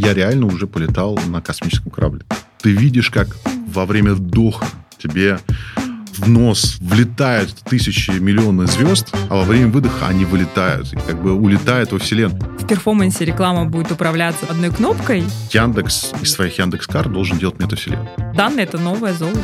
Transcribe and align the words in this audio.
я 0.00 0.14
реально 0.14 0.46
уже 0.46 0.66
полетал 0.66 1.18
на 1.26 1.40
космическом 1.42 1.90
корабле. 1.90 2.22
Ты 2.62 2.72
видишь, 2.72 3.10
как 3.10 3.28
во 3.68 3.84
время 3.86 4.14
вдоха 4.14 4.66
тебе 4.98 5.38
в 6.16 6.28
нос 6.28 6.78
влетают 6.80 7.54
тысячи, 7.68 8.10
миллионы 8.10 8.66
звезд, 8.66 9.14
а 9.28 9.36
во 9.36 9.44
время 9.44 9.68
выдоха 9.68 10.08
они 10.08 10.24
вылетают 10.24 10.92
и 10.92 10.96
как 10.96 11.22
бы 11.22 11.32
улетают 11.32 11.92
во 11.92 11.98
Вселенную. 11.98 12.40
В 12.58 12.66
перформансе 12.66 13.24
реклама 13.24 13.66
будет 13.66 13.92
управляться 13.92 14.46
одной 14.46 14.70
кнопкой. 14.70 15.22
Яндекс 15.50 16.12
из 16.20 16.32
своих 16.32 16.58
Яндекс 16.58 16.86
Кар 16.86 17.08
должен 17.08 17.38
делать 17.38 17.58
метавселенную. 17.58 18.10
Данные— 18.34 18.64
это 18.66 18.78
новое 18.78 19.12
золото. 19.12 19.40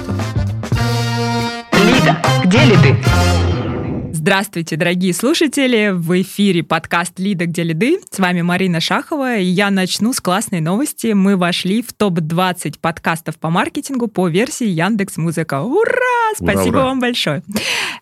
Лида, 1.73 2.16
где 2.45 2.64
ли 2.64 2.77
ты? 2.82 3.55
Здравствуйте, 4.27 4.75
дорогие 4.75 5.15
слушатели! 5.15 5.93
В 5.95 6.21
эфире 6.21 6.65
подкаст 6.65 7.21
«Лида. 7.21 7.47
Где 7.47 7.63
лиды?» 7.63 8.01
С 8.11 8.19
вами 8.19 8.43
Марина 8.43 8.81
Шахова, 8.81 9.37
и 9.37 9.45
я 9.45 9.71
начну 9.71 10.12
с 10.12 10.21
классной 10.21 10.59
новости. 10.59 11.12
Мы 11.12 11.37
вошли 11.37 11.80
в 11.80 11.93
топ-20 11.93 12.81
подкастов 12.81 13.39
по 13.39 13.51
маркетингу 13.51 14.09
по 14.09 14.27
версии 14.27 14.67
Яндекс 14.67 15.17
Музыка. 15.17 15.62
Ура! 15.62 16.34
Спасибо 16.34 16.79
ура. 16.79 16.84
вам 16.87 16.98
большое. 16.98 17.45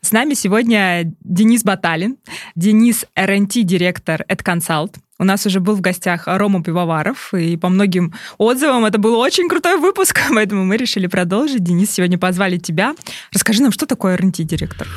С 0.01 0.13
нами 0.13 0.33
сегодня 0.33 1.13
Денис 1.21 1.63
Баталин, 1.63 2.17
Денис 2.57 3.05
РНТ-директор 3.15 4.25
AdConsult, 4.27 4.95
у 5.19 5.25
нас 5.25 5.45
уже 5.45 5.61
был 5.61 5.77
в 5.77 5.83
гостях 5.83 6.23
Рома 6.25 6.63
Пивоваров, 6.63 7.35
и 7.35 7.59
по 7.59 7.69
многим 7.69 8.15
отзывам 8.39 8.87
это 8.87 8.99
был 8.99 9.17
очень 9.17 9.47
крутой 9.49 9.77
выпуск, 9.79 10.19
поэтому 10.35 10.65
мы 10.65 10.79
решили 10.79 11.07
продолжить. 11.07 11.63
Денис, 11.63 11.91
сегодня 11.91 12.17
позвали 12.17 12.57
тебя. 12.57 12.95
Расскажи 13.31 13.63
нам, 13.63 13.73
что 13.73 13.85
такое 13.85 14.15
R&D-директор? 14.15 14.89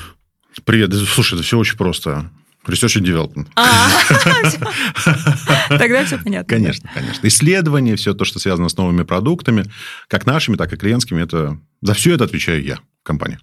Привет. 0.64 0.94
Слушай, 0.94 1.36
это 1.36 1.44
все 1.44 1.58
очень 1.58 1.78
просто. 1.78 2.30
Research 2.66 3.02
and 3.02 3.06
Development. 3.06 3.48
А, 3.56 3.90
Тогда 5.78 6.04
все 6.04 6.18
понятно. 6.18 6.54
Конечно, 6.54 6.90
конечно. 6.94 7.26
Исследования, 7.26 7.96
все 7.96 8.14
то, 8.14 8.26
что 8.26 8.40
связано 8.40 8.68
с 8.68 8.76
новыми 8.76 9.04
продуктами, 9.04 9.64
как 10.10 10.26
нашими, 10.26 10.58
так 10.58 10.74
и 10.74 10.76
клиентскими, 10.76 11.22
это 11.22 11.58
за 11.82 11.94
все 11.94 12.14
это 12.14 12.26
отвечаю 12.26 12.62
я, 12.64 12.80
компания. 13.04 13.40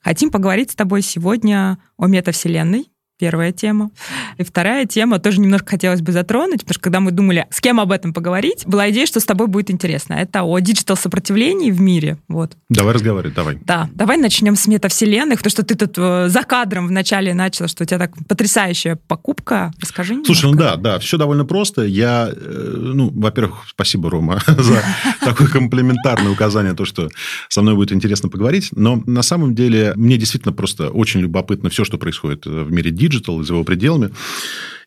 Хотим 0.00 0.30
поговорить 0.30 0.70
с 0.70 0.74
тобой 0.74 1.02
сегодня 1.02 1.78
о 1.96 2.06
метавселенной, 2.06 2.86
первая 3.22 3.52
тема. 3.52 3.92
И 4.36 4.42
вторая 4.42 4.84
тема 4.84 5.20
тоже 5.20 5.38
немножко 5.38 5.70
хотелось 5.70 6.00
бы 6.00 6.10
затронуть, 6.10 6.62
потому 6.62 6.74
что 6.74 6.82
когда 6.82 6.98
мы 6.98 7.12
думали, 7.12 7.46
с 7.50 7.60
кем 7.60 7.78
об 7.78 7.92
этом 7.92 8.12
поговорить, 8.12 8.64
была 8.66 8.90
идея, 8.90 9.06
что 9.06 9.20
с 9.20 9.24
тобой 9.24 9.46
будет 9.46 9.70
интересно. 9.70 10.14
Это 10.14 10.42
о 10.42 10.58
диджитал-сопротивлении 10.58 11.70
в 11.70 11.80
мире. 11.80 12.18
Вот. 12.26 12.56
Давай 12.68 12.94
разговаривать, 12.94 13.36
давай. 13.36 13.60
Да, 13.64 13.88
давай 13.94 14.16
начнем 14.16 14.56
с 14.56 14.66
метавселенных, 14.66 15.38
потому 15.38 15.52
что 15.52 15.62
ты 15.62 15.76
тут 15.76 15.94
э, 15.98 16.28
за 16.30 16.42
кадром 16.42 16.88
вначале 16.88 17.32
начала, 17.32 17.68
что 17.68 17.84
у 17.84 17.86
тебя 17.86 18.00
так 18.00 18.10
потрясающая 18.26 18.96
покупка. 19.06 19.70
Расскажи 19.80 20.20
Слушай, 20.26 20.46
ну 20.46 20.50
немножко. 20.54 20.76
да, 20.78 20.94
да, 20.94 20.98
все 20.98 21.16
довольно 21.16 21.44
просто. 21.44 21.82
Я, 21.82 22.28
э, 22.28 22.74
ну, 22.76 23.08
во-первых, 23.14 23.66
спасибо, 23.68 24.10
Рома, 24.10 24.40
за 24.46 24.82
такое 25.20 25.46
комплиментарное 25.46 26.32
указание, 26.32 26.74
то, 26.74 26.84
что 26.84 27.08
со 27.48 27.62
мной 27.62 27.76
будет 27.76 27.92
интересно 27.92 28.28
поговорить. 28.28 28.70
Но 28.72 29.00
на 29.06 29.22
самом 29.22 29.54
деле 29.54 29.92
мне 29.94 30.16
действительно 30.16 30.52
просто 30.52 30.90
очень 30.90 31.20
любопытно 31.20 31.70
все, 31.70 31.84
что 31.84 31.98
происходит 31.98 32.46
в 32.46 32.72
мире 32.72 32.90
digital, 32.90 33.11
и 33.20 33.44
за 33.44 33.54
его 33.54 33.64
пределами. 33.64 34.10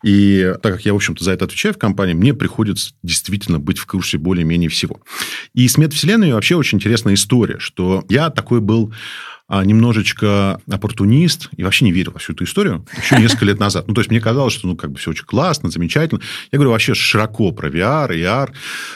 И 0.04 0.54
так 0.62 0.73
как 0.73 0.86
я, 0.86 0.94
в 0.94 0.98
общем-то, 0.98 1.23
за 1.23 1.31
это 1.31 1.45
отвечаю 1.45 1.73
в 1.73 1.80
компании, 1.80 2.14
мне 2.14 2.34
приходится 2.34 2.92
действительно 3.02 3.59
быть 3.59 3.80
в 3.80 3.88
курсе 3.88 4.18
более-менее 4.18 4.70
всего. 4.70 5.02
И 5.54 5.68
с 5.68 5.78
метавселенной 5.78 6.34
вообще 6.34 6.56
очень 6.56 6.78
интересная 6.78 7.16
история, 7.16 7.58
что 7.58 8.03
я 8.09 8.30
такой 8.30 8.62
был 8.62 8.94
а, 9.48 9.64
немножечко 9.64 10.59
оппортунист 10.70 11.50
и 11.56 11.64
вообще 11.64 11.86
не 11.86 11.92
верил 11.92 12.12
во 12.14 12.20
всю 12.20 12.34
эту 12.34 12.46
историю 12.46 12.86
еще 12.98 13.20
несколько 13.20 13.46
лет 13.46 13.59
назад. 13.59 13.88
Ну, 13.88 13.94
то 13.94 14.02
есть, 14.02 14.09
мне 14.09 14.20
казалось, 14.20 14.53
что, 14.53 14.68
ну, 14.68 14.76
как 14.76 14.92
бы 14.92 14.98
все 14.98 15.12
очень 15.12 15.26
классно, 15.26 15.70
замечательно. 15.70 16.22
Я 16.52 16.58
говорю 16.58 16.72
вообще 16.72 16.96
широко 16.96 17.52
про 17.52 17.70
VR, 17.70 18.09
AR, 18.09 18.52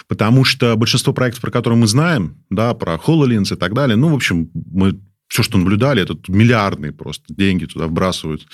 потому 0.07 0.43
что 0.45 0.75
большинство 0.75 1.13
проектов, 1.13 1.41
про 1.41 1.51
которые 1.51 1.79
мы 1.79 1.85
знаем, 1.85 2.37
да, 2.49 2.73
про 2.73 2.95
HoloLens 2.95 3.53
и 3.53 3.57
так 3.57 3.75
далее, 3.75 3.95
ну, 3.95 4.09
в 4.09 4.15
общем, 4.15 4.49
мы 4.53 4.99
все, 5.29 5.43
что 5.43 5.57
наблюдали, 5.57 6.01
это 6.01 6.17
миллиардные 6.27 6.91
просто 6.91 7.23
деньги 7.29 7.65
туда 7.65 7.87
вбрасывают, 7.87 8.45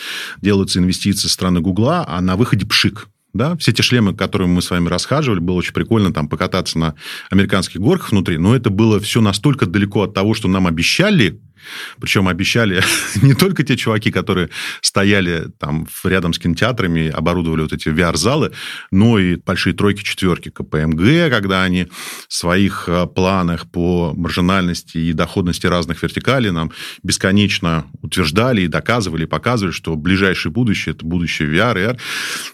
делаются 0.42 0.80
инвестиции 0.80 1.28
со 1.28 1.34
стороны 1.34 1.62
Гугла, 1.62 2.06
а 2.08 2.22
на 2.22 2.36
выходе 2.36 2.66
пшик. 2.66 3.08
Да? 3.34 3.58
Все 3.58 3.74
те 3.74 3.84
шлемы, 3.84 4.14
которые 4.14 4.48
мы 4.48 4.62
с 4.62 4.70
вами 4.70 4.88
расхаживали, 4.88 5.40
было 5.40 5.56
очень 5.56 5.74
прикольно 5.74 6.14
там 6.14 6.30
покататься 6.30 6.80
на 6.80 6.96
американских 7.30 7.82
горках 7.82 8.12
внутри, 8.12 8.38
но 8.38 8.56
это 8.56 8.70
было 8.70 9.00
все 9.00 9.20
настолько 9.20 9.66
далеко 9.66 10.04
от 10.04 10.14
того, 10.14 10.34
что 10.34 10.48
нам 10.48 10.68
обещали, 10.68 11.42
причем 12.00 12.28
обещали 12.28 12.84
не 13.22 13.34
только 13.34 13.64
те 13.64 13.78
чуваки, 13.78 14.12
которые 14.12 14.50
стояли 14.82 15.48
там 15.60 15.88
рядом 16.04 16.34
с 16.34 16.40
кинотеатрами, 16.40 17.10
оборудовали 17.10 17.62
вот 17.62 17.74
эти 17.74 17.90
VR-залы, 17.90 18.52
но 18.92 19.20
и 19.20 19.36
большие 19.36 19.74
тройки, 19.74 20.04
четверки 20.04 20.50
КПМГ, 20.50 21.30
когда 21.30 21.64
они 21.64 21.88
в 22.28 22.34
своих 22.34 22.86
э, 22.88 23.08
планах 23.08 23.70
по 23.70 24.14
маржинальности 24.16 24.98
и 24.98 25.14
доходности 25.14 25.68
разных 25.68 26.02
вертикалей 26.02 26.52
нам 26.52 26.72
бесконечно 27.04 27.86
утверждали 28.02 28.62
и 28.62 28.68
доказывали, 28.68 29.24
и 29.24 29.28
показывали, 29.28 29.72
что 29.72 29.96
ближайшее 29.96 30.52
будущее– 30.52 30.96
это 30.96 31.06
будущее 31.06 31.50
VR, 31.50 31.76
AR. 31.76 32.00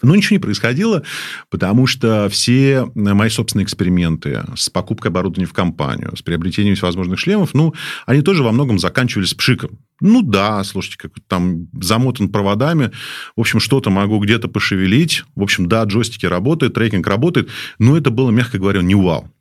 Но 0.02 0.16
ничего 0.16 0.36
не 0.36 0.40
происходило, 0.40 1.02
потому 1.50 1.86
что 1.86 2.28
все 2.30 2.86
мои 2.94 3.28
собственные 3.28 3.64
эксперименты 3.64 4.44
с 4.56 4.68
покупкой 4.68 5.10
оборудования 5.10 5.46
в 5.46 5.52
компанию, 5.52 6.16
с 6.16 6.22
приобретением 6.22 6.74
всевозможных 6.74 7.18
шлемов, 7.18 7.54
ну, 7.54 7.74
они 8.06 8.22
тоже 8.22 8.42
во 8.42 8.52
многом 8.52 8.78
заканчивались 8.78 9.01
заканчивались 9.02 9.34
пшиком. 9.34 9.78
Ну 10.00 10.22
да, 10.22 10.62
слушайте, 10.64 10.98
как 10.98 11.12
там 11.28 11.68
замотан 11.80 12.28
проводами, 12.28 12.92
в 13.36 13.40
общем, 13.40 13.60
что-то 13.60 13.90
могу 13.90 14.18
где-то 14.20 14.48
пошевелить, 14.48 15.24
в 15.34 15.42
общем, 15.42 15.68
да, 15.68 15.84
джойстики 15.84 16.26
работают, 16.26 16.74
трекинг 16.74 17.06
работает, 17.06 17.48
но 17.78 17.96
это 17.96 18.10
было, 18.10 18.30
мягко 18.30 18.58
говоря, 18.58 18.82
не 18.82 18.94
вау. 18.94 19.32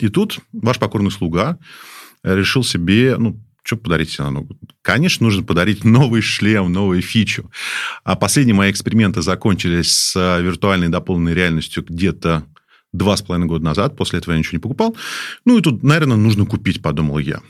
И 0.00 0.08
тут 0.08 0.38
ваш 0.52 0.78
покорный 0.78 1.10
слуга 1.10 1.58
решил 2.22 2.62
себе, 2.62 3.16
ну, 3.18 3.40
что 3.64 3.76
подарить 3.76 4.10
себе 4.10 4.24
на 4.24 4.30
ногу? 4.30 4.56
Конечно, 4.82 5.24
нужно 5.24 5.42
подарить 5.42 5.84
новый 5.84 6.22
шлем, 6.22 6.72
новую 6.72 7.02
фичу. 7.02 7.50
А 8.04 8.16
последние 8.16 8.54
мои 8.54 8.70
эксперименты 8.70 9.22
закончились 9.22 9.92
с 9.92 10.40
виртуальной 10.40 10.88
дополненной 10.88 11.34
реальностью 11.34 11.84
где-то 11.86 12.44
два 12.92 13.16
с 13.16 13.22
половиной 13.22 13.48
года 13.48 13.64
назад. 13.64 13.96
После 13.96 14.18
этого 14.18 14.32
я 14.32 14.38
ничего 14.38 14.56
не 14.56 14.62
покупал. 14.62 14.96
Ну, 15.44 15.58
и 15.58 15.62
тут, 15.62 15.82
наверное, 15.82 16.16
нужно 16.16 16.46
купить, 16.46 16.80
подумал 16.80 17.18
я. 17.18 17.40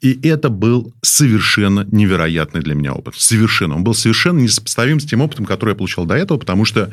И 0.00 0.28
это 0.28 0.48
был 0.48 0.94
совершенно 1.02 1.86
невероятный 1.90 2.62
для 2.62 2.74
меня 2.74 2.92
опыт. 2.92 3.14
Совершенно. 3.16 3.76
Он 3.76 3.84
был 3.84 3.94
совершенно 3.94 4.38
несопоставим 4.38 5.00
с 5.00 5.04
тем 5.04 5.20
опытом, 5.20 5.44
который 5.46 5.70
я 5.70 5.76
получал 5.76 6.06
до 6.06 6.14
этого, 6.14 6.38
потому 6.38 6.64
что 6.64 6.90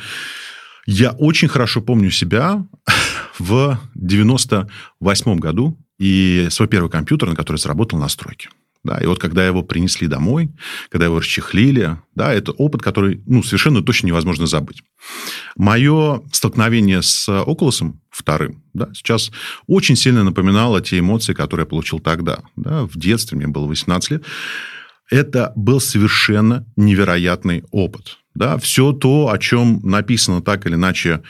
я 0.86 1.12
очень 1.12 1.48
хорошо 1.48 1.82
помню 1.82 2.12
себя 2.12 2.66
в 3.40 3.80
98 3.96 5.38
году 5.38 5.78
и 6.00 6.48
свой 6.50 6.68
первый 6.68 6.90
компьютер, 6.90 7.30
на 7.30 7.36
который 7.36 7.58
сработал 7.58 8.00
на 8.00 8.10
стройке. 8.10 8.50
Да, 8.84 8.97
и 8.97 9.06
вот 9.06 9.19
когда 9.19 9.45
его 9.45 9.62
принесли 9.62 10.07
домой, 10.07 10.51
когда 10.90 11.06
его 11.06 11.19
расчехлили, 11.19 11.97
да, 12.16 12.34
это 12.34 12.53
опыт, 12.53 12.81
который 12.81 13.22
ну, 13.25 13.44
совершенно 13.44 13.81
точно 13.81 14.07
невозможно 14.07 14.47
забыть. 14.47 14.84
Мое 15.57 16.22
столкновение 16.31 17.01
с 17.01 17.28
Oculus 17.28 17.94
вторым 18.09 18.63
да, 18.73 18.90
сейчас 18.94 19.31
очень 19.67 19.95
сильно 19.95 20.23
напоминало 20.23 20.81
те 20.81 21.00
эмоции, 21.00 21.34
которые 21.34 21.66
я 21.66 21.69
получил 21.69 22.00
тогда. 22.00 22.40
Да, 22.56 22.84
в 22.85 22.97
детстве, 22.97 23.38
мне 23.38 23.47
было 23.47 23.66
18 23.67 24.12
лет. 24.12 24.23
Это 25.11 25.51
был 25.56 25.79
совершенно 25.79 26.66
невероятный 26.75 27.63
опыт. 27.72 28.17
Да, 28.35 28.57
все 28.57 28.94
то, 28.94 29.29
о 29.29 29.38
чем 29.38 29.81
написано 29.84 30.41
так 30.41 30.66
или 30.66 30.75
иначе 30.75 31.22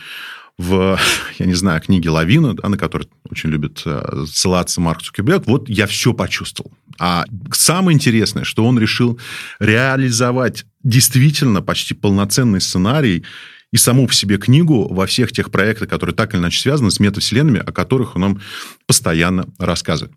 в, 0.60 1.00
я 1.40 1.46
не 1.46 1.54
знаю, 1.54 1.80
книге 1.80 2.10
«Лавина», 2.10 2.54
да, 2.54 2.68
на 2.68 2.78
которой 2.78 3.08
очень 3.30 3.50
любит 3.50 3.82
э, 3.86 4.26
ссылаться 4.28 4.82
Марк 4.82 5.02
Цукерберг, 5.02 5.48
вот 5.48 5.70
я 5.70 5.88
все 5.88 6.14
почувствовал. 6.14 6.74
А 7.00 7.24
самое 7.54 7.96
интересное, 7.96 8.44
что 8.44 8.66
он 8.66 8.78
решил 8.78 9.18
реализовать 9.62 10.66
действительно 10.84 11.62
почти 11.62 11.94
полноценный 11.94 12.60
сценарий 12.60 13.24
и 13.72 13.78
саму 13.78 14.06
по 14.06 14.14
себе 14.14 14.38
книгу 14.38 14.94
во 14.94 15.06
всех 15.06 15.32
тех 15.32 15.50
проектах, 15.50 15.88
которые 15.88 16.14
так 16.14 16.34
или 16.34 16.42
иначе 16.42 16.60
связаны 16.60 16.92
с 16.92 17.00
метавселенными, 17.00 17.60
о 17.60 17.72
которых 17.72 18.18
он 18.18 18.22
нам 18.22 18.42
постоянно 18.86 19.48
рассказывает. 19.60 20.14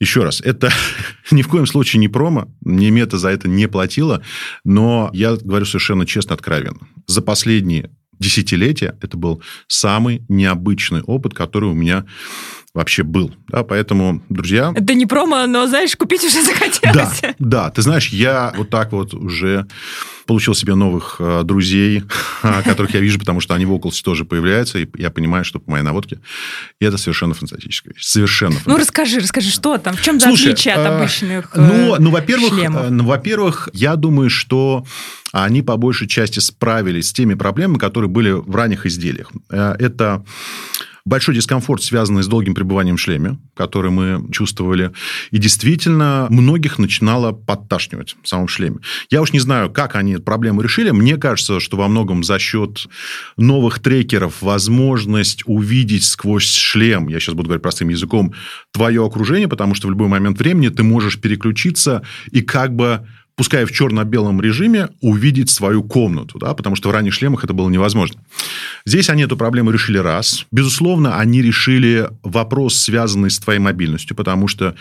Еще 0.00 0.24
раз, 0.24 0.40
это 0.40 0.72
ни 1.30 1.42
в 1.42 1.48
коем 1.48 1.66
случае 1.66 2.00
не 2.00 2.08
промо, 2.08 2.52
мне 2.62 2.90
мета 2.90 3.16
за 3.16 3.28
это 3.28 3.48
не 3.48 3.68
платила, 3.68 4.22
но 4.64 5.10
я 5.12 5.36
говорю 5.36 5.66
совершенно 5.66 6.04
честно, 6.04 6.34
откровенно. 6.34 6.80
За 7.06 7.22
последние 7.22 7.90
десятилетия. 8.18 8.96
Это 9.00 9.16
был 9.16 9.42
самый 9.66 10.22
необычный 10.28 11.02
опыт, 11.02 11.34
который 11.34 11.70
у 11.70 11.74
меня 11.74 12.04
вообще 12.74 13.02
был. 13.02 13.34
Да, 13.48 13.64
поэтому, 13.64 14.22
друзья... 14.28 14.72
Это 14.76 14.94
не 14.94 15.06
промо, 15.06 15.46
но, 15.46 15.66
знаешь, 15.66 15.96
купить 15.96 16.24
уже 16.24 16.42
захотелось. 16.44 17.20
Да, 17.20 17.34
да. 17.38 17.70
Ты 17.70 17.82
знаешь, 17.82 18.08
я 18.08 18.52
вот 18.56 18.70
так 18.70 18.92
вот 18.92 19.14
уже 19.14 19.66
получил 20.26 20.54
себе 20.54 20.74
новых 20.74 21.16
э, 21.18 21.40
друзей, 21.42 22.02
которых 22.64 22.92
я 22.92 23.00
вижу, 23.00 23.18
потому 23.18 23.40
что 23.40 23.54
они 23.54 23.64
в 23.64 23.72
Oculus 23.72 24.02
тоже 24.04 24.26
появляются, 24.26 24.78
и 24.78 24.86
я 24.98 25.10
понимаю, 25.10 25.44
что 25.44 25.58
по 25.58 25.70
моей 25.70 25.82
наводке 25.82 26.20
и 26.78 26.84
это 26.84 26.98
совершенно 26.98 27.32
фантастическая 27.32 27.94
вещь. 27.94 28.04
Совершенно 28.04 28.56
Ну, 28.66 28.76
расскажи, 28.76 29.20
расскажи, 29.20 29.50
что 29.50 29.78
там? 29.78 29.96
В 29.96 30.02
чем 30.02 30.20
за 30.20 30.26
Слушай, 30.26 30.52
отличие 30.52 30.74
от 30.74 30.80
э, 30.80 30.88
обычных 30.88 31.50
ну, 31.56 31.94
э, 31.94 31.98
ну, 31.98 32.10
во-первых, 32.10 32.52
шлемов? 32.52 32.82
э, 32.84 32.90
ну, 32.90 33.04
во-первых, 33.04 33.70
я 33.72 33.96
думаю, 33.96 34.28
что 34.28 34.84
они 35.32 35.62
по 35.62 35.78
большей 35.78 36.06
части 36.06 36.40
справились 36.40 37.08
с 37.08 37.12
теми 37.14 37.32
проблемами, 37.32 37.78
которые 37.78 38.10
были 38.10 38.30
в 38.30 38.54
ранних 38.54 38.84
изделиях. 38.84 39.32
Э, 39.50 39.76
Это 39.78 40.24
большой 41.08 41.34
дискомфорт, 41.34 41.82
связанный 41.82 42.22
с 42.22 42.26
долгим 42.26 42.54
пребыванием 42.54 42.96
в 42.96 43.00
шлеме, 43.00 43.38
который 43.56 43.90
мы 43.90 44.30
чувствовали. 44.30 44.92
И 45.30 45.38
действительно, 45.38 46.26
многих 46.30 46.78
начинало 46.78 47.32
подташнивать 47.32 48.16
в 48.22 48.28
самом 48.28 48.46
шлеме. 48.46 48.78
Я 49.10 49.22
уж 49.22 49.32
не 49.32 49.40
знаю, 49.40 49.70
как 49.70 49.96
они 49.96 50.12
эту 50.12 50.22
проблему 50.22 50.60
решили. 50.60 50.90
Мне 50.90 51.16
кажется, 51.16 51.60
что 51.60 51.76
во 51.76 51.88
многом 51.88 52.22
за 52.22 52.38
счет 52.38 52.86
новых 53.36 53.78
трекеров 53.80 54.42
возможность 54.42 55.42
увидеть 55.46 56.04
сквозь 56.04 56.52
шлем, 56.52 57.08
я 57.08 57.18
сейчас 57.18 57.34
буду 57.34 57.48
говорить 57.48 57.62
простым 57.62 57.88
языком, 57.88 58.34
твое 58.72 59.04
окружение, 59.04 59.48
потому 59.48 59.74
что 59.74 59.88
в 59.88 59.90
любой 59.90 60.08
момент 60.08 60.38
времени 60.38 60.68
ты 60.68 60.82
можешь 60.82 61.18
переключиться 61.18 62.02
и 62.30 62.42
как 62.42 62.74
бы 62.76 63.06
пускай 63.38 63.64
в 63.64 63.70
черно-белом 63.70 64.40
режиме, 64.40 64.88
увидеть 65.00 65.48
свою 65.48 65.84
комнату, 65.84 66.38
да, 66.40 66.54
потому 66.54 66.74
что 66.74 66.88
в 66.88 66.92
ранних 66.92 67.14
шлемах 67.14 67.44
это 67.44 67.54
было 67.54 67.70
невозможно. 67.70 68.20
Здесь 68.84 69.08
они 69.10 69.22
эту 69.22 69.36
проблему 69.36 69.70
решили 69.70 69.98
раз. 69.98 70.44
Безусловно, 70.50 71.18
они 71.18 71.40
решили 71.40 72.10
вопрос, 72.24 72.74
связанный 72.74 73.30
с 73.30 73.38
твоей 73.38 73.60
мобильностью, 73.60 74.16
потому 74.16 74.48
что 74.48 74.74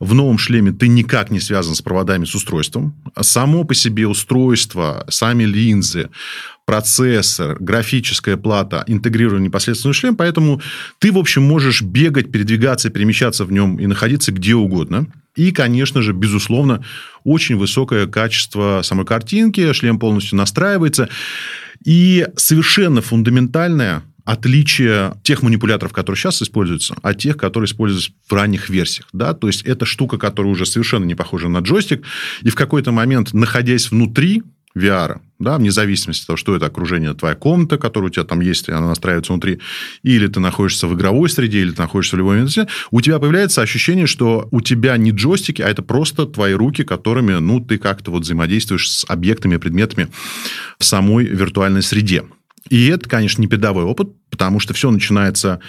в 0.00 0.12
новом 0.12 0.38
шлеме 0.38 0.72
ты 0.72 0.88
никак 0.88 1.30
не 1.30 1.38
связан 1.38 1.76
с 1.76 1.82
проводами, 1.82 2.24
с 2.24 2.34
устройством. 2.34 2.96
Само 3.20 3.62
по 3.62 3.74
себе 3.74 4.08
устройство, 4.08 5.06
сами 5.08 5.44
линзы, 5.44 6.10
процессор, 6.70 7.56
графическая 7.58 8.36
плата 8.36 8.84
интегрированы 8.86 9.50
в 9.50 9.92
шлем, 9.92 10.14
поэтому 10.14 10.62
ты, 11.00 11.10
в 11.10 11.18
общем, 11.18 11.42
можешь 11.42 11.82
бегать, 11.82 12.30
передвигаться, 12.30 12.90
перемещаться 12.90 13.44
в 13.44 13.50
нем 13.50 13.80
и 13.80 13.88
находиться 13.88 14.30
где 14.30 14.54
угодно. 14.54 15.08
И, 15.34 15.50
конечно 15.50 16.00
же, 16.00 16.12
безусловно, 16.12 16.84
очень 17.24 17.56
высокое 17.56 18.06
качество 18.06 18.82
самой 18.84 19.04
картинки, 19.04 19.72
шлем 19.72 19.98
полностью 19.98 20.38
настраивается. 20.38 21.08
И 21.84 22.28
совершенно 22.36 23.00
фундаментальное 23.00 24.04
отличие 24.24 25.14
тех 25.24 25.42
манипуляторов, 25.42 25.92
которые 25.92 26.20
сейчас 26.20 26.40
используются, 26.40 26.94
от 27.02 27.18
тех, 27.18 27.36
которые 27.36 27.66
используются 27.66 28.12
в 28.28 28.32
ранних 28.32 28.70
версиях. 28.70 29.08
Да? 29.12 29.34
То 29.34 29.48
есть, 29.48 29.62
это 29.62 29.86
штука, 29.86 30.18
которая 30.18 30.52
уже 30.52 30.66
совершенно 30.66 31.04
не 31.04 31.16
похожа 31.16 31.48
на 31.48 31.58
джойстик. 31.58 32.04
И 32.42 32.48
в 32.48 32.54
какой-то 32.54 32.92
момент, 32.92 33.32
находясь 33.32 33.90
внутри 33.90 34.44
VR, 34.78 35.18
да, 35.40 35.56
вне 35.56 35.72
зависимости 35.72 36.22
от 36.22 36.26
того, 36.28 36.36
что 36.36 36.54
это 36.54 36.66
окружение, 36.66 37.14
твоя 37.14 37.34
комната, 37.34 37.78
которая 37.78 38.10
у 38.10 38.12
тебя 38.12 38.24
там 38.24 38.40
есть, 38.40 38.68
она 38.68 38.88
настраивается 38.88 39.32
внутри, 39.32 39.58
или 40.02 40.26
ты 40.26 40.38
находишься 40.38 40.86
в 40.86 40.94
игровой 40.94 41.30
среде, 41.30 41.60
или 41.60 41.70
ты 41.72 41.80
находишься 41.80 42.14
в 42.14 42.18
любом 42.18 42.36
месте, 42.36 42.68
у 42.90 43.00
тебя 43.00 43.18
появляется 43.18 43.62
ощущение, 43.62 44.06
что 44.06 44.48
у 44.50 44.60
тебя 44.60 44.96
не 44.98 45.10
джойстики, 45.10 45.62
а 45.62 45.68
это 45.68 45.82
просто 45.82 46.26
твои 46.26 46.52
руки, 46.52 46.84
которыми, 46.84 47.32
ну, 47.32 47.60
ты 47.60 47.78
как-то 47.78 48.10
вот 48.10 48.22
взаимодействуешь 48.22 48.90
с 48.90 49.04
объектами, 49.08 49.56
предметами 49.56 50.08
в 50.78 50.84
самой 50.84 51.24
виртуальной 51.24 51.82
среде. 51.82 52.24
И 52.68 52.86
это, 52.88 53.08
конечно, 53.08 53.40
не 53.40 53.48
передовой 53.48 53.84
опыт, 53.84 54.10
потому 54.30 54.60
что 54.60 54.74
все 54.74 54.90
начинается 54.90 55.60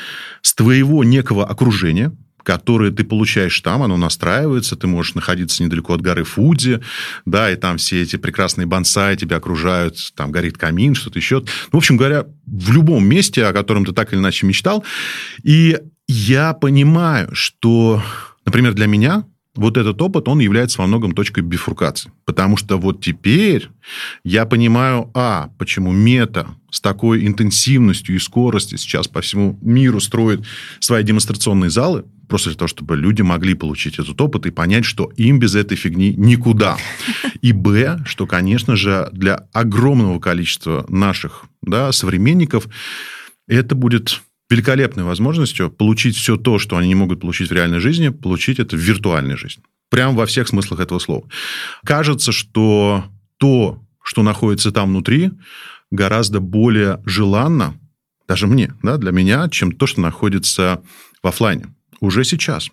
с 0.42 0.54
твоего 0.54 1.04
некого 1.06 1.48
окружения, 1.48 2.12
которые 2.44 2.92
ты 2.92 3.04
получаешь 3.04 3.60
там, 3.62 3.84
оно 3.84 3.98
настраивается, 3.98 4.76
ты 4.76 4.88
можешь 4.88 5.16
находиться 5.16 5.64
недалеко 5.64 5.94
от 5.94 6.02
горы 6.02 6.24
Фудзи, 6.24 6.82
да, 7.26 7.52
и 7.52 7.56
там 7.56 7.78
все 7.78 8.02
эти 8.02 8.16
прекрасные 8.16 8.66
бонсаи 8.66 9.16
тебя 9.16 9.38
окружают, 9.38 10.14
там 10.16 10.32
горит 10.32 10.58
камин, 10.58 10.96
что-то 10.96 11.20
еще. 11.20 11.40
Ну, 11.40 11.46
в 11.72 11.78
общем 11.78 11.98
говоря, 11.98 12.26
в 12.46 12.72
любом 12.72 13.06
месте, 13.06 13.46
о 13.46 13.54
котором 13.54 13.86
ты 13.86 13.94
так 13.94 14.14
или 14.14 14.20
иначе 14.20 14.46
мечтал. 14.46 14.84
И 15.44 15.78
я 16.08 16.54
понимаю, 16.54 17.30
что, 17.34 18.04
например, 18.46 18.74
для 18.74 18.88
меня 18.88 19.26
вот 19.56 19.78
этот 19.78 20.02
опыт, 20.02 20.28
он 20.28 20.40
является 20.40 20.80
во 20.80 20.88
многом 20.88 21.12
точкой 21.12 21.42
бифуркации. 21.42 22.12
Потому 22.26 22.56
что 22.56 22.78
вот 22.78 23.04
теперь 23.04 23.68
я 24.24 24.46
понимаю, 24.46 25.12
а, 25.14 25.50
почему 25.58 25.92
мета 25.92 26.48
с 26.70 26.80
такой 26.80 27.28
интенсивностью 27.28 28.16
и 28.16 28.20
скоростью 28.20 28.78
сейчас 28.78 29.08
по 29.08 29.22
всему 29.22 29.60
миру 29.62 30.00
строит 30.00 30.46
свои 30.80 31.04
демонстрационные 31.04 31.70
залы, 31.70 32.06
просто 32.32 32.50
для 32.50 32.58
того, 32.58 32.70
чтобы 32.70 32.96
люди 32.96 33.22
могли 33.22 33.56
получить 33.56 34.00
этот 34.00 34.20
опыт 34.22 34.46
и 34.46 34.52
понять, 34.52 34.86
что 34.86 35.12
им 35.18 35.38
без 35.38 35.54
этой 35.54 35.76
фигни 35.76 36.16
никуда. 36.16 36.78
И 37.42 37.52
б, 37.52 38.00
что, 38.06 38.26
конечно 38.26 38.78
же, 38.78 39.10
для 39.12 39.50
огромного 39.52 40.18
количества 40.18 40.86
наших 40.88 41.44
да, 41.62 41.92
современников 41.92 42.68
это 43.50 43.76
будет 43.76 44.22
великолепной 44.50 45.04
возможностью 45.04 45.70
получить 45.70 46.16
все 46.16 46.38
то, 46.38 46.58
что 46.58 46.78
они 46.78 46.88
не 46.88 46.96
могут 46.96 47.20
получить 47.20 47.50
в 47.50 47.54
реальной 47.54 47.80
жизни, 47.80 48.10
получить 48.10 48.60
это 48.60 48.78
в 48.78 48.80
виртуальной 48.80 49.36
жизни. 49.36 49.64
Прям 49.90 50.16
во 50.16 50.26
всех 50.26 50.48
смыслах 50.48 50.80
этого 50.80 51.00
слова. 51.00 51.28
Кажется, 51.84 52.32
что 52.32 53.04
то, 53.40 53.78
что 54.02 54.24
находится 54.24 54.72
там 54.72 54.90
внутри, 54.90 55.32
гораздо 55.92 56.40
более 56.40 57.02
желанно, 57.06 57.78
даже 58.26 58.48
мне, 58.48 58.74
да, 58.84 58.96
для 58.96 59.12
меня, 59.12 59.50
чем 59.50 59.74
то, 59.74 59.86
что 59.86 60.00
находится 60.00 60.82
в 61.22 61.28
офлайне 61.28 61.66
уже 62.02 62.26
сейчас. 62.26 62.70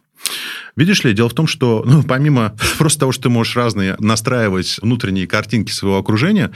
Видишь 0.75 1.04
ли, 1.04 1.12
дело 1.12 1.28
в 1.28 1.34
том, 1.34 1.46
что 1.46 1.84
ну, 1.86 2.02
помимо 2.02 2.56
просто 2.78 3.00
того, 3.00 3.12
что 3.12 3.25
ты 3.25 3.28
можешь 3.28 3.54
разные 3.54 3.94
настраивать 4.00 4.78
внутренние 4.80 5.28
картинки 5.28 5.70
своего 5.70 5.98
окружения, 5.98 6.50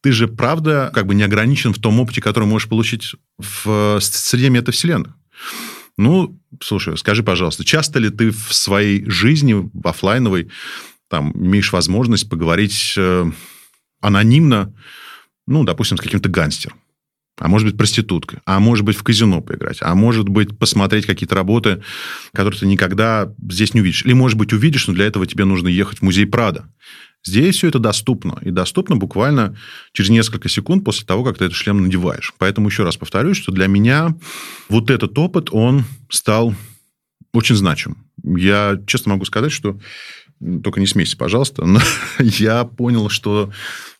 ты 0.00 0.12
же, 0.12 0.28
правда, 0.28 0.90
как 0.94 1.06
бы 1.06 1.14
не 1.14 1.22
ограничен 1.22 1.72
в 1.72 1.78
том 1.78 1.98
опыте, 2.00 2.20
который 2.20 2.44
можешь 2.44 2.68
получить 2.68 3.14
в 3.38 3.98
среде 4.00 4.50
метавселенных. 4.50 5.14
Ну, 5.96 6.38
слушай, 6.60 6.96
скажи, 6.98 7.22
пожалуйста, 7.22 7.64
часто 7.64 8.00
ли 8.00 8.10
ты 8.10 8.30
в 8.30 8.52
своей 8.52 9.08
жизни, 9.08 9.70
офлайновой, 9.82 10.50
там, 11.08 11.32
имеешь 11.32 11.72
возможность 11.72 12.28
поговорить 12.28 12.94
э, 12.96 13.30
анонимно, 14.00 14.74
ну, 15.46 15.64
допустим, 15.64 15.96
с 15.96 16.00
каким-то 16.00 16.28
гангстером? 16.28 16.78
А 17.38 17.48
может 17.48 17.66
быть, 17.66 17.76
проституткой, 17.76 18.40
а 18.46 18.60
может 18.60 18.84
быть, 18.84 18.96
в 18.96 19.02
казино 19.02 19.40
поиграть, 19.40 19.78
а 19.80 19.94
может 19.94 20.28
быть, 20.28 20.56
посмотреть 20.56 21.06
какие-то 21.06 21.34
работы, 21.34 21.82
которые 22.32 22.60
ты 22.60 22.66
никогда 22.66 23.32
здесь 23.50 23.74
не 23.74 23.80
увидишь. 23.80 24.04
Или, 24.04 24.12
может 24.12 24.38
быть, 24.38 24.52
увидишь, 24.52 24.86
но 24.86 24.94
для 24.94 25.06
этого 25.06 25.26
тебе 25.26 25.44
нужно 25.44 25.68
ехать 25.68 25.98
в 25.98 26.02
музей 26.02 26.26
Прада. 26.26 26.68
Здесь 27.26 27.56
все 27.56 27.68
это 27.68 27.78
доступно. 27.78 28.38
И 28.42 28.50
доступно 28.50 28.96
буквально 28.96 29.56
через 29.92 30.10
несколько 30.10 30.48
секунд 30.48 30.84
после 30.84 31.06
того, 31.06 31.24
как 31.24 31.38
ты 31.38 31.46
этот 31.46 31.56
шлем 31.56 31.82
надеваешь. 31.82 32.34
Поэтому 32.38 32.68
еще 32.68 32.84
раз 32.84 32.96
повторюсь, 32.96 33.38
что 33.38 33.50
для 33.50 33.66
меня 33.66 34.14
вот 34.68 34.90
этот 34.90 35.18
опыт, 35.18 35.48
он 35.50 35.84
стал 36.10 36.54
очень 37.32 37.56
значим. 37.56 38.06
Я 38.22 38.78
честно 38.86 39.12
могу 39.12 39.24
сказать, 39.24 39.52
что 39.52 39.78
только 40.62 40.80
не 40.80 40.86
смейся, 40.86 41.16
пожалуйста, 41.16 41.64
но 41.64 41.80
я 42.18 42.64
понял, 42.64 43.08
что 43.08 43.50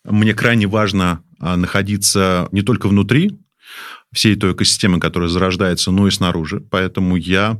мне 0.04 0.34
крайне 0.34 0.66
важно 0.66 1.22
а, 1.38 1.56
находиться 1.56 2.48
не 2.52 2.62
только 2.62 2.88
внутри 2.88 3.38
всей 4.12 4.36
той 4.36 4.52
экосистемы, 4.52 5.00
которая 5.00 5.28
зарождается, 5.28 5.90
но 5.90 6.06
и 6.06 6.10
снаружи. 6.10 6.60
Поэтому 6.60 7.16
я 7.16 7.58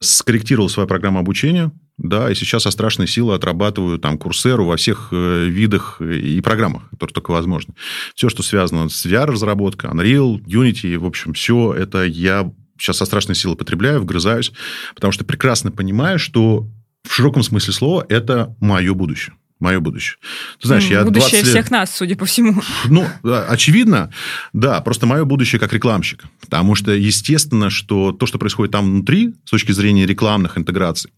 скорректировал 0.00 0.68
свою 0.68 0.88
программу 0.88 1.18
обучения, 1.18 1.72
да, 1.96 2.30
и 2.30 2.34
сейчас 2.34 2.64
со 2.64 2.70
страшной 2.70 3.06
силой 3.06 3.36
отрабатываю 3.36 3.98
там 3.98 4.18
курсеру 4.18 4.64
во 4.64 4.76
всех 4.76 5.08
э, 5.12 5.46
видах 5.46 6.00
и 6.00 6.40
программах, 6.40 6.90
которые 6.90 7.14
только 7.14 7.30
возможно. 7.30 7.74
Все, 8.14 8.28
что 8.28 8.42
связано 8.42 8.88
с 8.88 9.06
VR-разработкой, 9.06 9.90
Unreal, 9.90 10.40
Unity, 10.44 10.98
в 10.98 11.04
общем, 11.04 11.34
все 11.34 11.72
это 11.72 12.04
я 12.04 12.52
сейчас 12.78 12.96
со 12.96 13.04
страшной 13.04 13.36
силой 13.36 13.56
потребляю, 13.56 14.00
вгрызаюсь, 14.00 14.52
потому 14.94 15.12
что 15.12 15.24
прекрасно 15.24 15.70
понимаю, 15.70 16.18
что 16.18 16.68
в 17.04 17.12
широком 17.12 17.42
смысле 17.42 17.72
слова 17.72 18.06
это 18.08 18.54
мое 18.60 18.94
будущее 18.94 19.34
мое 19.60 19.80
будущее. 19.80 20.18
Ты 20.60 20.68
знаешь, 20.68 20.84
я 20.84 21.04
будущее 21.04 21.40
лет... 21.40 21.48
всех 21.48 21.70
нас, 21.70 21.94
судя 21.94 22.16
по 22.16 22.26
всему. 22.26 22.60
Ну, 22.86 23.06
очевидно, 23.22 24.12
да, 24.52 24.80
просто 24.82 25.06
мое 25.06 25.24
будущее 25.24 25.58
как 25.58 25.72
рекламщик. 25.72 26.24
Потому 26.40 26.74
что, 26.74 26.90
естественно, 26.90 27.70
что 27.70 28.12
то, 28.12 28.26
что 28.26 28.38
происходит 28.38 28.72
там 28.72 28.84
внутри, 28.84 29.34
с 29.44 29.50
точки 29.50 29.72
зрения 29.72 30.06
рекламных 30.06 30.58
интеграций, 30.58 31.12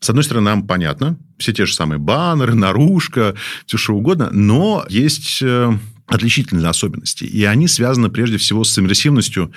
с 0.00 0.08
одной 0.08 0.24
стороны, 0.24 0.44
нам 0.46 0.66
понятно, 0.66 1.18
все 1.38 1.52
те 1.52 1.66
же 1.66 1.74
самые 1.74 1.98
баннеры, 1.98 2.54
наружка, 2.54 3.34
все 3.66 3.78
что 3.78 3.94
угодно, 3.94 4.30
но 4.32 4.84
есть 4.88 5.40
э, 5.42 5.72
отличительные 6.08 6.68
особенности. 6.68 7.24
И 7.24 7.44
они 7.44 7.68
связаны 7.68 8.08
прежде 8.08 8.38
всего 8.38 8.64
с 8.64 8.78
иммерсивностью 8.78 9.52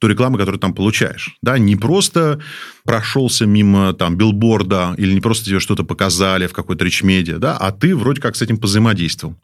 той 0.00 0.10
рекламы, 0.10 0.38
которую 0.38 0.58
там 0.58 0.72
получаешь. 0.72 1.36
Да, 1.42 1.58
не 1.58 1.76
просто 1.76 2.40
прошелся 2.84 3.44
мимо 3.44 3.92
там 3.92 4.16
билборда 4.16 4.94
или 4.96 5.12
не 5.12 5.20
просто 5.20 5.44
тебе 5.44 5.60
что-то 5.60 5.84
показали 5.84 6.46
в 6.46 6.54
какой-то 6.54 6.86
речмедиа, 6.86 7.38
да, 7.38 7.56
а 7.56 7.70
ты 7.70 7.94
вроде 7.94 8.22
как 8.22 8.34
с 8.34 8.42
этим 8.42 8.56
позаимодействовал. 8.56 9.36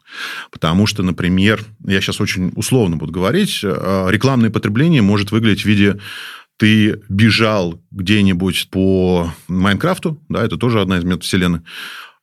Потому 0.51 0.87
что, 0.87 1.03
например, 1.03 1.63
я 1.85 2.01
сейчас 2.01 2.19
очень 2.19 2.51
условно 2.55 2.97
буду 2.97 3.11
говорить, 3.11 3.59
э, 3.63 4.07
рекламное 4.09 4.49
потребление 4.49 5.03
может 5.03 5.31
выглядеть 5.31 5.61
в 5.61 5.65
виде 5.65 5.99
ты 6.57 7.01
бежал 7.07 7.79
где-нибудь 7.91 8.69
по 8.71 9.31
Майнкрафту, 9.47 10.19
да, 10.27 10.43
это 10.43 10.57
тоже 10.57 10.81
одна 10.81 10.97
из 10.97 11.03
метавселенных, 11.03 11.61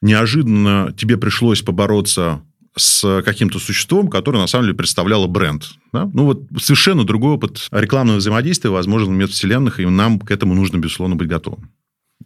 неожиданно 0.03 0.93
тебе 0.97 1.17
пришлось 1.17 1.63
побороться 1.63 2.43
с 2.77 3.23
каким-то 3.23 3.59
существом, 3.59 4.09
которое 4.09 4.39
на 4.39 4.47
самом 4.47 4.67
деле 4.67 4.77
представляло 4.77 5.27
бренд. 5.27 5.65
Да? 5.93 6.11
Ну, 6.13 6.25
вот 6.25 6.43
совершенно 6.59 7.05
другой 7.05 7.35
опыт 7.35 7.69
рекламного 7.71 8.19
взаимодействия 8.19 8.71
возможен 8.71 9.09
в 9.09 9.17
метавселенных, 9.17 9.81
и 9.81 9.87
нам 9.87 10.19
к 10.19 10.31
этому 10.31 10.55
нужно, 10.55 10.79
безусловно, 10.79 11.17
быть 11.17 11.29
готовым. 11.29 11.71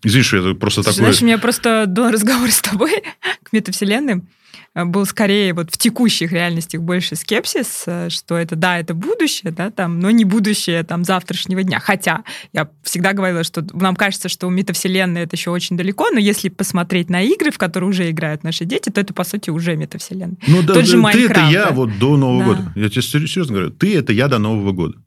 Извини, 0.03 0.23
что 0.23 0.37
это 0.39 0.55
просто 0.55 0.83
Слушай, 0.83 0.97
такое... 0.97 1.05
Знаешь, 1.13 1.23
у 1.23 1.27
меня 1.27 1.39
просто 1.39 1.85
до 1.87 2.11
разговора 2.11 2.51
с 2.51 2.61
тобой 2.61 3.03
к 3.43 3.53
метавселенным 3.53 4.29
был 4.75 5.07
скорее 5.07 5.55
вот 5.55 5.71
в 5.71 5.79
текущих 5.79 6.33
реальностях 6.33 6.83
больше 6.83 7.17
скепсис, 7.17 7.85
э, 7.87 8.09
что 8.11 8.37
это, 8.37 8.57
да, 8.57 8.79
это 8.79 8.95
будущее, 8.95 9.53
да, 9.53 9.71
там, 9.71 10.01
но 10.01 10.11
не 10.11 10.25
будущее 10.25 10.83
там 10.85 11.05
завтрашнего 11.05 11.63
дня. 11.63 11.81
Хотя 11.81 12.25
я 12.53 12.69
всегда 12.83 13.13
говорила, 13.13 13.45
что 13.45 13.65
нам 13.73 13.97
кажется, 13.97 14.29
что 14.29 14.47
у 14.47 14.51
метавселенной 14.51 15.23
это 15.23 15.37
еще 15.37 15.51
очень 15.51 15.77
далеко, 15.77 16.11
но 16.11 16.19
если 16.19 16.49
посмотреть 16.49 17.11
на 17.11 17.23
игры, 17.23 17.51
в 17.51 17.59
которые 17.59 17.91
уже 17.91 18.11
играют 18.11 18.45
наши 18.45 18.65
дети, 18.65 18.91
то 18.91 19.01
это, 19.01 19.15
по 19.15 19.25
сути, 19.25 19.51
уже 19.51 19.77
метавселенная. 19.77 20.39
Ну, 20.47 20.63
да, 20.63 20.75
Тот 20.75 20.87
же 20.87 21.03
ты 21.13 21.27
это 21.27 21.41
я 21.49 21.67
да. 21.67 21.71
вот 21.73 21.99
до 21.99 22.17
Нового 22.17 22.57
да. 22.57 22.63
года. 22.63 22.73
Я 22.77 22.89
тебе 22.89 23.03
серьезно 23.03 23.55
говорю, 23.55 23.71
ты 23.71 23.97
это 23.97 24.13
я 24.13 24.29
до 24.29 24.39
Нового 24.39 24.73
года. 24.73 24.99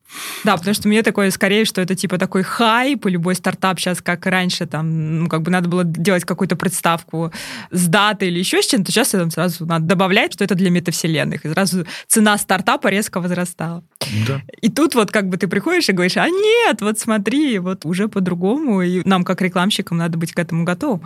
Да, 0.44 0.58
потому 0.58 0.74
что 0.74 0.88
мне 0.88 1.04
такое 1.04 1.32
скорее, 1.32 1.66
что 1.66 1.82
это 1.82 1.96
типа 1.96 2.18
такой 2.18 2.44
хайп, 2.44 3.06
и 3.06 3.10
любой 3.12 3.36
стартап 3.36 3.80
сейчас, 3.80 4.02
как 4.02 4.26
раньше, 4.26 4.66
там, 4.66 5.20
ну, 5.20 5.30
как 5.30 5.42
бы 5.42 5.52
надо 5.52 5.70
было 5.70 5.84
делать 5.84 6.26
какую-то 6.26 6.56
представку 6.56 7.32
с 7.72 7.88
датой 7.88 8.30
или 8.30 8.40
еще 8.40 8.62
с 8.62 8.68
чем-то, 8.68 8.92
сейчас 8.92 9.10
там 9.10 9.32
сразу 9.32 9.66
надо 9.66 9.86
добавлять, 9.86 10.34
что 10.34 10.44
это 10.44 10.56
для 10.56 10.70
метавселенных. 10.70 11.46
И 11.46 11.50
сразу 11.50 11.86
цена 12.08 12.38
стартапа 12.38 12.88
резко 12.88 13.20
возрастала. 13.22 13.84
Да. 14.28 14.42
И 14.62 14.70
тут 14.70 14.96
вот 14.96 15.12
как 15.12 15.30
бы 15.30 15.38
ты 15.38 15.48
приходишь 15.48 15.90
и 15.90 15.94
говоришь, 15.94 16.18
а 16.18 16.28
нет, 16.30 16.82
вот 16.82 17.00
смотри, 17.00 17.60
вот 17.60 17.86
уже 17.86 18.08
по-другому, 18.08 18.82
и 18.82 19.02
нам 19.08 19.24
как 19.24 19.42
рекламщикам 19.42 19.98
надо 19.98 20.18
быть 20.18 20.34
к 20.34 20.40
этому 20.40 20.64
готовым. 20.64 21.02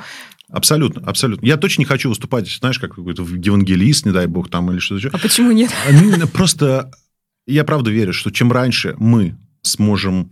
Абсолютно, 0.49 1.01
абсолютно. 1.07 1.45
Я 1.45 1.57
точно 1.57 1.81
не 1.81 1.85
хочу 1.85 2.09
выступать, 2.09 2.47
знаешь, 2.47 2.79
как 2.79 2.95
какой-то 2.95 3.23
евангелист, 3.23 4.05
не 4.05 4.11
дай 4.11 4.27
бог, 4.27 4.49
там 4.49 4.71
или 4.71 4.79
что-то 4.79 4.99
еще. 4.99 5.09
А 5.11 5.17
почему 5.17 5.51
нет? 5.51 5.71
Просто 6.33 6.91
я 7.45 7.63
правда 7.63 7.91
верю, 7.91 8.13
что 8.13 8.31
чем 8.31 8.51
раньше 8.51 8.95
мы 8.97 9.37
сможем 9.61 10.31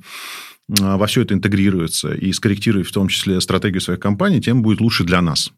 а, 0.82 0.98
во 0.98 1.08
все 1.08 1.22
это 1.22 1.34
интегрироваться 1.34 2.14
и 2.14 2.32
скорректировать 2.32 2.88
в 2.88 2.94
том 2.94 3.08
числе 3.08 3.42
стратегию 3.42 3.82
своих 3.82 4.00
компаний, 4.00 4.42
тем 4.42 4.62
будет 4.62 4.82
лучше 4.82 5.04
для 5.04 5.22
нас. 5.22 5.52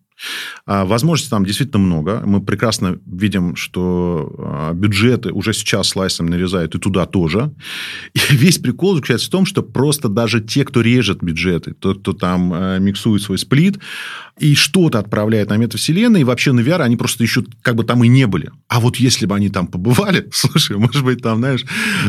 А 0.65 0.85
возможностей 0.85 1.29
там 1.29 1.45
действительно 1.45 1.79
много. 1.79 2.21
Мы 2.25 2.41
прекрасно 2.41 2.99
видим, 3.05 3.55
что 3.55 4.33
а, 4.37 4.73
бюджеты 4.73 5.31
уже 5.31 5.53
сейчас 5.53 5.89
слайсом 5.89 6.27
нарезают 6.27 6.75
и 6.75 6.79
туда 6.79 7.05
тоже. 7.05 7.53
И 8.13 8.19
весь 8.35 8.57
прикол 8.57 8.95
заключается 8.95 9.27
в 9.27 9.31
том, 9.31 9.45
что 9.45 9.61
просто 9.61 10.09
даже 10.09 10.41
те, 10.41 10.65
кто 10.65 10.81
режет 10.81 11.21
бюджеты, 11.21 11.73
тот, 11.73 11.99
кто 11.99 12.13
там 12.13 12.53
э, 12.53 12.79
миксует 12.79 13.21
свой 13.21 13.37
сплит, 13.37 13.79
и 14.39 14.53
что-то 14.53 14.99
отправляет 14.99 15.49
на 15.49 15.57
метавселенные, 15.57 16.21
и 16.21 16.23
вообще 16.25 16.51
на 16.51 16.59
VR 16.59 16.81
они 16.81 16.97
просто 16.97 17.23
еще 17.23 17.43
как 17.61 17.75
бы 17.75 17.83
там 17.83 18.03
и 18.03 18.07
не 18.07 18.27
были. 18.27 18.51
А 18.67 18.79
вот 18.79 18.97
если 18.97 19.25
бы 19.25 19.35
они 19.35 19.49
там 19.49 19.67
побывали, 19.67 20.27
слушай, 20.31 20.77
может 20.77 21.03
быть, 21.03 21.21
там, 21.21 21.37
знаешь, 21.37 21.63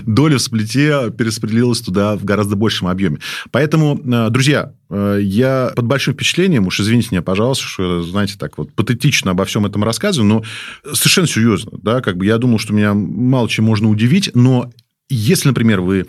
доля 0.04 0.38
в 0.38 0.42
сплите 0.42 1.10
перераспределилась 1.16 1.80
туда 1.80 2.16
в 2.16 2.24
гораздо 2.24 2.56
большем 2.56 2.88
объеме. 2.88 3.18
Поэтому, 3.50 4.00
э, 4.02 4.30
друзья, 4.30 4.72
э, 4.90 5.20
я 5.22 5.72
под 5.76 5.84
большим 5.86 6.14
впечатлением, 6.14 6.66
уж 6.66 6.80
извините 6.80 7.08
меня, 7.12 7.22
пожалуйста, 7.22 7.64
что, 7.64 7.95
знаете, 8.02 8.36
так 8.38 8.58
вот 8.58 8.72
патетично 8.72 9.32
обо 9.32 9.44
всем 9.44 9.66
этом 9.66 9.84
рассказываю, 9.84 10.28
но 10.28 10.94
совершенно 10.94 11.26
серьезно, 11.26 11.72
да, 11.82 12.00
как 12.00 12.16
бы 12.16 12.26
я 12.26 12.38
думал, 12.38 12.58
что 12.58 12.72
меня 12.72 12.94
мало 12.94 13.48
чем 13.48 13.64
можно 13.64 13.88
удивить, 13.88 14.30
но 14.34 14.70
если, 15.08 15.48
например, 15.48 15.80
вы 15.80 16.06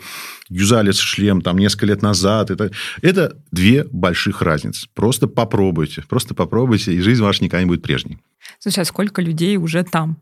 юзали 0.48 0.90
шлем 0.92 1.40
там 1.40 1.58
несколько 1.58 1.86
лет 1.86 2.02
назад, 2.02 2.50
это, 2.50 2.70
это 3.00 3.36
две 3.52 3.84
больших 3.84 4.42
разницы. 4.42 4.88
Просто 4.94 5.28
попробуйте, 5.28 6.02
просто 6.08 6.34
попробуйте, 6.34 6.92
и 6.94 7.00
жизнь 7.00 7.22
ваша 7.22 7.44
никогда 7.44 7.62
не 7.62 7.68
будет 7.68 7.82
прежней. 7.82 8.18
Слушай, 8.58 8.80
а 8.80 8.84
сколько 8.84 9.22
людей 9.22 9.56
уже 9.56 9.84
там? 9.84 10.18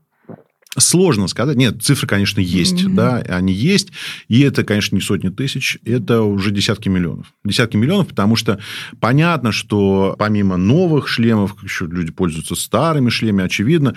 Сложно 0.79 1.27
сказать. 1.29 1.57
Нет, 1.57 1.83
цифры, 1.83 2.07
конечно, 2.07 2.41
есть. 2.41 2.83
Mm-hmm. 2.83 2.95
Да, 2.95 3.17
они 3.17 3.53
есть. 3.53 3.89
И 4.29 4.41
это, 4.41 4.65
конечно, 4.65 4.95
не 4.95 5.01
сотни 5.01 5.31
тысяч, 5.31 5.79
это 5.85 6.23
уже 6.23 6.51
десятки 6.51 6.89
миллионов. 6.89 7.33
Десятки 7.45 7.77
миллионов, 7.77 8.09
потому 8.09 8.37
что 8.37 8.59
понятно, 9.01 9.53
что 9.53 10.15
помимо 10.19 10.57
новых 10.57 11.09
шлемов, 11.09 11.57
еще 11.63 11.87
люди 11.87 12.13
пользуются 12.13 12.55
старыми 12.55 13.09
шлемами, 13.09 13.45
очевидно, 13.45 13.95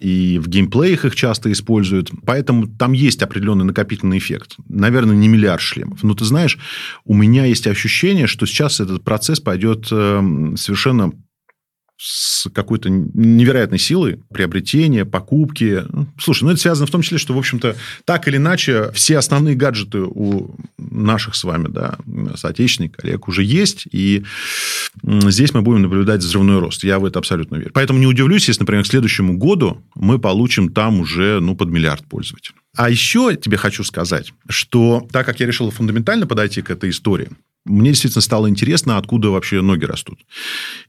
и 0.00 0.38
в 0.38 0.48
геймплеях 0.48 1.04
их 1.04 1.14
часто 1.14 1.52
используют. 1.52 2.10
Поэтому 2.24 2.66
там 2.66 2.92
есть 2.92 3.22
определенный 3.22 3.64
накопительный 3.64 4.18
эффект. 4.18 4.56
Наверное, 4.68 5.16
не 5.16 5.28
миллиард 5.28 5.60
шлемов. 5.60 6.02
Но 6.02 6.14
ты 6.14 6.24
знаешь, 6.24 6.58
у 7.04 7.14
меня 7.14 7.44
есть 7.44 7.66
ощущение, 7.66 8.26
что 8.26 8.46
сейчас 8.46 8.80
этот 8.80 9.04
процесс 9.04 9.40
пойдет 9.40 9.88
эм, 9.90 10.56
совершенно 10.56 11.12
с 12.04 12.48
какой-то 12.52 12.88
невероятной 12.90 13.78
силой 13.78 14.20
приобретения, 14.34 15.04
покупки. 15.04 15.84
Слушай, 16.18 16.44
ну 16.44 16.50
это 16.50 16.60
связано 16.60 16.88
в 16.88 16.90
том 16.90 17.02
числе, 17.02 17.18
что, 17.18 17.32
в 17.32 17.38
общем-то, 17.38 17.76
так 18.04 18.26
или 18.26 18.38
иначе, 18.38 18.90
все 18.92 19.18
основные 19.18 19.54
гаджеты 19.54 20.00
у 20.00 20.56
наших 20.78 21.36
с 21.36 21.44
вами, 21.44 21.68
да, 21.68 21.98
соотечественников, 22.34 23.02
коллег 23.02 23.28
уже 23.28 23.44
есть, 23.44 23.86
и 23.92 24.24
здесь 25.04 25.54
мы 25.54 25.62
будем 25.62 25.82
наблюдать 25.82 26.22
взрывной 26.22 26.58
рост. 26.58 26.82
Я 26.82 26.98
в 26.98 27.04
это 27.04 27.20
абсолютно 27.20 27.54
верю. 27.54 27.70
Поэтому 27.72 28.00
не 28.00 28.06
удивлюсь, 28.06 28.48
если, 28.48 28.62
например, 28.62 28.82
к 28.82 28.88
следующему 28.88 29.38
году 29.38 29.80
мы 29.94 30.18
получим 30.18 30.70
там 30.70 30.98
уже, 30.98 31.38
ну, 31.38 31.54
под 31.54 31.68
миллиард 31.68 32.04
пользователей. 32.08 32.56
А 32.76 32.90
еще 32.90 33.36
тебе 33.36 33.56
хочу 33.56 33.84
сказать, 33.84 34.32
что 34.48 35.06
так 35.12 35.24
как 35.24 35.38
я 35.38 35.46
решил 35.46 35.70
фундаментально 35.70 36.26
подойти 36.26 36.62
к 36.62 36.70
этой 36.70 36.90
истории, 36.90 37.28
мне 37.64 37.90
действительно 37.90 38.22
стало 38.22 38.48
интересно, 38.48 38.98
откуда 38.98 39.30
вообще 39.30 39.60
ноги 39.60 39.84
растут. 39.84 40.18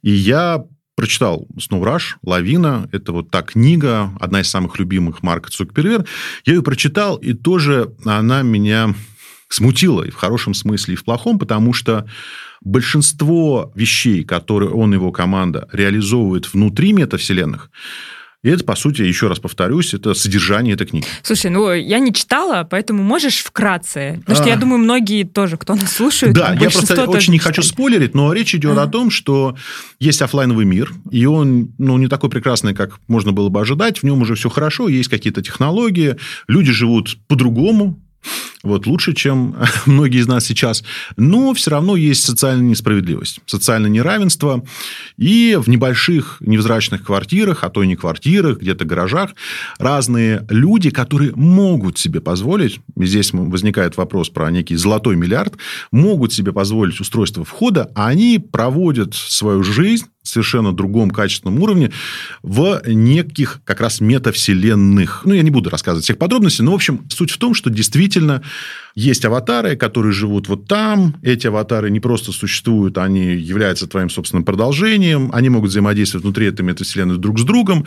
И 0.02 0.12
я 0.12 0.66
прочитал 0.96 1.48
снова 1.60 1.86
«Раш», 1.86 2.18
«Лавина». 2.24 2.88
Это 2.92 3.12
вот 3.12 3.32
та 3.32 3.42
книга, 3.42 4.12
одна 4.20 4.42
из 4.42 4.50
самых 4.50 4.80
любимых 4.80 5.24
Марка 5.24 5.50
Цукерберга. 5.50 6.06
Я 6.46 6.54
ее 6.54 6.64
прочитал, 6.64 7.18
и 7.18 7.34
тоже 7.34 7.94
она 8.06 8.42
меня 8.42 8.94
смутила 9.50 10.04
и 10.04 10.10
в 10.10 10.16
хорошем 10.16 10.54
смысле, 10.54 10.96
и 10.96 10.98
в 10.98 11.04
плохом, 11.04 11.40
потому 11.40 11.74
что 11.74 12.08
большинство 12.62 13.72
вещей, 13.76 14.24
которые 14.24 14.72
он 14.72 14.94
и 14.94 14.96
его 14.96 15.12
команда 15.12 15.68
реализовывают 15.72 16.52
внутри 16.54 16.94
метавселенных, 16.94 17.70
и 18.44 18.50
это, 18.50 18.66
по 18.66 18.76
сути, 18.76 19.02
еще 19.02 19.28
раз 19.28 19.40
повторюсь, 19.40 19.94
это 19.94 20.14
содержание 20.14 20.74
этой 20.74 20.86
книги. 20.86 21.06
Слушай, 21.22 21.50
ну, 21.50 21.72
я 21.72 22.00
не 22.00 22.14
читала, 22.14 22.68
поэтому 22.70 23.02
можешь 23.02 23.38
вкратце? 23.38 24.18
Потому 24.20 24.36
что 24.36 24.50
я 24.50 24.58
думаю, 24.58 24.80
многие 24.80 25.24
тоже, 25.24 25.56
кто 25.56 25.76
нас 25.76 25.94
слушает, 25.94 26.34
Да, 26.34 26.54
я 26.54 26.70
просто 26.70 27.06
очень 27.06 27.32
не 27.32 27.40
хочу 27.40 27.64
спойлерить, 27.64 28.14
но 28.14 28.34
речь 28.34 28.54
идет 28.54 28.78
о 28.78 28.88
том, 28.88 29.12
что 29.12 29.56
есть 30.00 30.22
офлайновый 30.22 30.66
мир, 30.66 30.92
и 31.10 31.26
он 31.26 31.70
ну, 31.78 31.98
не 31.98 32.08
такой 32.08 32.30
прекрасный, 32.30 32.74
как 32.74 33.00
можно 33.08 33.32
было 33.32 33.48
бы 33.48 33.62
ожидать. 33.62 34.00
В 34.00 34.04
нем 34.04 34.22
уже 34.22 34.36
все 34.36 34.50
хорошо, 34.50 34.90
есть 34.90 35.10
какие-то 35.10 35.42
технологии, 35.42 36.18
люди 36.48 36.72
живут 36.74 37.18
по-другому, 37.28 38.03
вот, 38.64 38.88
лучше, 38.88 39.14
чем 39.14 39.56
многие 39.86 40.22
из 40.22 40.28
нас 40.28 40.46
сейчас. 40.46 40.84
Но 41.18 41.54
все 41.54 41.72
равно 41.72 41.96
есть 41.96 42.24
социальная 42.24 42.70
несправедливость, 42.70 43.42
социальное 43.46 43.90
неравенство. 43.90 44.64
И 45.18 45.58
в 45.60 45.68
небольших 45.68 46.38
невзрачных 46.40 47.04
квартирах, 47.04 47.64
а 47.64 47.70
то 47.70 47.84
и 47.84 47.88
не 47.88 47.96
квартирах, 47.96 48.60
где-то 48.60 48.86
гаражах, 48.86 49.32
разные 49.80 50.46
люди, 50.50 50.90
которые 50.90 51.34
могут 51.36 51.98
себе 51.98 52.22
позволить, 52.22 52.80
здесь 52.96 53.32
возникает 53.34 53.98
вопрос 53.98 54.30
про 54.30 54.50
некий 54.50 54.76
золотой 54.76 55.16
миллиард, 55.16 55.56
могут 55.92 56.32
себе 56.32 56.54
позволить 56.54 57.00
устройство 57.00 57.44
входа, 57.44 57.92
а 57.96 58.08
они 58.08 58.40
проводят 58.40 59.14
свою 59.14 59.64
жизнь 59.64 60.06
совершенно 60.24 60.72
другом 60.72 61.12
качественном 61.12 61.60
уровне 61.60 61.92
в 62.42 62.82
неких 62.88 63.62
как 63.66 63.82
раз 63.82 64.02
метавселенных. 64.02 65.22
Ну, 65.26 65.34
я 65.34 65.42
не 65.42 65.52
буду 65.52 65.70
рассказывать 65.70 66.06
всех 66.06 66.18
подробностей, 66.18 66.64
но, 66.64 66.72
в 66.72 66.76
общем, 66.76 67.06
суть 67.10 67.32
в 67.32 67.38
том, 67.38 67.54
что 67.54 67.70
действительно 67.70 68.42
есть 68.96 69.26
аватары, 69.26 69.76
которые 69.76 70.14
живут 70.14 70.48
вот 70.48 70.68
там. 70.68 71.16
Эти 71.24 71.48
аватары 71.48 71.90
не 71.90 72.00
просто 72.00 72.32
существуют, 72.32 72.98
они 72.98 73.36
являются 73.36 73.88
твоим 73.88 74.10
собственным 74.10 74.46
продолжением. 74.46 75.30
Они 75.34 75.50
могут 75.50 75.72
взаимодействовать 75.72 76.24
внутри 76.24 76.48
этой 76.48 76.62
метавселенной 76.62 77.18
друг 77.18 77.40
с 77.40 77.44
другом. 77.44 77.86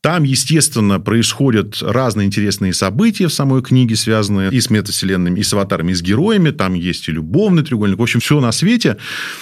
Там, 0.00 0.22
естественно, 0.22 1.00
происходят 1.00 1.82
разные 1.82 2.26
интересные 2.26 2.72
события 2.72 3.26
в 3.26 3.32
самой 3.32 3.62
книге, 3.62 3.96
связанные 3.96 4.50
и 4.52 4.60
с 4.60 4.70
метавселенными, 4.70 5.40
и 5.40 5.42
с 5.42 5.52
аватарами, 5.52 5.90
и 5.90 5.94
с 5.94 6.02
героями. 6.02 6.50
Там 6.50 6.74
есть 6.74 7.08
и 7.08 7.12
любовный 7.12 7.64
треугольник. 7.64 7.98
В 7.98 8.02
общем, 8.02 8.20
все 8.20 8.40
на 8.40 8.52
свете. 8.52 8.96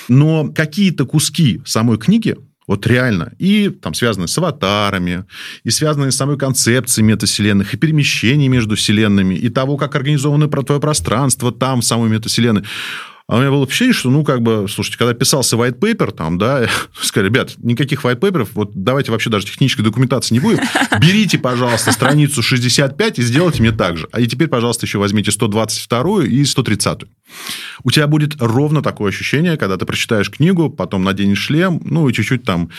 Но 0.08 0.50
какие-то 0.52 1.04
куски 1.04 1.60
самой 1.66 1.98
книги 1.98 2.36
вот 2.66 2.86
реально. 2.86 3.32
И 3.38 3.68
там 3.68 3.94
связанные 3.94 4.28
с 4.28 4.38
аватарами, 4.38 5.24
и 5.62 5.70
связанные 5.70 6.10
с 6.10 6.16
самой 6.16 6.36
концепцией 6.36 7.04
метавселенных, 7.04 7.74
и 7.74 7.76
перемещений 7.76 8.48
между 8.48 8.74
вселенными, 8.74 9.34
и 9.34 9.48
того, 9.50 9.76
как 9.76 9.94
организовано 9.94 10.48
твое 10.48 10.80
пространство 10.80 11.52
там, 11.52 11.80
в 11.80 11.84
самой 11.84 12.10
метавселенной. 12.10 12.64
А 13.28 13.36
у 13.36 13.40
меня 13.40 13.50
было 13.50 13.64
ощущение, 13.64 13.92
что, 13.92 14.08
ну, 14.08 14.22
как 14.22 14.40
бы, 14.40 14.66
слушайте, 14.68 14.98
когда 14.98 15.12
писался 15.12 15.56
white 15.56 15.80
paper, 15.80 16.12
там, 16.12 16.38
да, 16.38 16.68
сказали, 16.94 17.28
ребят, 17.28 17.54
никаких 17.58 18.04
white 18.04 18.20
paper, 18.20 18.48
вот 18.54 18.70
давайте 18.74 19.10
вообще 19.10 19.30
даже 19.30 19.46
технической 19.46 19.84
документации 19.84 20.34
не 20.34 20.40
будет. 20.40 20.60
Берите, 21.00 21.36
пожалуйста, 21.36 21.90
страницу 21.90 22.40
65 22.40 23.18
и 23.18 23.22
сделайте 23.22 23.62
мне 23.62 23.72
так 23.72 23.96
же. 23.96 24.06
А 24.12 24.20
и 24.20 24.28
теперь, 24.28 24.46
пожалуйста, 24.46 24.86
еще 24.86 24.98
возьмите 24.98 25.32
122 25.32 26.24
и 26.24 26.44
130. 26.44 27.00
У 27.84 27.90
тебя 27.90 28.06
будет 28.06 28.40
ровно 28.40 28.82
такое 28.82 29.10
ощущение, 29.10 29.56
когда 29.56 29.76
ты 29.76 29.86
прочитаешь 29.86 30.30
книгу, 30.30 30.70
потом 30.70 31.04
наденешь 31.04 31.38
шлем, 31.38 31.80
ну 31.84 32.08
и 32.08 32.12
чуть-чуть 32.12 32.44
там 32.44 32.70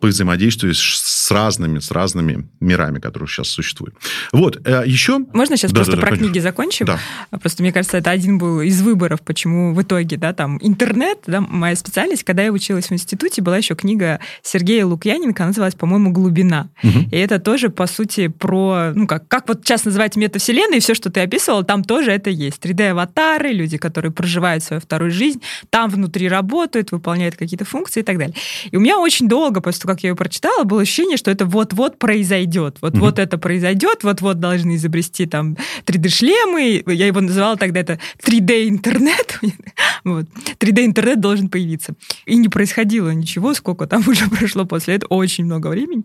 взаимодействуешь 0.00 0.98
с 0.98 1.30
разными, 1.30 1.78
с 1.78 1.90
разными 1.90 2.48
мирами, 2.60 2.98
которые 2.98 3.28
сейчас 3.28 3.48
существуют. 3.48 3.94
Вот, 4.32 4.60
э, 4.66 4.82
еще... 4.86 5.18
Можно 5.32 5.56
сейчас 5.56 5.72
да, 5.72 5.76
просто 5.76 5.92
да, 5.92 6.00
про 6.00 6.06
конечно. 6.08 6.26
книги 6.26 6.38
закончим? 6.40 6.86
Да. 6.86 6.98
Просто, 7.30 7.62
мне 7.62 7.72
кажется, 7.72 7.96
это 7.96 8.10
один 8.10 8.38
был 8.38 8.60
из 8.60 8.82
выборов, 8.82 9.22
почему 9.22 9.74
в 9.74 9.82
итоге, 9.82 10.16
да, 10.16 10.32
там, 10.32 10.58
интернет, 10.60 11.18
да, 11.26 11.40
моя 11.40 11.76
специальность, 11.76 12.24
когда 12.24 12.42
я 12.42 12.52
училась 12.52 12.86
в 12.86 12.92
институте, 12.92 13.42
была 13.42 13.56
еще 13.56 13.74
книга 13.74 14.20
Сергея 14.42 14.84
Лукьяненко, 14.84 15.42
она 15.42 15.48
называлась, 15.48 15.74
по-моему, 15.74 16.12
«Глубина». 16.12 16.70
Угу. 16.82 17.10
И 17.10 17.16
это 17.16 17.38
тоже, 17.38 17.70
по 17.70 17.86
сути, 17.86 18.28
про, 18.28 18.92
ну, 18.94 19.06
как, 19.06 19.28
как 19.28 19.48
вот 19.48 19.60
сейчас 19.64 19.84
называть 19.84 20.16
метавселенной, 20.16 20.78
и 20.78 20.80
все, 20.80 20.94
что 20.94 21.10
ты 21.10 21.20
описывал, 21.20 21.64
там 21.64 21.84
тоже 21.84 22.10
это 22.10 22.30
есть. 22.30 22.64
3D-аватары, 22.64 23.52
люди, 23.52 23.78
которые 23.84 24.12
проживают 24.12 24.64
свою 24.64 24.80
вторую 24.80 25.10
жизнь, 25.10 25.42
там 25.68 25.90
внутри 25.90 26.26
работают, 26.26 26.90
выполняют 26.90 27.36
какие-то 27.36 27.66
функции 27.66 28.00
и 28.00 28.02
так 28.02 28.16
далее. 28.16 28.34
И 28.70 28.76
у 28.78 28.80
меня 28.80 28.98
очень 28.98 29.28
долго, 29.28 29.60
после 29.60 29.82
того, 29.82 29.92
как 29.92 30.02
я 30.02 30.08
ее 30.08 30.16
прочитала, 30.16 30.64
было 30.64 30.80
ощущение, 30.80 31.18
что 31.18 31.30
это 31.30 31.44
вот-вот 31.44 31.98
произойдет. 31.98 32.78
Вот-вот 32.80 33.18
mm-hmm. 33.18 33.22
это 33.22 33.36
произойдет, 33.36 34.04
вот-вот 34.04 34.40
должны 34.40 34.76
изобрести 34.76 35.26
там 35.26 35.58
3D-шлемы. 35.84 36.82
Я 36.86 37.06
его 37.06 37.20
называла 37.20 37.58
тогда 37.58 37.80
это 37.80 37.98
3D-интернет. 38.24 39.38
вот. 40.04 40.26
3D-интернет 40.58 41.20
должен 41.20 41.50
появиться. 41.50 41.92
И 42.24 42.36
не 42.36 42.48
происходило 42.48 43.10
ничего, 43.10 43.52
сколько 43.52 43.86
там 43.86 44.02
уже 44.08 44.30
прошло 44.30 44.64
после 44.64 44.94
этого, 44.94 45.12
очень 45.14 45.44
много 45.44 45.68
времени. 45.68 46.04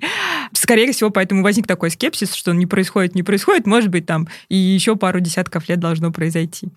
Скорее 0.51 0.91
всего, 0.91 1.11
поэтому 1.11 1.43
возник 1.43 1.65
такой 1.65 1.91
скепсис, 1.91 2.33
что 2.33 2.51
не 2.53 2.65
происходит, 2.65 3.15
не 3.15 3.23
происходит, 3.23 3.65
может 3.65 3.89
быть, 3.89 4.05
там 4.05 4.27
и 4.49 4.57
еще 4.57 4.95
пару 4.95 5.21
десятков 5.21 5.69
лет 5.69 5.79
должно 5.79 6.11
произойти. 6.11 6.67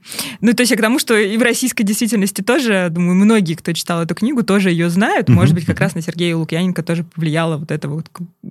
Ну, 0.41 0.53
то 0.53 0.63
есть 0.63 0.71
я 0.71 0.77
к 0.77 0.81
тому, 0.81 0.92
что 0.99 1.17
и 1.17 1.37
в 1.37 1.43
российской 1.43 1.83
действительности 1.83 2.43
тоже, 2.43 2.89
думаю, 2.91 3.15
многие, 3.15 3.55
кто 3.55 3.73
читал 3.73 4.03
эту 4.03 4.15
книгу, 4.15 4.43
тоже 4.43 4.71
ее 4.71 4.91
знают. 4.91 5.29
Может 5.29 5.55
быть, 5.55 5.65
как 5.65 5.81
раз 5.81 5.95
на 5.95 6.03
Сергея 6.03 6.37
Лукьяненко 6.37 6.83
тоже 6.83 7.05
повлияла 7.05 7.57
вот 7.57 7.71
эта 7.71 7.89
вот 7.89 8.07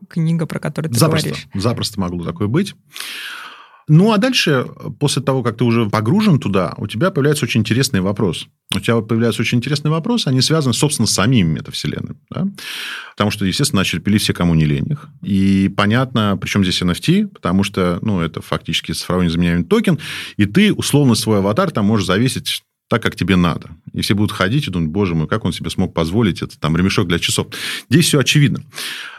книга, 0.10 0.46
про 0.46 0.60
которую 0.60 0.92
ты 0.92 1.00
запросто, 1.00 1.30
говоришь. 1.30 1.48
Запросто 1.54 2.00
могло 2.00 2.24
такое 2.24 2.48
быть. 2.48 2.76
Ну, 3.94 4.14
а 4.14 4.18
дальше, 4.18 4.68
после 5.00 5.22
того, 5.22 5.44
как 5.44 5.58
ты 5.58 5.66
уже 5.66 5.90
погружен 5.90 6.40
туда, 6.40 6.74
у 6.78 6.88
тебя 6.88 7.12
появляется 7.12 7.44
очень 7.44 7.60
интересный 7.60 8.00
вопрос. 8.00 8.48
У 8.74 8.80
тебя 8.80 9.02
появляются 9.02 9.42
очень 9.42 9.58
интересные 9.58 9.92
вопросы, 9.92 10.30
они 10.30 10.40
связаны, 10.40 10.74
собственно, 10.74 11.08
с 11.08 11.12
самими 11.12 11.56
метавселенными. 11.56 12.16
Да? 12.30 12.48
Потому 13.12 13.32
что, 13.32 13.44
естественно, 13.44 13.82
начали 13.82 14.00
пилить 14.00 14.22
все, 14.22 14.34
кому 14.34 14.56
не 14.56 14.64
лень 14.64 14.92
их. 14.92 15.10
И 15.22 15.68
понятно, 15.76 16.38
причем 16.40 16.64
здесь 16.64 16.82
NFT, 16.82 17.28
потому 17.28 17.64
что 17.66 18.00
ну, 18.02 18.22
это 18.22 18.42
фактически 18.42 18.94
цифровой 18.94 19.26
незаменяемый 19.26 19.66
токен, 19.66 20.00
и 20.38 20.46
ты, 20.46 20.72
условно, 20.72 21.14
свой 21.14 21.40
аватар 21.40 21.70
там 21.72 21.84
можешь 21.84 22.08
завесить 22.08 22.64
так, 22.92 23.02
как 23.02 23.16
тебе 23.16 23.38
надо. 23.38 23.70
И 23.94 24.02
все 24.02 24.16
будут 24.16 24.34
ходить 24.34 24.68
и 24.68 24.70
думать, 24.70 24.90
боже 24.90 25.16
мой, 25.16 25.26
как 25.26 25.46
он 25.46 25.54
себе 25.54 25.70
смог 25.70 25.94
позволить 25.94 26.42
это 26.42 26.60
там 26.60 26.76
ремешок 26.76 27.08
для 27.08 27.20
часов. 27.20 27.48
Здесь 27.90 28.06
все 28.08 28.20
очевидно. 28.20 28.66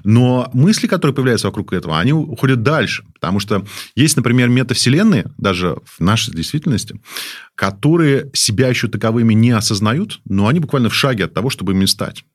Но 0.04 0.50
мысли, 0.52 0.86
которые 0.86 1.14
появляются 1.14 1.46
вокруг 1.46 1.72
этого, 1.72 1.98
они 1.98 2.12
уходят 2.12 2.62
дальше. 2.62 3.02
Потому 3.14 3.40
что 3.40 3.64
есть, 3.96 4.18
например, 4.18 4.50
метавселенные, 4.50 5.24
даже 5.38 5.78
в 5.86 6.00
нашей 6.00 6.34
действительности, 6.34 7.00
которые 7.54 8.30
себя 8.34 8.68
еще 8.68 8.88
таковыми 8.88 9.32
не 9.32 9.52
осознают, 9.52 10.20
но 10.26 10.48
они 10.48 10.60
буквально 10.60 10.90
в 10.90 10.94
шаге 10.94 11.24
от 11.24 11.32
того, 11.32 11.48
чтобы 11.48 11.72
ими 11.72 11.86
стать. 11.86 12.26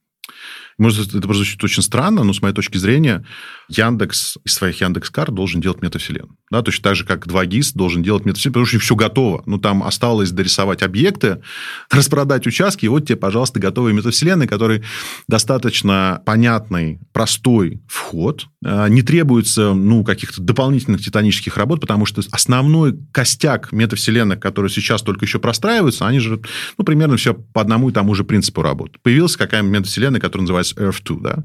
Может, 0.78 1.16
это 1.16 1.28
прозвучит 1.28 1.64
очень 1.64 1.82
странно, 1.82 2.24
но 2.24 2.34
с 2.34 2.42
моей 2.42 2.54
точки 2.54 2.78
зрения 2.78 3.26
Яндекс 3.68 4.38
из 4.46 4.54
своих 4.54 4.80
Яндекс.Кар 4.80 5.32
должен 5.32 5.60
делать 5.60 5.82
метавселенную. 5.82 6.38
Да, 6.52 6.62
точно 6.62 6.84
так 6.84 6.96
же, 6.96 7.04
как 7.04 7.26
2GIS 7.26 7.72
должен 7.74 8.04
делать 8.04 8.26
метавселенную, 8.26 8.54
потому 8.54 8.66
что 8.68 8.80
все 8.80 8.96
готово. 8.96 9.44
Ну, 9.46 9.58
там 9.58 9.84
осталось 9.84 10.32
дорисовать 10.32 10.84
объекты, 10.84 11.42
распродать 11.92 12.46
участки, 12.46 12.86
и 12.86 12.88
вот 12.88 13.08
тебе, 13.08 13.16
пожалуйста, 13.16 13.60
готовые 13.60 13.94
метавселенные, 13.96 14.48
которые 14.48 14.84
достаточно 15.28 16.22
понятный, 16.26 17.00
простой 17.12 17.82
вход, 17.88 18.46
а, 18.64 18.88
не 18.88 19.02
требуется, 19.02 19.74
ну, 19.74 20.04
каких-то 20.04 20.42
дополнительных 20.42 21.02
титанических 21.02 21.58
работ, 21.58 21.82
потому 21.82 22.06
что 22.06 22.22
основной 22.32 22.98
костяк 23.12 23.72
метавселенных, 23.72 24.40
которые 24.40 24.72
сейчас 24.72 25.02
только 25.02 25.26
еще 25.26 25.40
простраиваются, 25.40 26.08
они 26.08 26.20
же, 26.20 26.40
ну, 26.78 26.86
примерно 26.86 27.18
все 27.18 27.34
по 27.34 27.62
одному 27.62 27.90
и 27.90 27.94
тому 27.94 28.14
же 28.14 28.24
принципу 28.24 28.62
работают. 28.62 29.02
Появилась 29.02 29.36
какая-то 29.36 29.68
метавселенная, 29.68 30.20
которая 30.20 30.44
называется 30.44 30.67
Earth 30.76 31.04
2, 31.04 31.20
да, 31.22 31.44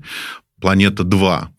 Планета 0.63 1.03
2. 1.03 1.51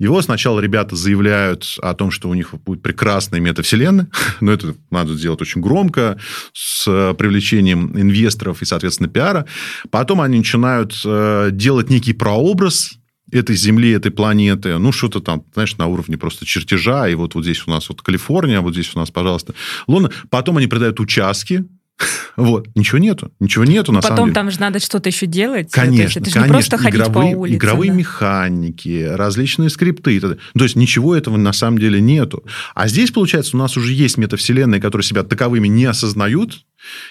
Его 0.00 0.20
сначала 0.20 0.58
ребята 0.58 0.96
заявляют 0.96 1.76
о 1.80 1.94
том, 1.94 2.10
что 2.10 2.28
у 2.28 2.34
них 2.34 2.52
будет 2.64 2.82
прекрасная 2.82 3.38
метавселенная, 3.38 4.08
но 4.40 4.52
это 4.52 4.74
надо 4.90 5.14
сделать 5.14 5.40
очень 5.40 5.60
громко, 5.60 6.18
с 6.52 7.14
привлечением 7.14 7.96
инвесторов 7.96 8.60
и, 8.60 8.64
соответственно, 8.64 9.08
пиара. 9.08 9.46
Потом 9.90 10.20
они 10.20 10.38
начинают 10.38 11.00
э, 11.04 11.50
делать 11.52 11.88
некий 11.88 12.14
прообраз 12.14 12.98
этой 13.30 13.54
Земли, 13.54 13.92
этой 13.92 14.10
планеты, 14.10 14.76
ну, 14.78 14.90
что-то 14.90 15.20
там, 15.20 15.44
знаешь, 15.52 15.76
на 15.76 15.86
уровне 15.86 16.18
просто 16.18 16.44
чертежа, 16.44 17.08
и 17.08 17.14
вот, 17.14 17.34
вот 17.36 17.44
здесь 17.44 17.62
у 17.66 17.70
нас 17.70 17.88
вот 17.88 18.02
Калифорния, 18.02 18.60
вот 18.60 18.72
здесь 18.72 18.90
у 18.94 18.98
нас, 18.98 19.10
пожалуйста, 19.10 19.54
Луна. 19.86 20.10
Потом 20.30 20.56
они 20.56 20.66
продают 20.66 20.98
участки, 20.98 21.64
вот, 22.36 22.68
ничего 22.74 22.98
нету, 22.98 23.32
ничего 23.40 23.64
нету 23.64 23.92
на 23.92 24.00
Потом 24.00 24.16
самом 24.16 24.28
деле. 24.28 24.34
там 24.34 24.50
же 24.50 24.60
надо 24.60 24.78
что-то 24.78 25.08
еще 25.08 25.26
делать. 25.26 25.70
Конечно, 25.70 26.02
есть, 26.02 26.16
это 26.16 26.30
конечно. 26.30 26.44
не 26.44 26.48
просто 26.48 26.78
ходить 26.78 27.00
игровые, 27.00 27.34
по 27.34 27.38
улице. 27.38 27.56
Игровые 27.56 27.90
да? 27.90 27.96
механики, 27.96 29.08
различные 29.10 29.70
скрипты. 29.70 30.20
То 30.20 30.36
есть, 30.54 30.76
ничего 30.76 31.16
этого 31.16 31.36
на 31.36 31.52
самом 31.52 31.78
деле 31.78 32.00
нету. 32.00 32.44
А 32.74 32.88
здесь, 32.88 33.10
получается, 33.10 33.56
у 33.56 33.58
нас 33.58 33.76
уже 33.76 33.92
есть 33.92 34.16
метавселенные, 34.16 34.80
которые 34.80 35.04
себя 35.04 35.22
таковыми 35.22 35.68
не 35.68 35.86
осознают, 35.86 36.64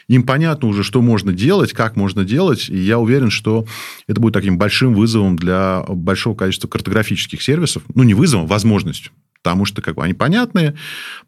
им 0.08 0.24
понятно 0.24 0.70
уже, 0.70 0.84
что 0.84 1.02
можно 1.02 1.34
делать, 1.34 1.74
как 1.74 1.96
можно 1.96 2.24
делать, 2.24 2.70
и 2.70 2.78
я 2.78 3.00
уверен, 3.00 3.30
что 3.30 3.66
это 4.08 4.22
будет 4.22 4.34
таким 4.34 4.58
большим 4.58 4.94
вызовом 4.94 5.36
для 5.36 5.84
большого 5.90 6.36
количества 6.36 6.68
картографических 6.68 7.42
сервисов. 7.42 7.84
Ну, 7.94 8.04
не 8.04 8.14
вызовом, 8.14 8.48
возможностью 8.48 9.12
потому 9.48 9.64
что 9.64 9.82
как 9.82 9.96
бы, 9.96 10.04
они 10.04 10.14
понятные, 10.14 10.76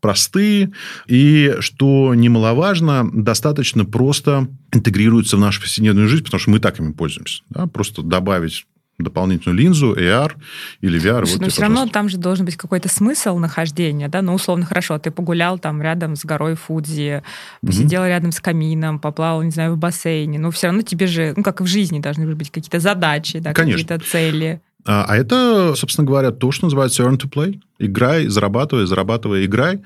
простые, 0.02 0.72
и, 1.08 1.56
что 1.62 2.14
немаловажно, 2.14 3.10
достаточно 3.14 3.86
просто 3.86 4.50
интегрируются 4.74 5.38
в 5.38 5.40
нашу 5.40 5.62
повседневную 5.62 6.10
жизнь, 6.10 6.26
потому 6.26 6.42
что 6.42 6.50
мы 6.50 6.60
так 6.60 6.80
ими 6.80 6.92
пользуемся. 6.92 7.44
Да? 7.50 7.66
Просто 7.68 8.02
добавить 8.02 8.66
дополнительную 8.98 9.58
линзу, 9.58 9.94
AR 9.94 10.34
или 10.82 11.00
VR. 11.00 11.20
Слушай, 11.20 11.32
вот 11.32 11.42
но 11.44 11.48
все 11.48 11.62
равно 11.62 11.88
там 11.88 12.10
же 12.10 12.18
должен 12.18 12.46
быть 12.46 12.58
какой-то 12.58 12.90
смысл 12.90 13.38
нахождения, 13.38 14.10
да, 14.10 14.22
ну, 14.22 14.34
условно, 14.34 14.66
хорошо, 14.66 15.00
ты 15.00 15.12
погулял 15.12 15.58
там 15.58 15.82
рядом 15.82 16.18
с 16.18 16.26
горой 16.26 16.56
Фудзи, 16.56 17.24
посидел 17.66 18.02
mm-hmm. 18.02 18.10
рядом 18.10 18.34
с 18.34 18.42
камином, 18.42 19.00
поплавал, 19.00 19.42
не 19.44 19.52
знаю, 19.52 19.76
в 19.76 19.78
бассейне, 19.78 20.40
но 20.40 20.52
все 20.52 20.68
равно 20.68 20.82
тебе 20.82 21.08
же, 21.08 21.34
ну, 21.38 21.44
как 21.44 21.62
и 21.62 21.64
в 21.64 21.68
жизни, 21.68 22.00
должны 22.00 22.28
быть 22.36 22.52
какие-то 22.52 22.82
задачи, 22.82 23.40
да, 23.40 23.54
какие-то 23.54 23.98
цели. 24.00 24.60
А, 24.86 25.06
а 25.08 25.18
это, 25.18 25.74
собственно 25.76 26.08
говоря, 26.08 26.32
то, 26.32 26.52
что 26.52 26.66
называется 26.66 27.04
earn 27.04 27.18
to 27.18 27.30
play. 27.30 27.60
Играй, 27.80 28.28
зарабатывай, 28.28 28.86
зарабатывай, 28.86 29.46
играй. 29.46 29.82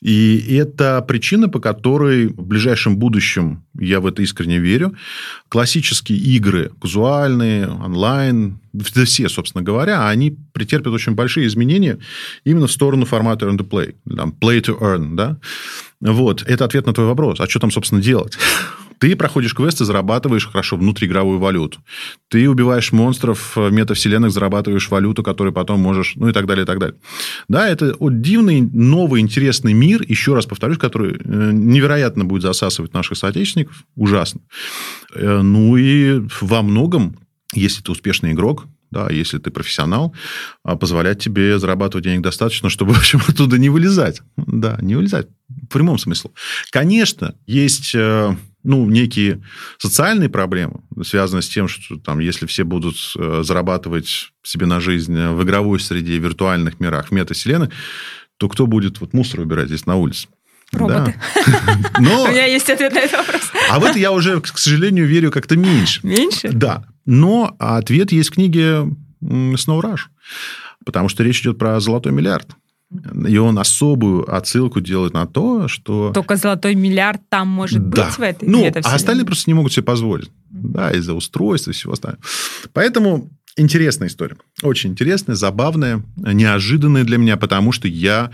И 0.00 0.56
это 0.56 1.04
причина, 1.06 1.48
по 1.48 1.60
которой 1.60 2.28
в 2.28 2.42
ближайшем 2.42 2.96
будущем, 2.96 3.64
я 3.78 4.00
в 4.00 4.06
это 4.06 4.22
искренне 4.22 4.58
верю, 4.58 4.96
классические 5.48 6.18
игры, 6.18 6.70
казуальные, 6.80 7.68
онлайн, 7.68 8.58
все, 9.04 9.28
собственно 9.28 9.62
говоря, 9.62 10.08
они 10.08 10.36
претерпят 10.52 10.92
очень 10.92 11.12
большие 11.12 11.46
изменения 11.46 11.98
именно 12.44 12.66
в 12.66 12.72
сторону 12.72 13.04
формата 13.04 13.46
earn 13.46 13.58
to 13.58 13.68
play. 13.68 13.94
Там, 14.16 14.34
play 14.40 14.60
to 14.60 14.78
earn, 14.80 15.14
да? 15.14 15.38
Вот. 16.00 16.42
Это 16.42 16.64
ответ 16.64 16.86
на 16.86 16.92
твой 16.92 17.06
вопрос. 17.06 17.40
А 17.40 17.48
что 17.48 17.58
там, 17.58 17.70
собственно, 17.70 18.02
делать? 18.02 18.38
Ты 18.98 19.16
проходишь 19.16 19.54
квесты, 19.54 19.84
зарабатываешь 19.84 20.46
хорошо 20.46 20.76
внутриигровую 20.76 21.38
валюту. 21.38 21.80
Ты 22.28 22.48
убиваешь 22.48 22.92
монстров 22.92 23.56
в 23.56 23.70
метавселенных, 23.70 24.32
зарабатываешь 24.32 24.88
валюту, 24.88 25.22
которую 25.22 25.52
потом 25.52 25.80
можешь... 25.80 26.14
Ну, 26.16 26.28
и 26.28 26.32
так 26.32 26.46
далее, 26.46 26.64
и 26.64 26.66
так 26.66 26.78
далее. 26.78 26.96
Да, 27.48 27.68
это 27.68 27.94
вот 27.98 28.20
дивный, 28.20 28.60
новый, 28.60 29.20
интересный 29.20 29.72
мир, 29.72 30.02
еще 30.06 30.34
раз 30.34 30.46
повторюсь, 30.46 30.78
который 30.78 31.14
э, 31.14 31.50
невероятно 31.52 32.24
будет 32.24 32.42
засасывать 32.42 32.94
наших 32.94 33.18
соотечественников. 33.18 33.84
Ужасно. 33.94 34.40
Э, 35.14 35.40
ну, 35.42 35.76
и 35.76 36.22
во 36.40 36.62
многом, 36.62 37.18
если 37.54 37.82
ты 37.82 37.92
успешный 37.92 38.32
игрок, 38.32 38.66
да, 38.90 39.10
если 39.10 39.38
ты 39.38 39.50
профессионал, 39.50 40.14
а, 40.62 40.76
позволять 40.76 41.22
тебе 41.22 41.58
зарабатывать 41.58 42.04
денег 42.04 42.22
достаточно, 42.22 42.70
чтобы, 42.70 42.92
в 42.94 42.98
общем, 42.98 43.20
оттуда 43.26 43.58
не 43.58 43.68
вылезать. 43.68 44.22
Да, 44.36 44.78
не 44.80 44.94
вылезать. 44.94 45.28
В 45.48 45.66
прямом 45.66 45.98
смысле. 45.98 46.30
Конечно, 46.70 47.34
есть 47.46 47.94
э, 47.94 48.36
ну, 48.66 48.84
некие 48.90 49.42
социальные 49.78 50.28
проблемы, 50.28 50.80
связанные 51.04 51.42
с 51.42 51.48
тем, 51.48 51.68
что 51.68 51.96
там, 51.96 52.18
если 52.18 52.46
все 52.46 52.64
будут 52.64 52.96
э, 53.16 53.42
зарабатывать 53.44 54.32
себе 54.42 54.66
на 54.66 54.80
жизнь 54.80 55.16
в 55.16 55.42
игровой 55.44 55.78
среде, 55.78 56.18
в 56.18 56.24
виртуальных 56.24 56.80
мирах, 56.80 57.08
в 57.08 57.12
метавселенных, 57.12 57.70
то 58.38 58.48
кто 58.48 58.66
будет 58.66 59.00
вот 59.00 59.12
мусор 59.12 59.40
убирать 59.40 59.68
здесь 59.68 59.86
на 59.86 59.96
улице? 59.96 60.28
Роботы. 60.72 61.14
Да. 61.46 61.78
Но... 62.00 62.24
У 62.24 62.28
меня 62.28 62.46
есть 62.46 62.68
ответ 62.68 62.92
на 62.92 62.98
этот 62.98 63.18
вопрос. 63.18 63.42
А 63.70 63.78
в 63.78 63.84
это 63.84 63.98
я 63.98 64.10
уже, 64.10 64.40
к 64.40 64.58
сожалению, 64.58 65.06
верю 65.06 65.30
как-то 65.30 65.56
меньше. 65.56 66.00
Меньше? 66.02 66.50
Да. 66.52 66.84
Но 67.04 67.54
ответ 67.60 68.10
есть 68.10 68.30
в 68.30 68.32
книге 68.32 68.90
Snow 69.22 69.80
Rush. 69.80 70.06
Потому 70.84 71.08
что 71.08 71.22
речь 71.22 71.40
идет 71.40 71.58
про 71.58 71.78
золотой 71.78 72.10
миллиард. 72.12 72.48
И 73.26 73.36
он 73.36 73.58
особую 73.58 74.32
отсылку 74.32 74.80
делает 74.80 75.12
на 75.12 75.26
то, 75.26 75.66
что... 75.66 76.12
Только 76.12 76.36
золотой 76.36 76.74
миллиард 76.74 77.20
там 77.28 77.48
может 77.48 77.88
да. 77.88 78.06
быть 78.06 78.18
в 78.18 78.22
этой 78.22 78.48
Ну, 78.48 78.64
а 78.64 78.94
остальные 78.94 79.26
просто 79.26 79.50
не 79.50 79.54
могут 79.54 79.72
себе 79.72 79.82
позволить. 79.82 80.30
Да, 80.50 80.92
из-за 80.92 81.14
устройства 81.14 81.72
и 81.72 81.74
всего 81.74 81.94
остального. 81.94 82.22
Поэтому 82.72 83.30
интересная 83.56 84.08
история. 84.08 84.36
Очень 84.62 84.90
интересная, 84.90 85.34
забавная, 85.34 86.04
неожиданная 86.16 87.04
для 87.04 87.18
меня, 87.18 87.36
потому 87.36 87.72
что 87.72 87.88
я 87.88 88.30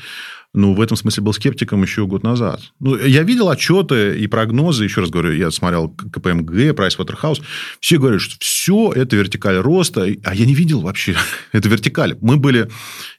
ну, 0.54 0.74
в 0.74 0.80
этом 0.82 0.98
смысле 0.98 1.22
был 1.22 1.32
скептиком 1.32 1.82
еще 1.82 2.06
год 2.06 2.22
назад. 2.22 2.60
Ну, 2.78 2.96
я 2.96 3.22
видел 3.22 3.48
отчеты 3.48 4.18
и 4.18 4.26
прогнозы, 4.26 4.84
еще 4.84 5.00
раз 5.00 5.08
говорю, 5.08 5.32
я 5.32 5.50
смотрел 5.50 5.88
КПМГ, 5.88 6.52
Pricewaterhouse, 6.74 7.42
все 7.80 7.98
говорят, 7.98 8.20
что 8.20 8.36
все 8.38 8.92
это 8.92 9.16
вертикаль 9.16 9.56
роста, 9.56 10.06
а 10.24 10.34
я 10.34 10.44
не 10.44 10.54
видел 10.54 10.82
вообще 10.82 11.16
это 11.52 11.68
вертикаль. 11.70 12.18
Мы 12.20 12.36
были 12.36 12.68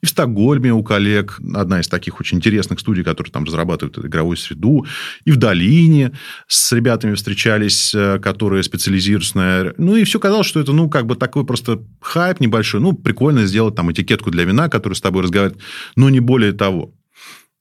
и 0.02 0.06
в 0.06 0.10
Стокгольме 0.10 0.74
у 0.74 0.84
коллег, 0.84 1.40
одна 1.56 1.82
из 1.82 1.88
таких 1.88 2.20
очень 2.20 2.38
интересных 2.38 2.80
студий, 2.80 3.04
которые 3.04 3.32
там 3.32 3.46
разрабатывают 3.46 3.98
игровую 3.98 4.38
среду, 4.38 4.86
и 5.26 5.32
в 5.32 5.38
Долине 5.38 6.12
с 6.48 6.72
ребятами 6.72 7.16
встречались, 7.16 7.96
э, 7.96 8.20
которые 8.20 8.62
специализируются 8.62 9.38
на... 9.38 9.74
Ну, 9.80 9.96
и 9.96 10.04
все 10.04 10.20
казалось, 10.20 10.46
что 10.46 10.60
это, 10.60 10.72
ну, 10.72 10.88
как 10.88 11.08
бы 11.08 11.16
такой 11.16 11.46
просто 11.46 11.84
хайп 12.00 12.42
небольшой, 12.42 12.80
ну, 12.80 12.94
прикольно 12.94 13.46
сделать 13.46 13.76
там 13.76 13.92
этикетку 13.92 14.30
для 14.30 14.44
вина, 14.44 14.70
который 14.70 14.94
с 14.94 15.02
тобой 15.02 15.24
разговаривает, 15.24 15.60
но 15.96 16.10
не 16.10 16.20
более 16.20 16.52
того. 16.52 16.94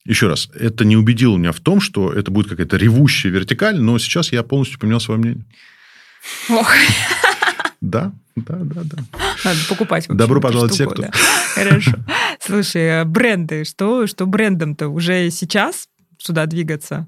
Еще 0.05 0.27
раз, 0.27 0.49
это 0.53 0.83
не 0.83 0.97
убедило 0.97 1.37
меня 1.37 1.53
в 1.53 1.61
том, 1.61 1.79
что 1.79 2.11
это 2.11 2.29
будет 2.29 2.49
какая-то 2.49 2.75
ревущая 2.75 3.31
вертикаль, 3.31 3.79
но 3.79 3.97
сейчас 3.99 4.31
я 4.31 4.43
полностью 4.43 4.79
поменял 4.79 4.99
свое 4.99 5.19
мнение. 5.19 5.45
Ох. 6.49 6.71
Да, 7.79 8.13
да, 8.35 8.55
да, 8.61 8.81
да. 8.83 8.97
Надо 9.43 9.59
покупать. 9.69 10.07
Добро 10.09 10.41
пожаловать 10.41 10.73
в 10.73 10.77
секту. 10.77 11.03
Да. 11.03 11.11
Хорошо. 11.53 11.93
Слушай, 12.39 13.01
а 13.01 13.05
бренды, 13.05 13.63
что, 13.63 14.07
что 14.07 14.25
брендом-то 14.25 14.89
уже 14.89 15.29
сейчас 15.31 15.87
сюда 16.17 16.45
двигаться? 16.45 17.07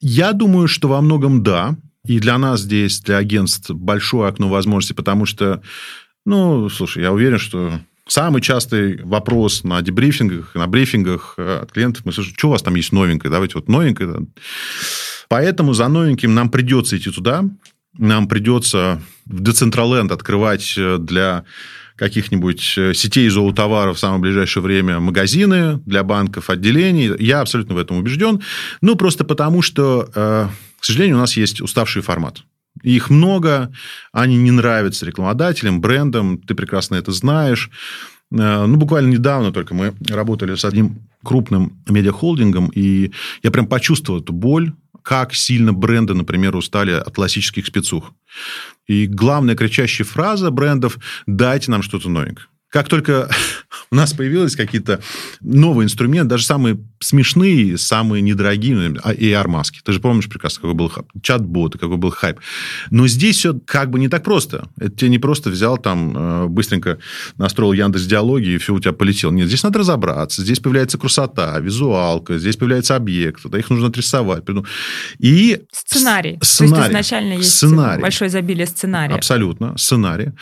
Я 0.00 0.32
думаю, 0.32 0.68
что 0.68 0.88
во 0.88 1.00
многом 1.00 1.42
да. 1.42 1.76
И 2.06 2.20
для 2.20 2.38
нас 2.38 2.60
здесь, 2.60 3.00
для 3.00 3.16
агентств, 3.16 3.70
большое 3.70 4.28
окно 4.28 4.48
возможностей, 4.48 4.94
потому 4.94 5.26
что, 5.26 5.62
ну, 6.24 6.68
слушай, 6.68 7.02
я 7.02 7.12
уверен, 7.12 7.38
что 7.38 7.80
Самый 8.08 8.40
частый 8.40 9.02
вопрос 9.02 9.64
на 9.64 9.82
дебрифингах, 9.82 10.54
на 10.54 10.68
брифингах 10.68 11.34
э, 11.38 11.58
от 11.62 11.72
клиентов, 11.72 12.04
мы 12.04 12.12
слышим, 12.12 12.34
что 12.36 12.48
у 12.48 12.50
вас 12.52 12.62
там 12.62 12.76
есть 12.76 12.92
новенькое, 12.92 13.32
давайте 13.32 13.54
вот 13.54 13.68
новенькое. 13.68 14.26
Поэтому 15.28 15.74
за 15.74 15.88
новеньким 15.88 16.32
нам 16.32 16.48
придется 16.48 16.96
идти 16.96 17.10
туда, 17.10 17.44
нам 17.98 18.28
придется 18.28 19.02
в 19.24 19.40
Децентраленд 19.40 20.12
открывать 20.12 20.74
э, 20.78 20.98
для 21.00 21.44
каких-нибудь 21.96 22.74
э, 22.78 22.94
сетей 22.94 23.28
зоотоваров 23.28 23.96
в 23.96 24.00
самое 24.00 24.20
ближайшее 24.20 24.62
время 24.62 25.00
магазины 25.00 25.78
для 25.84 26.04
банков, 26.04 26.48
отделений. 26.48 27.12
Я 27.18 27.40
абсолютно 27.40 27.74
в 27.74 27.78
этом 27.78 27.96
убежден. 27.96 28.40
Ну, 28.82 28.94
просто 28.94 29.24
потому, 29.24 29.62
что, 29.62 30.08
к 30.12 30.84
сожалению, 30.84 31.16
у 31.16 31.20
нас 31.20 31.36
есть 31.36 31.60
уставший 31.60 32.02
формат. 32.02 32.44
Их 32.86 33.10
много, 33.10 33.72
они 34.12 34.36
не 34.36 34.52
нравятся 34.52 35.06
рекламодателям, 35.06 35.80
брендам, 35.80 36.38
ты 36.38 36.54
прекрасно 36.54 36.94
это 36.94 37.10
знаешь. 37.10 37.68
Э, 38.30 38.64
ну, 38.66 38.76
буквально 38.76 39.08
недавно 39.08 39.52
только 39.52 39.74
мы 39.74 39.92
работали 40.08 40.54
с 40.54 40.64
одним 40.64 41.00
крупным 41.24 41.82
медиахолдингом, 41.88 42.68
и 42.68 43.10
я 43.42 43.50
прям 43.50 43.66
почувствовал 43.66 44.20
эту 44.20 44.32
боль, 44.32 44.72
как 45.02 45.34
сильно 45.34 45.72
бренды, 45.72 46.14
например, 46.14 46.54
устали 46.54 46.92
от 46.92 47.12
классических 47.12 47.66
спецух. 47.66 48.12
И 48.86 49.08
главная 49.08 49.56
кричащая 49.56 50.06
фраза 50.06 50.52
брендов– 50.52 50.98
дайте 51.26 51.72
нам 51.72 51.82
что-то 51.82 52.08
новенькое. 52.08 52.46
Как 52.68 52.88
только 52.88 53.28
у 53.90 53.96
нас 53.96 54.12
появились 54.12 54.54
какие-то 54.54 55.00
новые 55.40 55.86
инструменты, 55.86 56.30
даже 56.30 56.44
самые 56.44 56.78
смешные, 57.00 57.78
самые 57.78 58.22
недорогие, 58.22 58.94
AR-маски. 58.94 59.80
Ты 59.84 59.92
же 59.92 60.00
помнишь 60.00 60.28
прекрасно, 60.28 60.62
какой 60.62 60.74
был 60.74 60.92
чат-бот, 61.22 61.78
какой 61.78 61.96
был 61.96 62.10
хайп. 62.10 62.40
Но 62.90 63.06
здесь 63.06 63.36
все 63.36 63.54
как 63.64 63.90
бы 63.90 63.98
не 63.98 64.08
так 64.08 64.24
просто. 64.24 64.68
Это 64.78 64.90
тебе 64.90 65.10
не 65.10 65.18
просто 65.18 65.50
взял 65.50 65.78
там, 65.78 66.16
э, 66.16 66.46
быстренько 66.46 66.98
настроил 67.36 67.72
Яндекс 67.72 68.06
диалоги, 68.06 68.50
и 68.50 68.58
все 68.58 68.74
у 68.74 68.80
тебя 68.80 68.92
полетело. 68.92 69.32
Нет, 69.32 69.48
здесь 69.48 69.62
надо 69.62 69.80
разобраться. 69.80 70.42
Здесь 70.42 70.60
появляется 70.60 70.98
красота, 70.98 71.58
визуалка, 71.58 72.38
здесь 72.38 72.56
появляется 72.56 72.96
объект, 72.96 73.40
да, 73.44 73.58
их 73.58 73.70
нужно 73.70 73.88
отрисовать. 73.88 74.44
И 75.18 75.62
сценарий. 75.72 76.38
сценарий. 76.42 76.74
То 76.74 76.80
есть 76.80 76.90
изначально 76.90 77.32
есть 77.34 77.54
сценарий. 77.54 78.02
большое 78.02 78.28
изобилие 78.28 78.66
сценария. 78.66 79.14
Абсолютно. 79.14 79.76
Сценарий. 79.76 80.32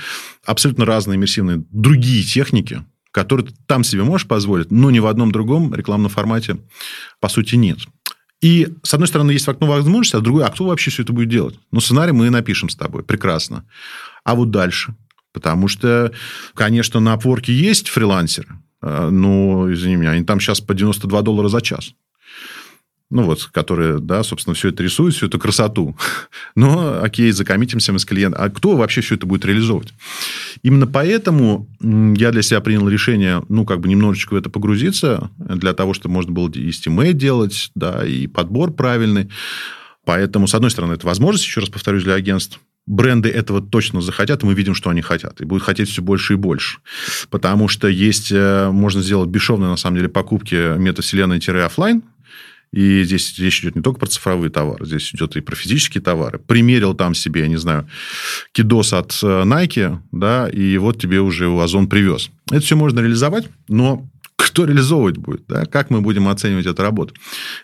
Абсолютно 0.44 0.84
разные 0.84 1.16
иммерсивные 1.16 1.64
другие 1.70 2.22
техники, 2.22 2.84
которые 3.14 3.46
ты 3.46 3.55
там 3.66 3.85
себе 3.85 4.03
можешь 4.03 4.27
позволить, 4.27 4.72
но 4.72 4.90
ни 4.90 4.98
в 4.98 5.07
одном 5.07 5.31
другом 5.31 5.72
рекламном 5.72 6.11
формате, 6.11 6.59
по 7.20 7.29
сути, 7.29 7.55
нет. 7.55 7.79
И, 8.40 8.68
с 8.83 8.92
одной 8.92 9.07
стороны, 9.07 9.31
есть 9.31 9.48
окно 9.48 9.68
возможности, 9.68 10.16
а 10.16 10.18
с 10.18 10.22
другой, 10.22 10.44
а 10.44 10.50
кто 10.50 10.64
вообще 10.66 10.90
все 10.90 11.05
это 11.05 11.12
будет 11.12 11.29
делать? 11.29 11.59
Ну, 11.70 11.81
сценарий 11.81 12.11
мы 12.11 12.29
напишем 12.29 12.68
с 12.68 12.74
тобой, 12.74 13.05
прекрасно. 13.05 13.64
А 14.24 14.35
вот 14.35 14.50
дальше? 14.50 14.96
Потому 15.33 15.68
что, 15.68 16.12
конечно, 16.55 16.98
на 16.98 17.14
Upwork 17.14 17.44
есть 17.46 17.88
фрилансеры, 17.88 18.48
э, 18.83 19.09
но, 19.11 19.72
извини 19.72 19.94
меня, 19.94 20.11
они 20.11 20.24
там 20.24 20.40
сейчас 20.40 20.61
по 20.61 20.74
92 20.74 21.22
доллара 21.22 21.48
за 21.48 21.61
час 21.61 21.94
ну 23.10 23.22
вот, 23.22 23.44
которые, 23.44 23.98
да, 23.98 24.22
собственно, 24.22 24.54
все 24.54 24.70
это 24.70 24.82
рисуют, 24.82 25.14
всю 25.14 25.26
эту 25.26 25.38
красоту. 25.38 25.96
Но, 26.56 27.02
окей, 27.02 27.30
закоммитимся 27.32 27.92
мы 27.92 27.98
с 27.98 28.04
клиентом. 28.04 28.40
А 28.42 28.50
кто 28.50 28.76
вообще 28.76 29.02
все 29.02 29.14
это 29.14 29.26
будет 29.26 29.44
реализовывать? 29.44 29.94
Именно 30.62 30.86
поэтому 30.86 31.68
я 31.80 32.32
для 32.32 32.42
себя 32.42 32.60
принял 32.60 32.88
решение, 32.88 33.42
ну, 33.48 33.64
как 33.64 33.80
бы 33.80 33.88
немножечко 33.88 34.34
в 34.34 34.36
это 34.36 34.50
погрузиться, 34.50 35.30
для 35.38 35.74
того, 35.74 35.94
чтобы 35.94 36.14
можно 36.14 36.32
было 36.32 36.50
estimate 36.50 37.16
делать, 37.16 37.70
да, 37.74 38.04
и 38.04 38.26
подбор 38.26 38.72
правильный. 38.72 39.30
Поэтому, 40.04 40.46
с 40.46 40.54
одной 40.54 40.70
стороны, 40.70 40.94
это 40.94 41.06
возможность, 41.06 41.44
еще 41.44 41.60
раз 41.60 41.70
повторюсь, 41.70 42.04
для 42.04 42.14
агентств. 42.14 42.60
Бренды 42.86 43.30
этого 43.30 43.62
точно 43.62 44.02
захотят, 44.02 44.42
и 44.42 44.46
мы 44.46 44.52
видим, 44.52 44.74
что 44.74 44.90
они 44.90 45.00
хотят. 45.00 45.40
И 45.40 45.44
будут 45.44 45.62
хотеть 45.62 45.88
все 45.88 46.02
больше 46.02 46.34
и 46.34 46.36
больше. 46.36 46.80
Потому 47.30 47.66
что 47.66 47.88
есть, 47.88 48.30
э, 48.30 48.68
можно 48.70 49.00
сделать 49.00 49.30
бесшовные, 49.30 49.70
на 49.70 49.76
самом 49.76 49.96
деле, 49.96 50.10
покупки 50.10 50.76
метавселенной-офлайн, 50.76 52.02
и 52.74 53.04
здесь 53.04 53.38
речь 53.38 53.60
идет 53.60 53.76
не 53.76 53.82
только 53.82 54.00
про 54.00 54.08
цифровые 54.08 54.50
товары, 54.50 54.84
здесь 54.84 55.14
идет 55.14 55.37
и 55.37 55.40
про 55.40 55.54
физические 55.54 56.02
товары. 56.02 56.40
Примерил 56.40 56.94
там 56.94 57.14
себе, 57.14 57.42
я 57.42 57.46
не 57.46 57.56
знаю, 57.56 57.88
кидос 58.50 58.92
от 58.92 59.12
э, 59.22 59.26
Nike, 59.26 59.98
да, 60.10 60.48
и 60.48 60.76
вот 60.78 61.00
тебе 61.00 61.20
уже 61.20 61.46
Озон 61.62 61.88
привез. 61.88 62.30
Это 62.50 62.62
все 62.62 62.74
можно 62.74 62.98
реализовать, 62.98 63.48
но 63.68 64.10
кто 64.34 64.64
реализовывать 64.64 65.18
будет, 65.18 65.46
да, 65.46 65.66
как 65.66 65.90
мы 65.90 66.00
будем 66.00 66.26
оценивать 66.26 66.66
эту 66.66 66.82
работу. 66.82 67.14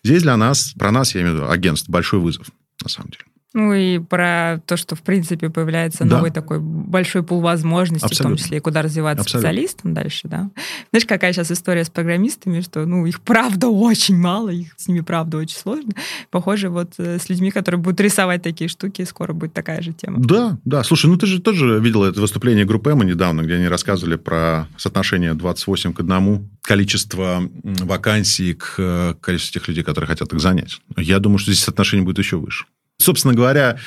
Здесь 0.05 0.23
для 0.23 0.37
нас, 0.37 0.75
про 0.79 0.92
нас, 0.92 1.12
я 1.16 1.23
имею 1.23 1.35
в 1.35 1.38
виду, 1.38 1.51
агентство, 1.51 1.90
большой 1.90 2.20
вызов, 2.20 2.46
на 2.81 2.88
самом 2.88 3.11
деле. 3.11 3.25
Ну 3.53 3.73
и 3.75 3.99
про 3.99 4.61
то, 4.65 4.77
что 4.77 4.95
в 4.95 5.03
принципе 5.03 5.51
появляется 5.51 6.05
да. 6.05 6.17
новый 6.17 6.31
такой 6.31 6.61
большой 6.61 7.25
пул 7.25 7.41
возможностей, 7.41 8.07
Абсолютно. 8.07 8.37
в 8.37 8.39
том 8.39 8.45
числе 8.45 8.59
и 8.59 8.61
куда 8.61 8.83
развиваться 8.83 9.23
Абсолютно. 9.23 9.49
специалистам 9.49 9.95
дальше, 9.95 10.29
да. 10.29 10.51
Знаешь, 10.91 11.05
какая 11.05 11.33
сейчас 11.33 11.51
история 11.51 11.85
с 11.85 11.91
программистами, 11.91 12.61
что 12.61 12.87
ну 12.87 13.07
их 13.07 13.21
правда 13.21 13.67
очень 13.67 14.17
мало, 14.17 14.51
их 14.51 14.75
с 14.77 14.87
ними 14.87 15.01
правда 15.01 15.39
очень 15.39 15.57
сложно. 15.57 15.93
Похоже, 16.31 16.69
вот 16.69 16.93
э, 16.99 17.19
с 17.19 17.29
людьми, 17.29 17.51
которые 17.51 17.81
будут 17.81 18.01
рисовать 18.01 18.43
такие 18.43 18.69
штуки, 18.69 19.05
скоро 19.05 19.33
будет 19.33 19.53
такая 19.53 19.83
же 19.83 19.93
тема. 19.93 20.19
Да, 20.21 20.59
да. 20.65 20.85
Слушай, 20.85 21.07
ну 21.07 21.17
ты 21.17 21.27
же 21.27 21.41
тоже 21.41 21.81
видел 21.81 22.05
это 22.05 22.21
выступление 22.21 22.65
группы 22.65 22.91
Эма 22.91 23.05
недавно, 23.05 23.43
где 23.43 23.55
они 23.55 23.67
рассказывали 23.67 24.15
про 24.15 24.69
соотношение 24.77 25.35
28 25.35 25.93
к 25.93 26.01
1, 26.01 26.51
количество 26.63 27.43
вакансий 27.65 28.55
к 28.55 28.75
э, 28.79 29.15
количеству 29.21 29.55
тех 29.55 29.67
людей, 29.67 29.83
которые 29.83 30.07
хотят 30.07 30.33
их 30.33 30.41
занять. 30.41 30.81
Я 30.97 31.19
думаю, 31.19 31.39
что 31.39 31.51
здесь 31.51 31.65
соотношение 31.65 32.05
будет 32.05 32.19
еще 32.19 32.37
выше. 32.37 32.67
Собственно 33.01 33.35
говоря, 33.35 33.79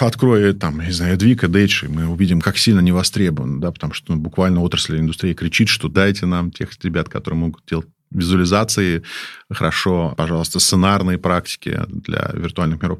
откроя 0.00 0.52
там, 0.52 0.80
не 0.80 0.92
знаю, 0.92 1.16
Двика, 1.16 1.48
Дейчи, 1.48 1.86
мы 1.86 2.06
увидим, 2.06 2.40
как 2.40 2.58
сильно 2.58 2.80
не 2.80 2.92
востребован, 2.92 3.58
да, 3.60 3.72
потому 3.72 3.94
что 3.94 4.12
ну, 4.12 4.20
буквально 4.20 4.60
отрасль 4.60 4.98
индустрии 4.98 5.32
кричит, 5.32 5.68
что 5.68 5.88
дайте 5.88 6.26
нам 6.26 6.50
тех 6.50 6.70
ребят, 6.82 7.08
которые 7.08 7.38
могут 7.38 7.64
делать 7.66 7.86
визуализации, 8.10 9.02
хорошо, 9.50 10.14
пожалуйста, 10.16 10.58
сценарные 10.58 11.16
практики 11.16 11.80
для 11.88 12.30
виртуальных 12.34 12.82
миров. 12.82 12.98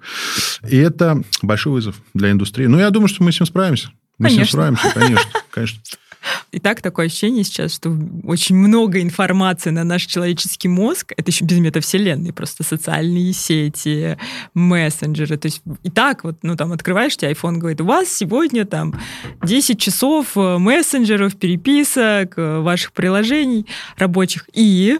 И 0.69 0.77
это 0.77 1.23
большой 1.43 1.73
вызов 1.73 1.97
для 2.15 2.31
индустрии. 2.31 2.67
Но 2.67 2.79
я 2.79 2.91
думаю, 2.91 3.09
что 3.09 3.25
мы 3.25 3.33
с 3.33 3.41
ним 3.41 3.47
справимся. 3.47 3.91
Мы 4.19 4.29
конечно. 4.29 4.45
с 4.45 4.49
ним 4.49 4.77
справимся, 4.77 4.91
конечно, 4.95 5.41
конечно. 5.51 5.81
И 6.53 6.59
так 6.59 6.83
такое 6.83 7.07
ощущение 7.07 7.45
сейчас, 7.45 7.75
что 7.75 7.97
очень 8.25 8.57
много 8.57 9.01
информации 9.01 9.71
на 9.71 9.85
наш 9.85 10.07
человеческий 10.07 10.69
мозг. 10.69 11.13
Это 11.17 11.31
еще 11.31 11.45
без 11.45 11.59
метавселенной, 11.59 12.33
просто 12.33 12.63
социальные 12.65 13.33
сети, 13.33 14.19
мессенджеры. 14.55 15.37
То 15.37 15.47
есть 15.47 15.63
и 15.83 15.91
так 15.91 16.25
вот, 16.25 16.37
ну 16.43 16.57
там 16.57 16.73
открываешь, 16.73 17.17
тебе 17.17 17.33
iPhone 17.33 17.57
говорит, 17.59 17.81
у 17.81 17.85
вас 17.85 18.09
сегодня 18.09 18.65
там 18.65 18.95
10 19.43 19.81
часов 19.81 20.37
э, 20.37 20.59
мессенджеров, 20.59 21.37
переписок, 21.37 22.35
э, 22.37 22.61
ваших 22.61 22.93
приложений 22.93 23.67
рабочих. 23.97 24.49
И 24.53 24.99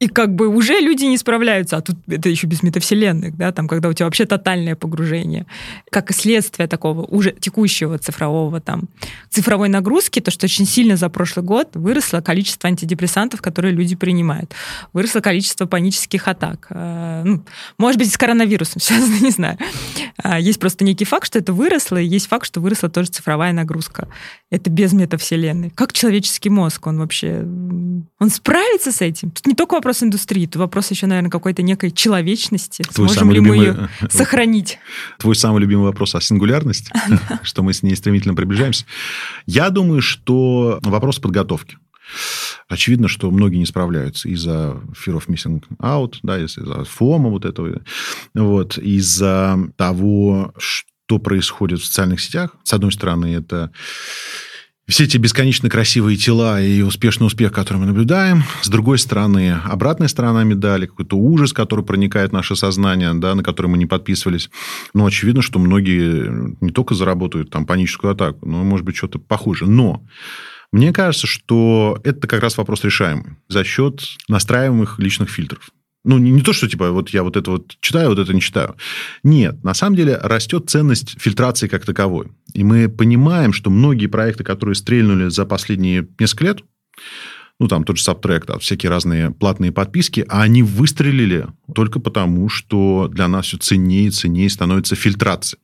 И 0.00 0.08
как 0.08 0.34
бы 0.34 0.48
уже 0.48 0.80
люди 0.80 1.04
не 1.04 1.16
справляются, 1.16 1.76
а 1.76 1.80
тут 1.80 1.96
это 2.08 2.28
еще 2.28 2.48
без 2.48 2.64
метавселенных, 2.64 3.36
да, 3.36 3.52
там, 3.52 3.68
когда 3.68 3.88
у 3.88 3.92
тебя 3.92 4.06
вообще 4.06 4.26
тотальное 4.26 4.74
погружение. 4.74 5.46
Как 5.90 6.10
и 6.10 6.12
следствие 6.12 6.66
такого 6.66 7.04
уже 7.04 7.30
текущего 7.30 7.96
цифрового 7.96 8.60
там, 8.60 8.88
цифровой 9.30 9.68
нагрузки, 9.68 10.20
то, 10.20 10.32
что 10.32 10.46
очень 10.46 10.66
сильно 10.66 10.96
за 10.96 11.08
прошлый 11.08 11.44
год 11.44 11.70
выросло 11.74 12.20
количество 12.20 12.68
антидепрессантов, 12.68 13.40
которые 13.40 13.72
люди 13.72 13.94
принимают. 13.94 14.52
Выросло 14.92 15.20
количество 15.20 15.66
панических 15.66 16.26
атак. 16.26 16.66
А, 16.70 17.22
ну, 17.24 17.44
может 17.78 17.98
быть, 17.98 18.12
с 18.12 18.18
коронавирусом 18.18 18.80
связано, 18.80 19.20
не 19.20 19.30
знаю. 19.30 19.58
А, 20.16 20.40
есть 20.40 20.58
просто 20.58 20.84
некий 20.84 21.04
факт, 21.04 21.28
что 21.28 21.38
это 21.38 21.52
выросло, 21.52 21.98
и 21.98 22.06
есть 22.06 22.26
факт, 22.26 22.46
что 22.46 22.60
выросла 22.60 22.88
тоже 22.88 23.10
цифровая 23.10 23.52
нагрузка. 23.52 24.08
Это 24.50 24.70
без 24.70 24.92
метавселенной. 24.92 25.70
Как 25.70 25.92
человеческий 25.92 26.50
мозг, 26.50 26.84
он 26.88 26.98
вообще... 26.98 27.42
Он 28.18 28.30
справится 28.30 28.90
с 28.90 29.00
этим? 29.00 29.30
Тут 29.30 29.46
не 29.46 29.54
только 29.54 29.74
вопрос 29.84 30.02
индустрии, 30.02 30.46
тут 30.46 30.56
вопрос 30.56 30.90
еще, 30.90 31.06
наверное, 31.06 31.30
какой-то 31.30 31.60
некой 31.60 31.90
человечности. 31.90 32.82
Твой 32.82 33.08
Сможем 33.10 33.30
ли 33.30 33.36
любимый... 33.36 33.58
мы 33.58 33.64
ее 33.64 33.88
сохранить? 34.08 34.78
Твой 35.18 35.36
самый 35.36 35.60
любимый 35.60 35.84
вопрос 35.84 36.14
о 36.14 36.22
сингулярности, 36.22 36.90
что 37.42 37.62
мы 37.62 37.74
с 37.74 37.82
ней 37.82 37.94
стремительно 37.94 38.34
приближаемся. 38.34 38.86
Я 39.44 39.68
думаю, 39.68 40.00
что 40.00 40.78
вопрос 40.82 41.18
подготовки. 41.18 41.76
Очевидно, 42.66 43.08
что 43.08 43.30
многие 43.30 43.58
не 43.58 43.66
справляются 43.66 44.28
из-за 44.30 44.80
fear 44.92 45.18
of 45.18 45.26
missing 45.26 45.62
out, 45.80 46.14
да, 46.22 46.42
из-за 46.42 46.84
фома 46.84 47.28
вот 47.28 47.44
этого, 47.44 47.82
вот, 48.34 48.78
из-за 48.78 49.58
того, 49.76 50.54
что 50.56 51.18
происходит 51.18 51.80
в 51.80 51.84
социальных 51.84 52.22
сетях. 52.22 52.56
С 52.62 52.72
одной 52.72 52.92
стороны, 52.92 53.34
это 53.34 53.70
все 54.86 55.04
эти 55.04 55.16
бесконечно 55.16 55.70
красивые 55.70 56.16
тела 56.16 56.60
и 56.60 56.82
успешный 56.82 57.26
успех, 57.26 57.52
который 57.52 57.78
мы 57.78 57.86
наблюдаем. 57.86 58.42
С 58.62 58.68
другой 58.68 58.98
стороны, 58.98 59.58
обратная 59.64 60.08
сторона 60.08 60.44
медали, 60.44 60.86
какой-то 60.86 61.16
ужас, 61.16 61.52
который 61.52 61.84
проникает 61.84 62.30
в 62.30 62.34
наше 62.34 62.54
сознание, 62.54 63.14
да, 63.14 63.34
на 63.34 63.42
который 63.42 63.68
мы 63.68 63.78
не 63.78 63.86
подписывались. 63.86 64.50
Но 64.92 65.06
очевидно, 65.06 65.40
что 65.40 65.58
многие 65.58 66.56
не 66.62 66.70
только 66.70 66.94
заработают 66.94 67.50
там 67.50 67.64
паническую 67.64 68.12
атаку, 68.12 68.46
но, 68.46 68.62
может 68.62 68.84
быть, 68.84 68.96
что-то 68.96 69.18
похуже. 69.18 69.66
Но 69.66 70.04
мне 70.70 70.92
кажется, 70.92 71.26
что 71.26 71.98
это 72.04 72.26
как 72.26 72.42
раз 72.42 72.58
вопрос 72.58 72.84
решаемый 72.84 73.36
за 73.48 73.64
счет 73.64 74.02
настраиваемых 74.28 74.98
личных 74.98 75.30
фильтров. 75.30 75.70
Ну, 76.04 76.18
не, 76.18 76.30
не 76.30 76.42
то, 76.42 76.52
что 76.52 76.68
типа 76.68 76.90
вот 76.90 77.10
я 77.10 77.22
вот 77.22 77.36
это 77.36 77.50
вот 77.50 77.76
читаю, 77.80 78.10
вот 78.10 78.18
это 78.18 78.32
не 78.34 78.40
читаю. 78.40 78.76
Нет, 79.22 79.64
на 79.64 79.74
самом 79.74 79.96
деле 79.96 80.18
растет 80.22 80.68
ценность 80.68 81.18
фильтрации 81.18 81.66
как 81.66 81.84
таковой. 81.84 82.28
И 82.52 82.62
мы 82.62 82.88
понимаем, 82.88 83.52
что 83.52 83.70
многие 83.70 84.06
проекты, 84.06 84.44
которые 84.44 84.74
стрельнули 84.74 85.28
за 85.28 85.46
последние 85.46 86.06
несколько 86.18 86.44
лет, 86.44 86.60
ну, 87.60 87.68
там 87.68 87.84
тот 87.84 87.96
же 87.96 88.04
Subtract, 88.04 88.44
да, 88.46 88.58
всякие 88.58 88.90
разные 88.90 89.30
платные 89.30 89.70
подписки, 89.70 90.24
а 90.28 90.42
они 90.42 90.62
выстрелили 90.62 91.46
только 91.72 92.00
потому, 92.00 92.48
что 92.48 93.08
для 93.08 93.28
нас 93.28 93.46
все 93.46 93.58
ценнее 93.58 94.08
и 94.08 94.10
ценнее 94.10 94.50
становится 94.50 94.96
фильтрация. 94.96 95.58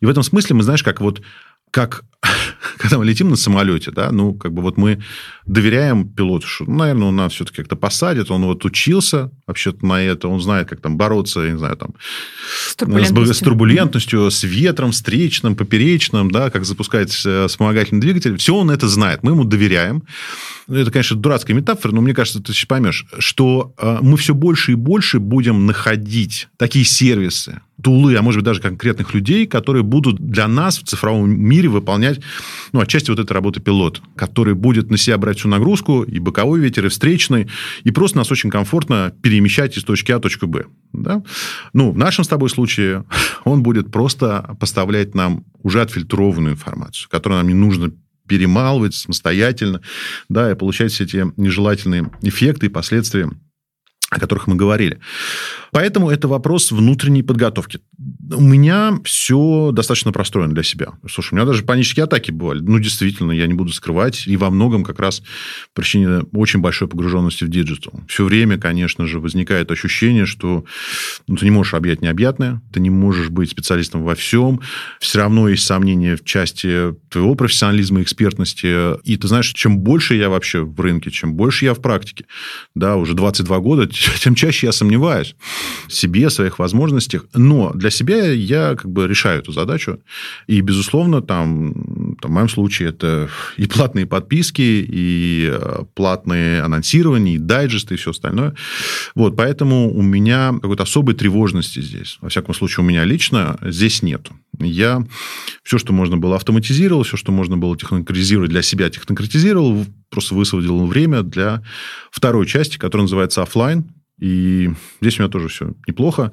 И 0.00 0.06
в 0.06 0.08
этом 0.08 0.22
смысле 0.22 0.56
мы, 0.56 0.62
знаешь, 0.62 0.84
как 0.84 1.00
вот 1.00 1.22
как 1.70 2.04
когда 2.78 2.98
мы 2.98 3.04
летим 3.04 3.30
на 3.30 3.36
самолете, 3.36 3.90
да, 3.90 4.10
ну, 4.10 4.34
как 4.34 4.52
бы 4.52 4.62
вот 4.62 4.76
мы 4.76 5.02
доверяем 5.46 6.08
пилоту, 6.08 6.46
что, 6.46 6.64
ну, 6.64 6.78
наверное, 6.78 7.08
он 7.08 7.16
нас 7.16 7.32
все-таки 7.32 7.58
как-то 7.58 7.76
посадит, 7.76 8.30
он 8.30 8.44
вот 8.44 8.64
учился 8.64 9.30
вообще-то 9.46 9.86
на 9.86 10.02
это, 10.02 10.28
он 10.28 10.40
знает, 10.40 10.68
как 10.68 10.80
там 10.80 10.96
бороться, 10.96 11.40
я 11.40 11.52
не 11.52 11.58
знаю, 11.58 11.76
там, 11.76 11.94
с 12.68 12.74
турбулентностью, 12.74 13.34
с, 13.34 13.38
турбулентностью, 13.38 14.30
с 14.30 14.42
ветром 14.42 14.90
встречным, 14.92 15.54
поперечным, 15.54 16.30
да, 16.30 16.50
как 16.50 16.64
запускать 16.64 17.14
э, 17.24 17.46
вспомогательный 17.46 18.00
двигатель, 18.00 18.36
все 18.36 18.54
он 18.54 18.70
это 18.70 18.88
знает, 18.88 19.22
мы 19.22 19.32
ему 19.32 19.44
доверяем. 19.44 20.02
Это, 20.68 20.90
конечно, 20.90 21.16
дурацкая 21.16 21.56
метафора, 21.56 21.92
но 21.92 22.02
мне 22.02 22.14
кажется, 22.14 22.42
ты 22.42 22.52
сейчас 22.52 22.66
поймешь, 22.66 23.06
что 23.18 23.72
э, 23.78 23.98
мы 24.02 24.16
все 24.16 24.34
больше 24.34 24.72
и 24.72 24.74
больше 24.74 25.18
будем 25.18 25.66
находить 25.66 26.48
такие 26.58 26.84
сервисы, 26.84 27.62
тулы, 27.82 28.16
а 28.16 28.22
может 28.22 28.38
быть 28.38 28.44
даже 28.44 28.60
конкретных 28.60 29.14
людей, 29.14 29.46
которые 29.46 29.82
будут 29.82 30.16
для 30.16 30.48
нас 30.48 30.78
в 30.78 30.84
цифровом 30.84 31.30
мире 31.30 31.68
выполнять, 31.68 32.20
ну, 32.72 32.80
отчасти 32.80 33.10
вот 33.10 33.18
этой 33.18 33.32
работы 33.32 33.60
пилот, 33.60 34.02
который 34.16 34.54
будет 34.54 34.90
на 34.90 34.96
себя 34.96 35.16
брать 35.18 35.38
всю 35.38 35.48
нагрузку, 35.48 36.02
и 36.02 36.18
боковой 36.18 36.60
ветер, 36.60 36.86
и 36.86 36.88
встречный, 36.88 37.48
и 37.84 37.90
просто 37.90 38.18
нас 38.18 38.30
очень 38.32 38.50
комфортно 38.50 39.12
перемещать 39.22 39.76
из 39.76 39.84
точки 39.84 40.12
А 40.12 40.18
в 40.18 40.20
точку 40.20 40.46
Б. 40.46 40.66
Да? 40.92 41.22
Ну, 41.72 41.92
в 41.92 41.98
нашем 41.98 42.24
с 42.24 42.28
тобой 42.28 42.50
случае 42.50 43.04
он 43.44 43.62
будет 43.62 43.92
просто 43.92 44.56
поставлять 44.58 45.14
нам 45.14 45.44
уже 45.62 45.80
отфильтрованную 45.80 46.54
информацию, 46.54 47.08
которую 47.10 47.38
нам 47.38 47.48
не 47.48 47.54
нужно 47.54 47.92
перемалывать 48.26 48.94
самостоятельно, 48.94 49.80
да, 50.28 50.50
и 50.50 50.54
получать 50.54 50.92
все 50.92 51.04
эти 51.04 51.26
нежелательные 51.36 52.10
эффекты 52.22 52.66
и 52.66 52.68
последствия 52.68 53.30
о 54.10 54.18
которых 54.18 54.46
мы 54.46 54.56
говорили. 54.56 54.98
Поэтому 55.70 56.08
это 56.08 56.28
вопрос 56.28 56.72
внутренней 56.72 57.22
подготовки. 57.22 57.80
У 58.32 58.40
меня 58.40 58.98
все 59.04 59.70
достаточно 59.70 60.12
простроено 60.12 60.54
для 60.54 60.62
себя. 60.62 60.92
Слушай, 61.08 61.34
у 61.34 61.36
меня 61.36 61.44
даже 61.44 61.62
панические 61.62 62.04
атаки 62.04 62.30
бывали. 62.30 62.60
Ну, 62.60 62.78
действительно, 62.78 63.32
я 63.32 63.46
не 63.46 63.52
буду 63.52 63.70
скрывать. 63.72 64.26
И 64.26 64.36
во 64.38 64.48
многом 64.48 64.82
как 64.82 64.98
раз 64.98 65.22
причине 65.74 66.20
очень 66.32 66.60
большой 66.60 66.88
погруженности 66.88 67.44
в 67.44 67.48
digital. 67.48 68.00
Все 68.08 68.24
время, 68.24 68.56
конечно 68.56 69.06
же, 69.06 69.20
возникает 69.20 69.70
ощущение, 69.70 70.24
что 70.24 70.64
ну, 71.26 71.36
ты 71.36 71.44
не 71.44 71.50
можешь 71.50 71.74
объять 71.74 72.00
необъятное, 72.00 72.62
ты 72.72 72.80
не 72.80 72.90
можешь 72.90 73.28
быть 73.28 73.50
специалистом 73.50 74.04
во 74.04 74.14
всем. 74.14 74.60
Все 75.00 75.18
равно 75.18 75.50
есть 75.50 75.64
сомнения 75.64 76.16
в 76.16 76.24
части 76.24 76.94
твоего 77.10 77.34
профессионализма, 77.34 78.00
экспертности. 78.00 78.98
И 79.02 79.18
ты 79.18 79.28
знаешь, 79.28 79.52
чем 79.52 79.80
больше 79.80 80.14
я 80.14 80.30
вообще 80.30 80.62
в 80.62 80.80
рынке, 80.80 81.10
чем 81.10 81.34
больше 81.34 81.66
я 81.66 81.74
в 81.74 81.82
практике, 81.82 82.24
да, 82.74 82.96
уже 82.96 83.12
22 83.12 83.58
года, 83.58 83.97
тем 84.20 84.34
чаще 84.34 84.66
я 84.66 84.72
сомневаюсь 84.72 85.34
в 85.86 85.92
себе, 85.92 86.30
своих 86.30 86.58
возможностях. 86.58 87.26
Но 87.34 87.72
для 87.72 87.90
себя 87.90 88.30
я 88.32 88.74
как 88.74 88.90
бы 88.90 89.06
решаю 89.06 89.40
эту 89.40 89.52
задачу. 89.52 90.00
И, 90.46 90.60
безусловно, 90.60 91.22
там, 91.22 92.16
там 92.20 92.30
в 92.30 92.34
моем 92.34 92.48
случае 92.48 92.90
это 92.90 93.28
и 93.56 93.66
платные 93.66 94.06
подписки, 94.06 94.62
и 94.62 95.50
э, 95.52 95.84
платные 95.94 96.62
анонсирования, 96.62 97.34
и 97.34 97.38
дайджесты, 97.38 97.94
и 97.94 97.96
все 97.96 98.10
остальное. 98.10 98.54
Вот, 99.14 99.36
поэтому 99.36 99.92
у 99.92 100.02
меня 100.02 100.52
какой-то 100.60 100.82
особой 100.84 101.14
тревожности 101.14 101.80
здесь. 101.80 102.18
Во 102.20 102.28
всяком 102.28 102.54
случае, 102.54 102.84
у 102.84 102.88
меня 102.88 103.04
лично 103.04 103.58
здесь 103.62 104.02
нету. 104.02 104.34
Я 104.60 105.04
все, 105.62 105.78
что 105.78 105.92
можно 105.92 106.16
было, 106.16 106.36
автоматизировал, 106.36 107.02
все, 107.02 107.16
что 107.16 107.32
можно 107.32 107.56
было 107.56 107.76
технократизировать 107.76 108.50
для 108.50 108.62
себя, 108.62 108.90
технократизировал, 108.90 109.86
просто 110.10 110.34
высвободил 110.34 110.86
время 110.86 111.22
для 111.22 111.62
второй 112.10 112.46
части, 112.46 112.78
которая 112.78 113.04
называется 113.04 113.42
офлайн. 113.42 113.92
И 114.20 114.70
здесь 115.00 115.18
у 115.18 115.22
меня 115.22 115.30
тоже 115.30 115.48
все 115.48 115.74
неплохо. 115.86 116.32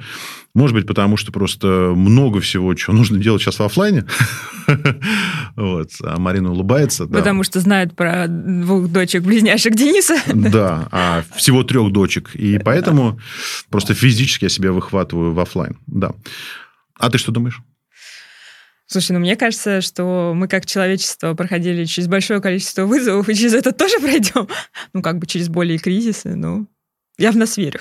Может 0.56 0.76
быть, 0.76 0.88
потому 0.88 1.18
что 1.18 1.32
просто 1.32 1.94
много 1.96 2.40
всего, 2.40 2.74
чего 2.74 2.96
нужно 2.96 3.20
делать 3.20 3.44
сейчас 3.44 3.60
в 3.60 3.64
офлайне. 3.64 4.06
вот. 5.56 5.92
А 6.02 6.18
Марина 6.18 6.52
улыбается. 6.52 7.06
Потому 7.06 7.44
что 7.44 7.60
знает 7.60 7.96
про 7.96 8.26
двух 8.28 8.88
дочек-близняшек 8.88 9.76
Дениса. 9.76 10.16
да, 10.34 10.88
а 10.92 11.24
всего 11.36 11.64
трех 11.64 11.92
дочек. 11.92 12.32
И 12.34 12.58
поэтому 12.58 13.20
просто 13.70 13.94
физически 13.94 14.46
я 14.46 14.50
себя 14.50 14.72
выхватываю 14.72 15.34
в 15.34 15.40
офлайн. 15.40 15.78
Да. 15.86 16.14
А 16.98 17.12
ты 17.12 17.20
что 17.20 17.32
думаешь? 17.32 17.62
Слушай, 18.88 19.14
ну 19.14 19.20
мне 19.20 19.36
кажется, 19.36 19.82
что 19.82 20.34
мы 20.36 20.48
как 20.48 20.66
человечество 20.66 21.34
проходили 21.34 21.86
через 21.86 22.08
большое 22.08 22.42
количество 22.42 22.86
вызовов, 22.86 23.28
и 23.30 23.36
через 23.36 23.54
это 23.54 23.72
тоже 23.72 23.98
пройдем. 24.00 24.48
Ну, 24.94 25.02
как 25.02 25.18
бы 25.18 25.26
через 25.26 25.50
более 25.50 25.80
кризисы, 25.80 26.36
ну, 26.36 26.68
я 27.18 27.32
в 27.32 27.38
нас 27.38 27.58
верю. 27.58 27.80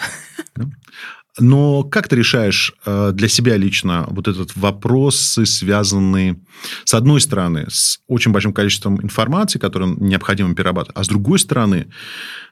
Но 1.39 1.83
как 1.83 2.09
ты 2.09 2.17
решаешь 2.17 2.73
э, 2.87 3.11
для 3.13 3.29
себя 3.29 3.57
лично 3.57 4.07
вот 4.09 4.29
этот 4.29 4.57
вопрос, 4.57 5.39
связанный, 5.45 6.39
с 6.85 6.95
одной 6.95 7.21
стороны, 7.21 7.67
с 7.69 7.99
очень 8.07 8.31
большим 8.31 8.53
количеством 8.53 9.03
информации, 9.03 9.59
которую 9.59 9.97
необходимо 10.01 10.55
перерабатывать, 10.55 10.97
а 10.97 11.03
с 11.03 11.09
другой 11.09 11.41
стороны, 11.41 11.89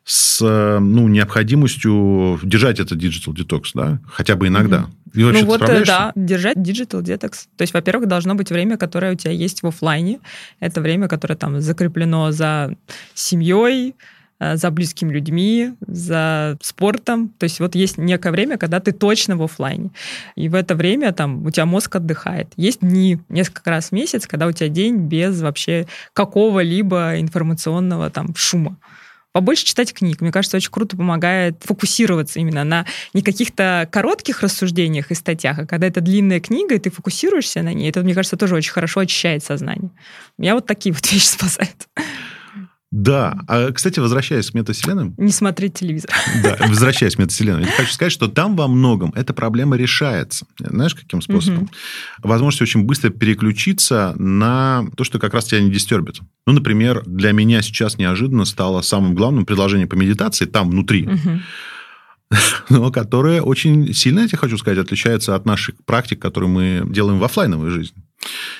с 0.04 0.40
ну, 0.40 1.06
необходимостью 1.06 2.40
держать 2.42 2.80
этот 2.80 3.00
digital 3.00 3.32
detox, 3.34 3.70
да, 3.74 4.00
хотя 4.10 4.34
бы 4.34 4.48
иногда. 4.48 4.86
И 5.14 5.22
ну 5.22 5.44
вот, 5.44 5.62
э, 5.62 5.84
да, 5.84 6.12
держать 6.16 6.56
digital 6.56 7.02
detox. 7.02 7.46
То 7.56 7.62
есть, 7.62 7.74
во-первых, 7.74 8.08
должно 8.08 8.34
быть 8.34 8.50
время, 8.50 8.76
которое 8.78 9.12
у 9.12 9.16
тебя 9.16 9.32
есть 9.32 9.62
в 9.62 9.66
офлайне. 9.66 10.18
Это 10.58 10.80
время, 10.80 11.06
которое 11.06 11.36
там 11.36 11.60
закреплено 11.60 12.32
за 12.32 12.74
семьей, 13.14 13.94
Э, 13.94 14.12
за 14.55 14.70
близкими 14.70 15.12
людьми, 15.12 15.74
за 15.81 16.57
спортом. 16.61 17.28
То 17.38 17.44
есть 17.44 17.61
вот 17.61 17.74
есть 17.74 17.98
некое 17.98 18.33
время, 18.33 18.59
когда 18.59 18.81
ты 18.81 18.92
точно 18.92 19.37
в 19.37 19.42
офлайне. 19.42 19.90
И 20.37 20.48
в 20.48 20.55
это 20.55 20.74
время 20.74 21.12
там 21.12 21.44
у 21.46 21.50
тебя 21.50 21.66
мозг 21.66 21.96
отдыхает. 21.96 22.52
Есть 22.57 22.81
дни, 22.81 23.18
несколько 23.28 23.70
раз 23.70 23.88
в 23.88 23.92
месяц, 23.92 24.26
когда 24.26 24.46
у 24.46 24.52
тебя 24.52 24.68
день 24.68 24.96
без 24.96 25.40
вообще 25.42 25.87
какого-либо 26.12 27.20
информационного 27.20 28.11
там 28.11 28.35
шума 28.35 28.76
побольше 29.33 29.64
читать 29.64 29.92
книг. 29.92 30.20
Мне 30.20 30.31
кажется, 30.31 30.57
очень 30.57 30.70
круто 30.70 30.96
помогает 30.96 31.57
фокусироваться 31.64 32.38
именно 32.38 32.64
на 32.64 32.87
не 33.14 33.22
каких-то 33.22 33.88
коротких 33.90 34.42
рассуждениях 34.42 35.11
и 35.11 35.14
статьях, 35.14 35.59
а 35.59 35.66
когда 35.66 35.87
это 35.87 36.00
длинная 36.00 36.40
книга, 36.40 36.74
и 36.74 36.78
ты 36.78 36.90
фокусируешься 36.90 37.62
на 37.62 37.72
ней. 37.72 37.88
Это, 37.88 38.02
мне 38.02 38.14
кажется, 38.14 38.37
тоже 38.37 38.55
очень 38.55 38.72
хорошо 38.72 39.00
очищает 39.00 39.42
сознание. 39.42 39.90
Меня 40.38 40.55
вот 40.55 40.66
такие 40.66 40.94
вот 40.94 41.05
вещи 41.12 41.26
спасают. 41.26 41.88
Да. 42.92 43.40
А, 43.48 43.72
кстати, 43.72 43.98
возвращаясь 44.00 44.50
к 44.50 44.55
метавселенным... 44.55 45.14
Не 45.16 45.33
смотреть 45.33 45.74
телевизор. 45.74 46.11
Да, 46.42 46.59
возвращаясь 46.68 47.16
к 47.16 47.18
метавселенным. 47.18 47.62
Я 47.62 47.72
хочу 47.72 47.92
сказать, 47.92 48.12
что 48.12 48.28
там 48.28 48.55
во 48.55 48.68
многом 48.68 49.12
эта 49.16 49.33
проблема 49.33 49.76
решается. 49.76 50.46
Знаешь, 50.59 50.94
каким 50.94 51.22
способом? 51.22 51.62
Угу. 51.62 51.70
Возможность 52.22 52.61
очень 52.61 52.83
быстро 52.85 53.09
переключиться 53.09 54.14
на 54.18 54.85
то, 54.94 55.05
что 55.05 55.18
как 55.18 55.33
раз 55.33 55.46
тебя 55.46 55.62
не 55.62 55.70
дистербит. 55.70 56.20
Ну, 56.46 56.52
например, 56.52 57.02
для 57.07 57.33
меня 57.33 57.62
сейчас 57.62 57.96
неожиданно 57.96 58.44
стало 58.44 58.83
самым 58.83 59.14
главным 59.14 59.46
предложение 59.46 59.87
по 59.87 59.94
медитации 59.94 60.44
там 60.44 60.70
внутри. 60.70 61.07
Угу 61.07 61.40
но 62.70 62.90
которое 62.90 63.42
очень 63.42 63.92
сильно, 63.92 64.20
я 64.20 64.28
тебе 64.28 64.38
хочу 64.38 64.59
сказать, 64.59 64.78
отличается 64.78 65.35
от 65.35 65.46
наших 65.46 65.74
практик, 65.85 66.20
которые 66.20 66.50
мы 66.50 66.83
делаем 66.87 67.18
в 67.18 67.24
офлайновой 67.24 67.70
жизни. 67.70 68.02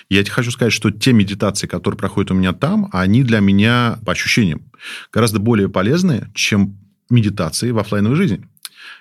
Я 0.09 0.23
тебе 0.23 0.33
хочу 0.33 0.51
сказать, 0.51 0.73
что 0.73 0.91
те 0.91 1.13
медитации, 1.13 1.67
которые 1.67 1.99
проходят 1.99 2.31
у 2.31 2.35
меня 2.35 2.53
там, 2.53 2.89
они 2.93 3.23
для 3.23 3.41
меня, 3.41 3.99
по 4.05 4.13
ощущениям, 4.13 4.71
гораздо 5.13 5.39
более 5.39 5.69
полезные, 5.69 6.31
чем 6.35 6.79
медитации 7.11 7.71
в 7.71 7.79
офлайновой 7.79 8.17
жизни. 8.17 8.45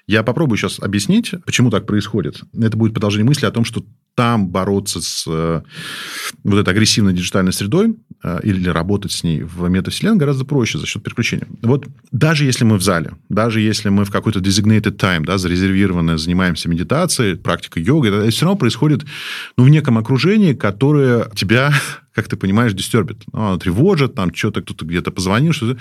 Я 0.07 0.23
попробую 0.23 0.57
сейчас 0.57 0.79
объяснить, 0.79 1.33
почему 1.45 1.69
так 1.69 1.85
происходит. 1.85 2.41
Это 2.59 2.77
будет 2.77 2.93
продолжение 2.93 3.25
мысли 3.25 3.45
о 3.45 3.51
том, 3.51 3.65
что 3.65 3.85
там 4.15 4.49
бороться 4.49 5.01
с 5.01 5.25
э, 5.27 5.61
вот 6.43 6.57
этой 6.57 6.69
агрессивной 6.69 7.13
диджитальной 7.13 7.53
средой 7.53 7.95
э, 8.23 8.39
или 8.43 8.67
работать 8.67 9.11
с 9.13 9.23
ней 9.23 9.41
в 9.41 9.69
метавселенной 9.69 10.17
гораздо 10.17 10.43
проще 10.43 10.77
за 10.77 10.85
счет 10.85 11.01
переключения. 11.01 11.47
Вот 11.61 11.87
даже 12.11 12.43
если 12.43 12.65
мы 12.65 12.77
в 12.77 12.83
зале, 12.83 13.13
даже 13.29 13.61
если 13.61 13.89
мы 13.89 14.03
в 14.03 14.11
какой-то 14.11 14.39
designated 14.39 14.97
time, 14.97 15.25
да, 15.25 15.37
зарезервированное, 15.37 16.17
занимаемся 16.17 16.67
медитацией, 16.67 17.37
практикой 17.37 17.83
йога, 17.83 18.09
это 18.09 18.29
все 18.31 18.45
равно 18.45 18.57
происходит 18.57 19.05
ну, 19.57 19.63
в 19.63 19.69
неком 19.69 19.97
окружении, 19.97 20.53
которое 20.53 21.29
тебя 21.33 21.73
как 22.13 22.27
ты 22.27 22.35
понимаешь, 22.35 22.73
дистербит. 22.73 23.23
Ну, 23.31 23.39
оно 23.39 23.57
тревожит, 23.57 24.15
там 24.15 24.33
что-то 24.33 24.61
кто-то 24.61 24.85
где-то 24.85 25.11
позвонил. 25.11 25.53
Что-то. 25.53 25.79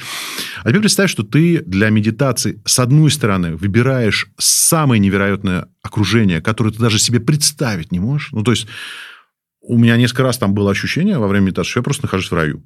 А 0.62 0.68
теперь 0.68 0.80
представь, 0.80 1.10
что 1.10 1.22
ты 1.22 1.62
для 1.66 1.90
медитации, 1.90 2.62
с 2.64 2.78
одной 2.78 3.10
стороны, 3.10 3.56
выбираешь 3.56 4.28
самое 4.38 5.00
невероятное 5.00 5.68
окружение, 5.82 6.40
которое 6.40 6.70
ты 6.72 6.78
даже 6.78 6.98
себе 6.98 7.20
представить 7.20 7.92
не 7.92 8.00
можешь. 8.00 8.32
Ну, 8.32 8.42
то 8.42 8.52
есть, 8.52 8.66
у 9.60 9.76
меня 9.76 9.96
несколько 9.96 10.22
раз 10.22 10.38
там 10.38 10.54
было 10.54 10.70
ощущение 10.70 11.18
во 11.18 11.28
время 11.28 11.46
медитации, 11.46 11.70
что 11.70 11.80
я 11.80 11.84
просто 11.84 12.04
нахожусь 12.04 12.30
в 12.30 12.34
раю 12.34 12.62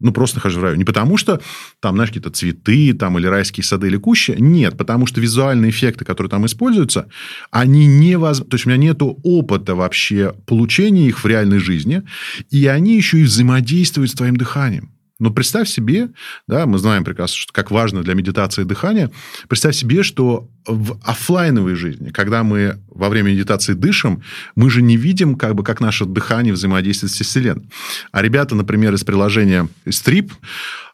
ну, 0.00 0.12
просто 0.12 0.38
нахожусь 0.38 0.58
в 0.58 0.62
раю. 0.62 0.76
Не 0.76 0.84
потому, 0.84 1.16
что 1.16 1.40
там, 1.80 1.94
знаешь, 1.94 2.10
какие-то 2.10 2.30
цветы 2.30 2.92
там, 2.94 3.18
или 3.18 3.26
райские 3.26 3.64
сады 3.64 3.86
или 3.88 3.96
кущи. 3.96 4.34
Нет, 4.38 4.76
потому 4.76 5.06
что 5.06 5.20
визуальные 5.20 5.70
эффекты, 5.70 6.04
которые 6.04 6.30
там 6.30 6.46
используются, 6.46 7.08
они 7.50 7.86
невозможны. 7.86 8.50
То 8.50 8.54
есть, 8.56 8.66
у 8.66 8.70
меня 8.70 8.78
нет 8.78 8.98
опыта 9.00 9.74
вообще 9.74 10.34
получения 10.46 11.06
их 11.06 11.22
в 11.22 11.26
реальной 11.26 11.58
жизни, 11.58 12.02
и 12.50 12.66
они 12.66 12.96
еще 12.96 13.20
и 13.20 13.24
взаимодействуют 13.24 14.10
с 14.10 14.14
твоим 14.14 14.36
дыханием. 14.36 14.92
Но 15.20 15.30
представь 15.30 15.68
себе, 15.68 16.08
да, 16.48 16.66
мы 16.66 16.78
знаем 16.78 17.04
прекрасно, 17.04 17.36
что 17.36 17.52
как 17.52 17.70
важно 17.70 18.02
для 18.02 18.14
медитации 18.14 18.64
дыхание, 18.64 19.10
представь 19.48 19.76
себе, 19.76 20.02
что 20.02 20.48
в 20.66 20.98
офлайновой 21.04 21.74
жизни, 21.74 22.08
когда 22.08 22.42
мы 22.42 22.80
во 22.88 23.10
время 23.10 23.30
медитации 23.30 23.74
дышим, 23.74 24.22
мы 24.56 24.70
же 24.70 24.82
не 24.82 24.96
видим, 24.96 25.36
как 25.36 25.54
бы, 25.54 25.62
как 25.62 25.80
наше 25.80 26.06
дыхание 26.06 26.54
взаимодействует 26.54 27.12
с 27.12 27.20
Вселенной. 27.20 27.68
А 28.12 28.22
ребята, 28.22 28.54
например, 28.54 28.94
из 28.94 29.04
приложения 29.04 29.68
Strip, 29.86 30.32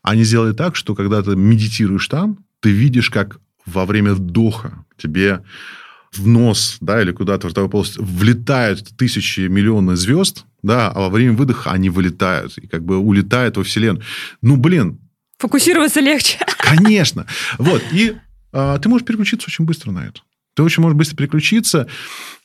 они 0.03 0.25
сделали 0.25 0.53
так, 0.53 0.77
что 0.77 0.95
когда 0.97 1.23
ты 1.23 1.37
медитируешь 1.37 2.09
там, 2.09 2.39
ты 2.61 2.71
видишь, 2.71 3.11
как 3.11 3.39
во 3.65 3.87
время 3.87 4.13
вдоха 4.15 4.85
тебе 4.97 5.43
в 6.19 6.27
нос, 6.27 6.79
да, 6.81 7.03
или 7.03 7.13
куда-то 7.13 7.47
в 7.47 7.51
ротовую 7.51 7.71
полость 7.71 7.97
влетают 7.99 8.97
тысячи, 8.97 9.41
миллионы 9.41 9.97
звезд, 9.97 10.45
да, 10.63 10.91
а 10.91 11.01
во 11.01 11.09
время 11.11 11.33
выдоха 11.33 11.71
они 11.71 11.91
вылетают 11.91 12.59
и 12.59 12.67
как 12.67 12.85
бы 12.85 12.99
улетают 12.99 13.57
во 13.57 13.65
Вселенную. 13.65 14.05
Ну, 14.43 14.57
блин. 14.57 14.99
Фокусироваться 15.39 16.01
легче. 16.01 16.39
Конечно. 16.59 17.27
Вот. 17.59 17.83
И 17.93 18.17
а, 18.53 18.79
ты 18.79 18.89
можешь 18.89 19.07
переключиться 19.07 19.47
очень 19.49 19.65
быстро 19.65 19.91
на 19.91 20.07
это. 20.07 20.21
Ты 20.55 20.63
очень 20.63 20.83
можешь 20.83 20.97
быстро 20.97 21.17
переключиться, 21.17 21.87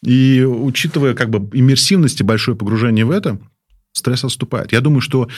и 0.04 0.44
учитывая 0.44 1.14
как 1.14 1.30
бы 1.30 1.58
иммерсивность 1.58 2.20
и 2.20 2.26
большое 2.26 2.58
погружение 2.58 3.06
в 3.06 3.12
это, 3.12 3.40
стресс 3.94 4.26
отступает. 4.26 4.74
Я 4.74 4.82
думаю, 4.82 5.00
что 5.00 5.30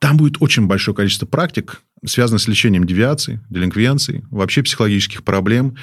там 0.00 0.16
будет 0.16 0.36
очень 0.40 0.66
большое 0.66 0.96
количество 0.96 1.26
практик, 1.26 1.82
связанных 2.04 2.42
с 2.42 2.48
лечением 2.48 2.86
девиаций, 2.86 3.40
делинквенций, 3.50 4.24
вообще 4.30 4.62
психологических 4.62 5.22
проблем 5.22 5.76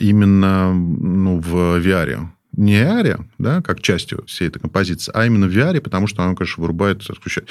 именно 0.00 0.72
ну, 0.74 1.40
в 1.40 1.54
VR. 1.84 2.28
Не 2.52 2.80
AR, 2.82 3.24
да, 3.38 3.62
как 3.62 3.82
частью 3.82 4.24
всей 4.26 4.48
этой 4.48 4.58
композиции, 4.58 5.12
а 5.14 5.26
именно 5.26 5.46
в 5.46 5.56
VR, 5.56 5.80
потому 5.80 6.06
что 6.08 6.24
она, 6.24 6.34
конечно, 6.34 6.60
вырубает, 6.60 7.08
отключает. 7.08 7.48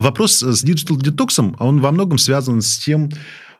Вопрос 0.00 0.42
с 0.42 0.64
Digital 0.64 0.96
Detox, 0.96 1.54
он 1.58 1.80
во 1.80 1.92
многом 1.92 2.18
связан 2.18 2.60
с 2.60 2.78
тем, 2.78 3.10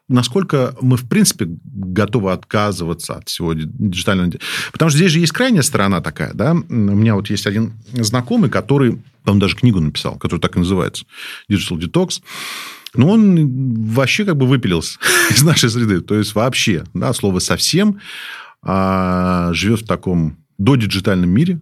насколько 0.08 0.74
мы, 0.80 0.96
в 0.96 1.08
принципе, 1.08 1.46
готовы 1.64 2.32
отказываться 2.32 3.14
от 3.14 3.28
всего 3.28 3.52
диджитального. 3.54 4.32
Потому 4.72 4.90
что 4.90 4.98
здесь 4.98 5.12
же 5.12 5.20
есть 5.20 5.32
крайняя 5.32 5.62
сторона 5.62 6.00
такая, 6.00 6.32
да. 6.34 6.52
У 6.52 6.74
меня 6.74 7.14
вот 7.14 7.30
есть 7.30 7.46
один 7.46 7.74
знакомый, 7.92 8.50
который, 8.50 9.02
он 9.24 9.38
даже 9.38 9.56
книгу 9.56 9.80
написал, 9.80 10.16
которая 10.16 10.40
так 10.40 10.56
и 10.56 10.58
называется, 10.58 11.04
Digital 11.50 11.78
Detox. 11.78 12.22
Но 12.94 13.10
он 13.10 13.92
вообще 13.92 14.24
как 14.24 14.36
бы 14.36 14.46
выпилился 14.46 14.98
из 15.30 15.42
нашей 15.42 15.68
среды. 15.68 16.00
То 16.00 16.14
есть, 16.14 16.34
вообще, 16.34 16.84
да, 16.94 17.12
слово 17.12 17.40
совсем, 17.40 18.00
а, 18.62 19.52
живет 19.52 19.80
в 19.80 19.86
таком 19.86 20.38
додиджитальном 20.58 21.28
мире 21.28 21.60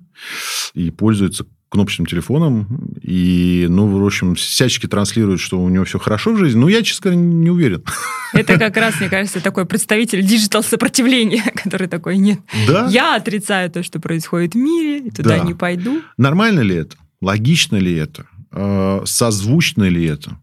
и 0.74 0.90
пользуется 0.90 1.46
кнопочным 1.72 2.04
телефоном, 2.04 2.66
и, 3.00 3.66
ну, 3.70 3.86
в 3.86 4.04
общем, 4.04 4.34
всячески 4.34 4.86
транслирует, 4.86 5.40
что 5.40 5.58
у 5.58 5.70
него 5.70 5.86
все 5.86 5.98
хорошо 5.98 6.34
в 6.34 6.36
жизни. 6.36 6.60
Ну, 6.60 6.68
я, 6.68 6.82
честно 6.82 7.12
говоря, 7.12 7.26
не 7.26 7.48
уверен. 7.48 7.82
Это 8.34 8.58
как 8.58 8.76
раз, 8.76 9.00
мне 9.00 9.08
кажется, 9.08 9.40
такой 9.40 9.64
представитель 9.64 10.22
digital 10.22 10.62
сопротивления, 10.62 11.42
который 11.54 11.88
такой, 11.88 12.18
нет, 12.18 12.40
да? 12.68 12.88
я 12.90 13.16
отрицаю 13.16 13.70
то, 13.70 13.82
что 13.82 14.00
происходит 14.00 14.52
в 14.52 14.58
мире, 14.58 15.10
туда 15.10 15.38
да. 15.38 15.44
не 15.44 15.54
пойду. 15.54 16.02
Нормально 16.18 16.60
ли 16.60 16.76
это? 16.76 16.96
Логично 17.22 17.76
ли 17.76 17.94
это? 17.94 18.26
Э, 18.50 19.02
созвучно 19.04 19.84
ли 19.84 20.04
это? 20.04 20.36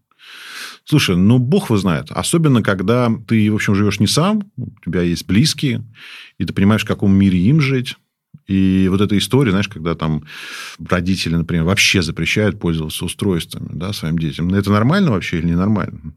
Слушай, 0.84 1.16
ну, 1.16 1.38
бог 1.38 1.66
его 1.66 1.76
знает. 1.76 2.10
Особенно, 2.10 2.62
когда 2.62 3.12
ты, 3.28 3.52
в 3.52 3.54
общем, 3.54 3.74
живешь 3.76 4.00
не 4.00 4.08
сам, 4.08 4.42
у 4.56 4.70
тебя 4.84 5.02
есть 5.02 5.26
близкие, 5.26 5.84
и 6.38 6.44
ты 6.44 6.52
понимаешь, 6.52 6.82
в 6.82 6.88
каком 6.88 7.12
мире 7.12 7.38
им 7.38 7.60
жить. 7.60 7.96
И 8.48 8.88
вот 8.90 9.00
эта 9.00 9.16
история, 9.16 9.50
знаешь, 9.50 9.68
когда 9.68 9.94
там 9.94 10.24
родители, 10.84 11.36
например, 11.36 11.64
вообще 11.64 12.02
запрещают 12.02 12.58
пользоваться 12.58 13.04
устройствами 13.04 13.70
да, 13.72 13.92
своим 13.92 14.18
детям. 14.18 14.48
Ну, 14.48 14.56
это 14.56 14.72
нормально 14.72 15.12
вообще 15.12 15.38
или 15.38 15.46
ненормально? 15.46 16.14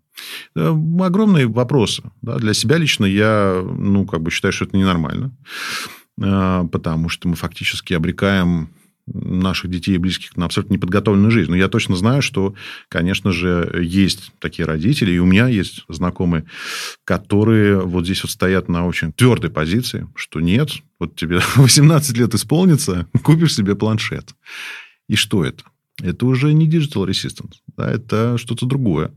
Это 0.56 0.71
огромные 1.02 1.45
вопросы. 1.45 2.04
Да. 2.23 2.38
Для 2.38 2.54
себя 2.54 2.78
лично 2.78 3.06
я 3.06 3.62
ну, 3.63 4.06
как 4.08 4.21
бы 4.21 4.32
считаю, 4.32 4.54
что 4.54 4.65
это 4.65 4.78
ненормально. 4.78 5.36
А, 6.19 6.63
потому 6.63 7.10
что 7.10 7.28
мы 7.28 7.36
фактически 7.36 7.93
обрекаем 7.93 8.69
наших 9.05 9.69
детей 9.69 9.95
и 9.95 9.97
близких 9.97 10.37
на 10.37 10.45
абсолютно 10.45 10.73
неподготовленную 10.73 11.31
жизнь. 11.31 11.49
Но 11.49 11.57
я 11.57 11.67
точно 11.67 11.95
знаю, 11.95 12.21
что, 12.21 12.55
конечно 12.89 13.31
же, 13.31 13.79
есть 13.83 14.31
такие 14.39 14.65
родители, 14.65 15.11
и 15.11 15.19
у 15.19 15.25
меня 15.25 15.47
есть 15.47 15.83
знакомые, 15.89 16.45
которые 17.03 17.81
вот 17.81 18.05
здесь 18.05 18.23
вот 18.23 18.31
стоят 18.31 18.69
на 18.69 18.85
очень 18.85 19.11
твердой 19.11 19.49
позиции, 19.49 20.07
что 20.15 20.39
нет, 20.39 20.69
вот 20.99 21.15
тебе 21.15 21.41
18 21.55 22.17
лет 22.17 22.33
исполнится, 22.33 23.07
купишь 23.23 23.55
себе 23.55 23.75
планшет. 23.75 24.33
И 25.09 25.15
что 25.15 25.43
это? 25.43 25.63
Это 26.01 26.25
уже 26.25 26.53
не 26.53 26.67
digital 26.67 27.08
resistance, 27.08 27.56
да, 27.77 27.89
это 27.91 28.38
что-то 28.38 28.65
другое. 28.65 29.13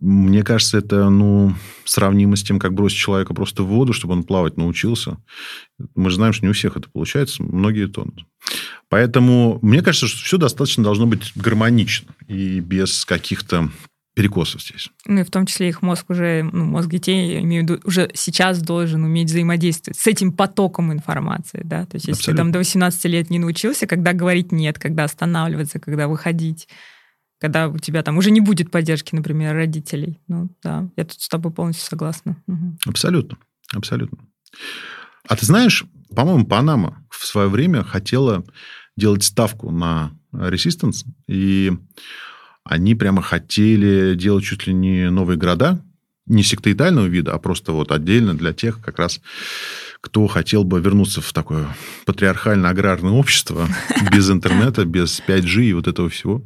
Мне 0.00 0.42
кажется, 0.42 0.76
это 0.76 1.08
ну, 1.08 1.54
сравнимо 1.84 2.36
с 2.36 2.42
тем, 2.42 2.58
как 2.58 2.74
бросить 2.74 2.98
человека 2.98 3.32
просто 3.32 3.62
в 3.62 3.68
воду, 3.68 3.94
чтобы 3.94 4.12
он 4.12 4.24
плавать 4.24 4.58
научился. 4.58 5.16
Мы 5.94 6.10
же 6.10 6.16
знаем, 6.16 6.34
что 6.34 6.44
не 6.44 6.50
у 6.50 6.52
всех 6.52 6.76
это 6.76 6.90
получается, 6.90 7.42
многие 7.42 7.86
тонут. 7.86 8.26
Поэтому 8.90 9.58
мне 9.62 9.80
кажется, 9.80 10.06
что 10.06 10.22
все 10.22 10.36
достаточно 10.36 10.84
должно 10.84 11.06
быть 11.06 11.32
гармонично 11.36 12.14
и 12.28 12.60
без 12.60 13.06
каких-то 13.06 13.70
перекосов 14.14 14.62
здесь. 14.62 14.90
Ну 15.06 15.20
и 15.20 15.24
в 15.24 15.30
том 15.30 15.44
числе 15.44 15.68
их 15.68 15.82
мозг 15.82 16.08
уже, 16.08 16.48
ну, 16.52 16.64
мозг 16.64 16.88
детей, 16.88 17.32
я 17.34 17.40
имею 17.40 17.64
в 17.64 17.68
виду, 17.68 17.80
уже 17.84 18.10
сейчас 18.14 18.62
должен 18.62 19.02
уметь 19.04 19.28
взаимодействовать 19.28 19.98
с 19.98 20.06
этим 20.06 20.32
потоком 20.32 20.92
информации, 20.92 21.62
да, 21.64 21.84
то 21.84 21.96
есть 21.96 22.06
если 22.06 22.20
Абсолютно. 22.20 22.32
ты 22.32 22.36
там 22.36 22.52
до 22.52 22.58
18 22.58 23.04
лет 23.06 23.30
не 23.30 23.40
научился, 23.40 23.86
когда 23.86 24.12
говорить 24.12 24.52
нет, 24.52 24.78
когда 24.78 25.04
останавливаться, 25.04 25.80
когда 25.80 26.06
выходить, 26.06 26.68
когда 27.40 27.68
у 27.68 27.78
тебя 27.78 28.02
там 28.02 28.16
уже 28.16 28.30
не 28.30 28.40
будет 28.40 28.70
поддержки, 28.70 29.14
например, 29.14 29.54
родителей. 29.54 30.20
Ну 30.28 30.48
да, 30.62 30.88
я 30.96 31.04
тут 31.04 31.20
с 31.20 31.28
тобой 31.28 31.52
полностью 31.52 31.86
согласна. 31.86 32.36
Угу. 32.46 32.78
Абсолютно, 32.86 33.36
абсолютно. 33.74 34.18
А 35.28 35.36
ты 35.36 35.44
знаешь, 35.44 35.84
по-моему, 36.14 36.46
Панама 36.46 37.04
в 37.10 37.26
свое 37.26 37.48
время 37.48 37.82
хотела 37.82 38.44
делать 38.96 39.24
ставку 39.24 39.72
на 39.72 40.12
Resistance, 40.32 41.04
и 41.26 41.72
они 42.64 42.94
прямо 42.94 43.22
хотели 43.22 44.14
делать 44.14 44.44
чуть 44.44 44.66
ли 44.66 44.72
не 44.72 45.10
новые 45.10 45.36
города, 45.36 45.84
не 46.26 46.42
сектоидального 46.42 47.06
вида, 47.06 47.34
а 47.34 47.38
просто 47.38 47.72
вот 47.72 47.92
отдельно 47.92 48.34
для 48.34 48.52
тех 48.52 48.80
как 48.80 48.98
раз, 48.98 49.20
кто 50.00 50.26
хотел 50.26 50.64
бы 50.64 50.80
вернуться 50.80 51.20
в 51.20 51.32
такое 51.32 51.68
патриархально-аграрное 52.06 53.12
общество 53.12 53.68
без 54.12 54.30
интернета, 54.30 54.84
без 54.84 55.20
5G 55.26 55.64
и 55.64 55.72
вот 55.74 55.86
этого 55.86 56.08
всего, 56.08 56.42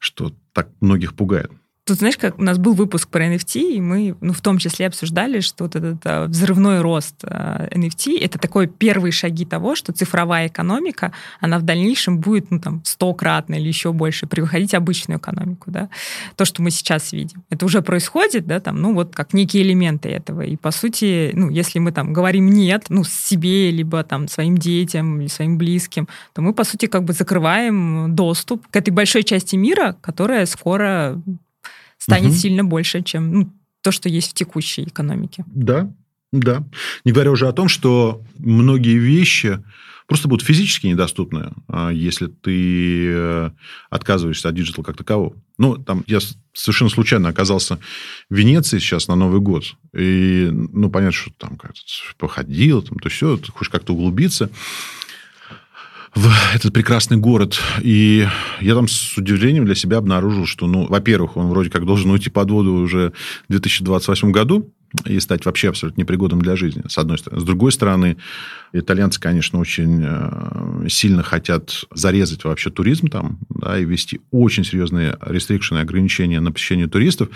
что 0.00 0.32
так 0.52 0.68
многих 0.80 1.14
пугает. 1.14 1.52
Тут, 1.86 1.98
знаешь, 1.98 2.16
как 2.16 2.36
у 2.40 2.42
нас 2.42 2.58
был 2.58 2.74
выпуск 2.74 3.08
про 3.08 3.32
NFT, 3.32 3.74
и 3.74 3.80
мы, 3.80 4.16
ну, 4.20 4.32
в 4.32 4.40
том 4.40 4.58
числе 4.58 4.88
обсуждали, 4.88 5.38
что 5.38 5.62
вот 5.64 5.76
этот 5.76 6.00
а, 6.04 6.26
взрывной 6.26 6.80
рост 6.80 7.14
а, 7.22 7.68
NFT— 7.68 8.18
это 8.20 8.40
такой 8.40 8.66
первые 8.66 9.12
шаги 9.12 9.44
того, 9.44 9.76
что 9.76 9.92
цифровая 9.92 10.48
экономика, 10.48 11.12
она 11.40 11.60
в 11.60 11.62
дальнейшем 11.62 12.18
будет, 12.18 12.50
ну, 12.50 12.58
там, 12.58 12.82
стократно 12.84 13.54
или 13.54 13.68
еще 13.68 13.92
больше 13.92 14.26
превосходить 14.26 14.74
обычную 14.74 15.20
экономику, 15.20 15.70
да. 15.70 15.88
То, 16.34 16.44
что 16.44 16.60
мы 16.60 16.72
сейчас 16.72 17.12
видим. 17.12 17.44
Это 17.50 17.64
уже 17.64 17.82
происходит, 17.82 18.48
да, 18.48 18.58
там, 18.58 18.82
ну, 18.82 18.92
вот 18.92 19.14
как 19.14 19.32
некие 19.32 19.62
элементы 19.62 20.08
этого. 20.08 20.40
И, 20.40 20.56
по 20.56 20.72
сути, 20.72 21.30
ну, 21.34 21.50
если 21.50 21.78
мы 21.78 21.92
там 21.92 22.12
говорим 22.12 22.50
«нет», 22.50 22.86
ну, 22.88 23.04
себе, 23.04 23.70
либо 23.70 24.02
там 24.02 24.26
своим 24.26 24.58
детям 24.58 25.20
или 25.20 25.28
своим 25.28 25.56
близким, 25.56 26.08
то 26.34 26.42
мы, 26.42 26.52
по 26.52 26.64
сути, 26.64 26.86
как 26.86 27.04
бы 27.04 27.12
закрываем 27.12 28.16
доступ 28.16 28.66
к 28.66 28.74
этой 28.74 28.90
большой 28.90 29.22
части 29.22 29.54
мира, 29.54 29.96
которая 30.00 30.46
скоро 30.46 31.22
станет 32.06 32.30
угу. 32.30 32.36
сильно 32.36 32.64
больше, 32.64 33.02
чем 33.02 33.32
ну, 33.32 33.52
то, 33.82 33.90
что 33.90 34.08
есть 34.08 34.30
в 34.30 34.34
текущей 34.34 34.84
экономике. 34.84 35.44
Да, 35.46 35.92
да. 36.32 36.64
Не 37.04 37.12
говоря 37.12 37.32
уже 37.32 37.48
о 37.48 37.52
том, 37.52 37.68
что 37.68 38.22
многие 38.38 38.96
вещи 38.96 39.62
просто 40.06 40.28
будут 40.28 40.46
физически 40.46 40.86
недоступны, 40.86 41.50
а 41.66 41.90
если 41.90 42.26
ты 42.28 43.08
э, 43.08 43.50
отказываешься 43.90 44.48
от 44.48 44.54
digital 44.54 44.84
как 44.84 44.96
такового. 44.96 45.34
Ну, 45.58 45.76
там 45.76 46.04
я 46.06 46.20
совершенно 46.52 46.90
случайно 46.90 47.28
оказался 47.28 47.80
в 48.30 48.34
Венеции 48.34 48.78
сейчас 48.78 49.08
на 49.08 49.16
Новый 49.16 49.40
год. 49.40 49.64
И, 49.92 50.48
ну, 50.52 50.90
понятно, 50.90 51.12
что 51.12 51.32
там 51.36 51.56
как-то 51.56 51.80
походил, 52.18 52.82
там, 52.82 52.98
то 53.00 53.08
все, 53.08 53.36
ты 53.36 53.50
хочешь 53.50 53.70
как-то 53.70 53.94
углубиться 53.94 54.48
в 56.14 56.30
этот 56.54 56.72
прекрасный 56.72 57.16
город. 57.16 57.58
И 57.80 58.26
я 58.60 58.74
там 58.74 58.88
с 58.88 59.16
удивлением 59.16 59.64
для 59.64 59.74
себя 59.74 59.98
обнаружил, 59.98 60.46
что, 60.46 60.66
ну, 60.66 60.86
во-первых, 60.86 61.36
он 61.36 61.48
вроде 61.48 61.70
как 61.70 61.84
должен 61.84 62.10
уйти 62.10 62.30
под 62.30 62.50
воду 62.50 62.74
уже 62.74 63.12
в 63.48 63.52
2028 63.52 64.30
году 64.30 64.72
и 65.04 65.18
стать 65.20 65.44
вообще 65.44 65.68
абсолютно 65.68 66.00
непригодным 66.00 66.40
для 66.40 66.56
жизни, 66.56 66.82
с 66.88 66.96
одной 66.96 67.18
стороны. 67.18 67.40
С 67.40 67.44
другой 67.44 67.72
стороны, 67.72 68.16
итальянцы, 68.72 69.20
конечно, 69.20 69.58
очень 69.58 70.02
э, 70.02 70.88
сильно 70.88 71.22
хотят 71.22 71.84
зарезать 71.92 72.44
вообще 72.44 72.70
туризм 72.70 73.08
там, 73.08 73.38
да, 73.50 73.78
и 73.78 73.84
ввести 73.84 74.20
очень 74.30 74.64
серьезные 74.64 75.16
рестрикшены, 75.20 75.78
ограничения 75.78 76.40
на 76.40 76.52
посещение 76.52 76.86
туристов. 76.86 77.28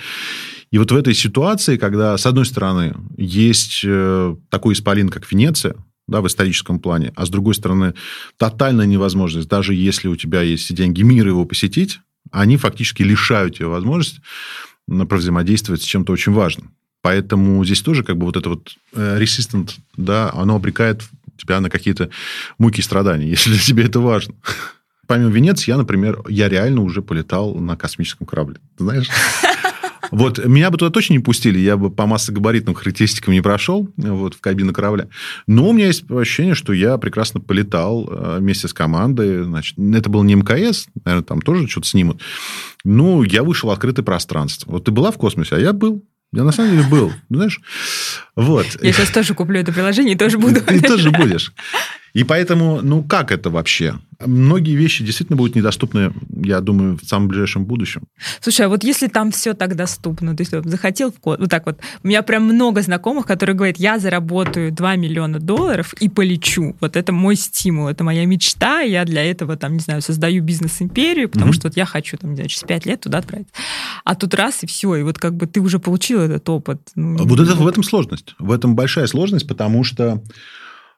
И 0.71 0.79
вот 0.79 0.91
в 0.93 0.97
этой 0.97 1.14
ситуации, 1.14 1.77
когда, 1.77 2.16
с 2.16 2.25
одной 2.25 2.47
стороны, 2.47 2.95
есть 3.16 3.83
э, 3.85 4.37
такой 4.49 4.75
исполин, 4.75 5.09
как 5.09 5.31
Венеция, 5.31 5.75
да, 6.11 6.21
в 6.21 6.27
историческом 6.27 6.81
плане, 6.81 7.13
а 7.15 7.25
с 7.25 7.31
другой 7.31 7.55
стороны, 7.55 7.95
тотальная 8.37 8.85
невозможность, 8.85 9.49
даже 9.49 9.75
если 9.75 10.09
у 10.09 10.17
тебя 10.17 10.43
есть 10.43 10.75
деньги 10.75 11.03
мира 11.03 11.29
его 11.29 11.45
посетить, 11.45 12.01
они 12.33 12.57
фактически 12.57 13.03
лишают 13.03 13.57
тебя 13.57 13.69
возможности 13.69 14.21
провзаимодействовать 14.87 15.83
с 15.83 15.85
чем-то 15.85 16.13
очень 16.13 16.33
важным. 16.33 16.75
Поэтому 17.01 17.65
здесь 17.65 17.81
тоже 17.81 18.03
как 18.03 18.19
бы 18.19 18.27
вот 18.27 18.37
это 18.37 18.49
вот 18.51 18.75
э, 18.93 19.19
resistant, 19.21 19.71
да, 19.97 20.31
оно 20.35 20.57
обрекает 20.57 21.03
тебя 21.37 21.61
на 21.61 21.71
какие-то 21.71 22.11
муки 22.59 22.81
и 22.81 22.83
страдания, 22.83 23.29
если 23.31 23.51
для 23.51 23.61
тебя 23.61 23.85
это 23.85 24.01
важно. 24.01 24.35
Помимо 25.07 25.31
Венеции, 25.31 25.71
я, 25.71 25.77
например, 25.77 26.23
я 26.29 26.49
реально 26.49 26.83
уже 26.83 27.03
полетал 27.03 27.55
на 27.55 27.77
космическом 27.77 28.27
корабле. 28.27 28.57
Знаешь? 28.79 29.09
Вот 30.11 30.45
меня 30.45 30.71
бы 30.71 30.79
туда 30.79 30.91
точно 30.91 31.15
не 31.15 31.19
пустили, 31.21 31.59
я 31.59 31.77
бы 31.77 31.91
по 31.91 32.07
массогабаритным 32.07 32.75
характеристикам 32.75 33.35
не 33.35 33.41
прошел 33.41 33.89
вот, 33.97 34.35
в 34.35 34.41
кабину 34.41 34.73
корабля. 34.73 35.09
Но 35.47 35.69
у 35.69 35.73
меня 35.73 35.87
есть 35.87 36.11
ощущение, 36.11 36.55
что 36.55 36.73
я 36.73 36.99
прекрасно 36.99 37.41
полетал 37.41 38.09
э, 38.11 38.39
вместе 38.39 38.69
с 38.69 38.73
командой. 38.73 39.45
Значит, 39.45 39.79
это 39.79 40.09
был 40.09 40.23
не 40.23 40.35
МКС, 40.35 40.87
наверное, 41.05 41.25
там 41.25 41.41
тоже 41.41 41.69
что-то 41.69 41.89
снимут. 41.89 42.21
Ну, 42.85 43.23
я 43.23 43.43
вышел 43.43 43.69
в 43.69 43.73
открытое 43.73 44.03
пространство. 44.03 44.73
Вот 44.73 44.85
ты 44.85 44.91
была 44.91 45.11
в 45.11 45.19
космосе, 45.19 45.57
а 45.57 45.59
я 45.59 45.73
был. 45.73 46.05
Я 46.33 46.45
на 46.45 46.53
самом 46.53 46.71
деле 46.71 46.85
был, 46.89 47.13
знаешь. 47.29 47.61
Вот. 48.37 48.67
Я 48.81 48.93
сейчас 48.93 49.11
тоже 49.11 49.35
куплю 49.35 49.59
это 49.59 49.73
приложение 49.73 50.15
и 50.15 50.19
тоже 50.19 50.39
буду. 50.39 50.61
Ты 50.61 50.81
тоже 50.81 51.11
будешь. 51.11 51.53
И 52.13 52.25
поэтому, 52.25 52.81
ну, 52.83 53.03
как 53.03 53.31
это 53.33 53.51
вообще? 53.51 53.95
Многие 54.25 54.75
вещи 54.75 55.05
действительно 55.05 55.37
будут 55.37 55.57
недоступны, 55.57 56.13
я 56.45 56.61
думаю, 56.61 56.99
в 56.99 57.05
самом 57.07 57.29
ближайшем 57.29 57.65
будущем. 57.65 58.03
Слушай, 58.41 58.67
а 58.67 58.69
вот 58.69 58.85
если 58.85 59.07
там 59.07 59.31
все 59.31 59.55
так 59.55 59.77
доступно, 59.77 60.37
то 60.37 60.43
есть 60.43 60.53
захотел 60.65 61.11
в 61.11 61.19
код, 61.21 61.41
вот 61.41 61.49
так 61.49 61.65
вот, 61.67 61.79
у 62.03 62.09
меня 62.09 62.23
прям 62.23 62.45
много 62.45 62.83
знакомых, 62.83 63.27
которые 63.27 63.57
говорят, 63.57 63.79
я 63.79 63.99
заработаю 63.99 64.73
2 64.73 64.97
миллиона 64.97 65.39
долларов 65.39 65.95
и 66.01 66.09
полечу. 66.09 66.77
Вот 66.81 66.97
это 66.97 67.13
мой 67.13 67.37
стимул, 67.37 67.89
это 67.89 68.05
моя 68.05 68.27
мечта, 68.27 68.81
я 68.81 69.05
для 69.05 69.25
этого, 69.25 69.57
там, 69.57 69.75
не 69.75 69.81
знаю, 69.81 70.03
создаю 70.03 70.43
бизнес-империю, 70.43 71.29
потому 71.29 71.53
mm-hmm. 71.53 71.55
что 71.55 71.69
вот 71.69 71.77
я 71.77 71.87
хочу, 71.87 72.19
там, 72.19 72.31
не 72.31 72.37
знаю, 72.37 72.49
через 72.51 72.65
5 72.65 72.87
лет 72.87 73.01
туда 73.01 73.19
отправить. 73.19 73.49
А 74.05 74.15
тут 74.15 74.35
раз 74.35 74.63
и 74.63 74.67
все, 74.67 74.97
и 74.97 75.03
вот 75.03 75.19
как 75.19 75.35
бы 75.35 75.47
ты 75.47 75.61
уже 75.61 75.79
получил 75.79 76.21
этот 76.21 76.47
опыт. 76.49 76.81
Ну, 76.95 77.25
вот 77.25 77.41
это, 77.41 77.55
в 77.55 77.67
этом 77.67 77.83
сложность, 77.83 78.35
в 78.39 78.51
этом 78.51 78.75
большая 78.75 79.07
сложность, 79.07 79.47
потому 79.47 79.85
что 79.85 80.23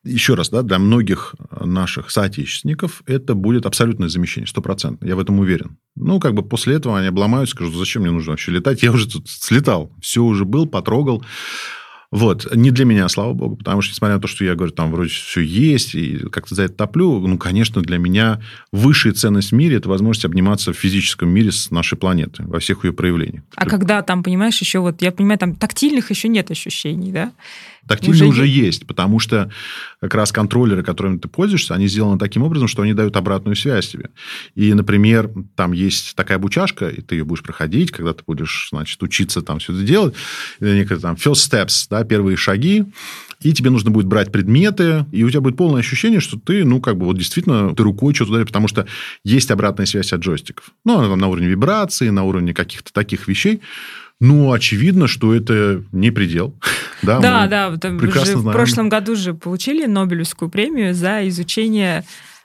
еще 0.05 0.35
раз, 0.35 0.51
да, 0.51 0.63
для 0.63 0.79
многих 0.79 1.35
наших 1.61 2.11
соотечественников 2.11 3.03
это 3.07 3.35
будет 3.35 3.67
абсолютное 3.67 4.09
замещение, 4.09 4.49
стопроцентно. 4.49 5.07
Я 5.07 5.17
в 5.17 5.21
этом 5.21 5.39
уверен. 5.39 5.79
Ну, 5.95 6.21
как 6.21 6.35
бы 6.35 6.43
после 6.43 6.77
этого 6.77 6.99
они 6.99 7.09
обломаются, 7.09 7.55
скажут, 7.55 7.75
зачем 7.75 8.03
мне 8.03 8.11
нужно 8.11 8.33
вообще 8.33 8.53
летать? 8.53 8.83
Я 8.83 8.93
уже 8.93 9.09
тут 9.09 9.29
слетал, 9.29 9.93
все 10.01 10.23
уже 10.23 10.45
был, 10.45 10.67
потрогал. 10.67 11.25
Вот. 12.11 12.55
Не 12.55 12.71
для 12.71 12.85
меня, 12.85 13.09
слава 13.09 13.33
богу, 13.33 13.57
потому 13.57 13.81
что, 13.81 13.93
несмотря 13.93 14.17
на 14.17 14.21
то, 14.21 14.29
что 14.29 14.45
я 14.45 14.55
говорю, 14.55 14.73
там 14.73 14.93
вроде 14.93 15.09
все 15.09 15.41
есть, 15.41 15.95
и 15.95 16.19
как-то 16.31 16.55
за 16.55 16.65
это 16.65 16.75
топлю, 16.75 17.27
ну, 17.27 17.39
конечно, 17.39 17.81
для 17.81 17.97
меня 17.97 18.41
высшая 18.71 19.13
ценность 19.13 19.51
в 19.51 19.55
мире– 19.55 19.77
это 19.79 19.89
возможность 19.89 20.27
обниматься 20.27 20.75
в 20.75 20.77
физическом 20.77 21.31
мире 21.31 21.51
с 21.51 21.71
нашей 21.71 21.97
планетой 21.97 22.45
во 22.45 22.59
всех 22.59 22.85
ее 22.85 22.93
проявлениях. 22.93 23.45
А 23.57 23.65
когда 23.65 24.03
там, 24.03 24.23
понимаешь, 24.23 24.61
еще 24.61 24.81
вот, 24.81 25.01
я 25.01 25.11
понимаю, 25.11 25.39
там 25.39 25.57
тактильных 25.57 26.11
еще 26.11 26.29
нет 26.29 26.51
ощущений, 26.51 27.13
да? 27.13 27.33
Тактильные 27.87 28.29
уже, 28.29 28.43
уже 28.43 28.47
есть, 28.47 28.87
потому 28.87 29.19
что 29.19 29.51
как 30.01 30.15
раз 30.15 30.31
контроллеры, 30.31 30.83
которыми 30.83 31.19
ты 31.19 31.29
пользуешься, 31.29 31.75
они 31.75 31.89
сделаны 31.89 32.19
таким 32.19 32.43
образом, 32.43 32.69
что 32.69 32.83
они 32.83 32.95
дают 32.95 33.17
обратную 33.17 33.57
связь 33.57 33.89
тебе. 33.89 34.11
И, 34.55 34.73
например, 34.73 35.31
там 35.57 35.73
есть 35.73 36.15
такая 36.15 36.39
обучашка, 36.39 36.89
и 36.89 37.01
ты 37.01 37.17
ее 37.17 37.25
будешь 37.25 37.43
проходить, 37.43 37.91
когда 37.91 38.13
ты 38.13 38.23
будешь, 38.27 38.69
значит, 38.71 39.03
учиться 39.03 39.43
там 39.43 39.59
все 39.59 39.73
это 39.73 39.83
делать. 39.83 40.15
Некое 40.61 40.99
там 40.99 41.17
first 41.17 41.51
steps, 41.51 41.87
да, 41.91 42.05
первые 42.05 42.37
шаги. 42.37 42.85
И 43.41 43.53
тебе 43.53 43.71
нужно 43.71 43.91
будет 43.91 44.07
брать 44.07 44.31
предметы, 44.31 45.05
и 45.11 45.25
у 45.25 45.31
тебя 45.31 45.41
будет 45.41 45.57
полное 45.57 45.81
ощущение, 45.81 46.21
что 46.21 46.39
ты, 46.39 46.65
ну, 46.65 46.81
как 46.81 46.97
бы 46.97 47.07
вот 47.07 47.19
действительно, 47.19 47.75
ты 47.75 47.83
рукой 47.83 48.15
что-то 48.15 48.31
ударишь, 48.31 48.47
потому 48.47 48.69
что 48.69 48.87
есть 49.25 49.51
обратная 49.51 49.87
связь 49.87 50.13
от 50.13 50.21
джойстиков. 50.21 50.71
Ну, 50.85 50.99
она 50.99 51.09
там 51.09 51.19
на 51.19 51.27
уровне 51.27 51.49
вибрации, 51.49 52.11
на 52.11 52.23
уровне 52.23 52.55
каких-то 52.55 52.93
таких 52.93 53.27
вещей. 53.27 53.61
Ну, 54.23 54.53
очевидно, 54.53 55.09
что 55.09 55.35
это 55.35 55.83
не 55.91 56.13
предел. 56.13 56.55
да, 57.03 57.19
да, 57.19 57.49
да. 57.49 57.77
Там 57.77 57.99
прекрасно 57.99 58.39
в 58.39 58.53
прошлом 58.53 58.89
году 58.89 59.17
же 59.17 59.35
получили 59.35 59.85
Нобелевскую 59.87 60.49
премию 60.49 60.95
за 60.95 61.29
изучение 61.29 62.05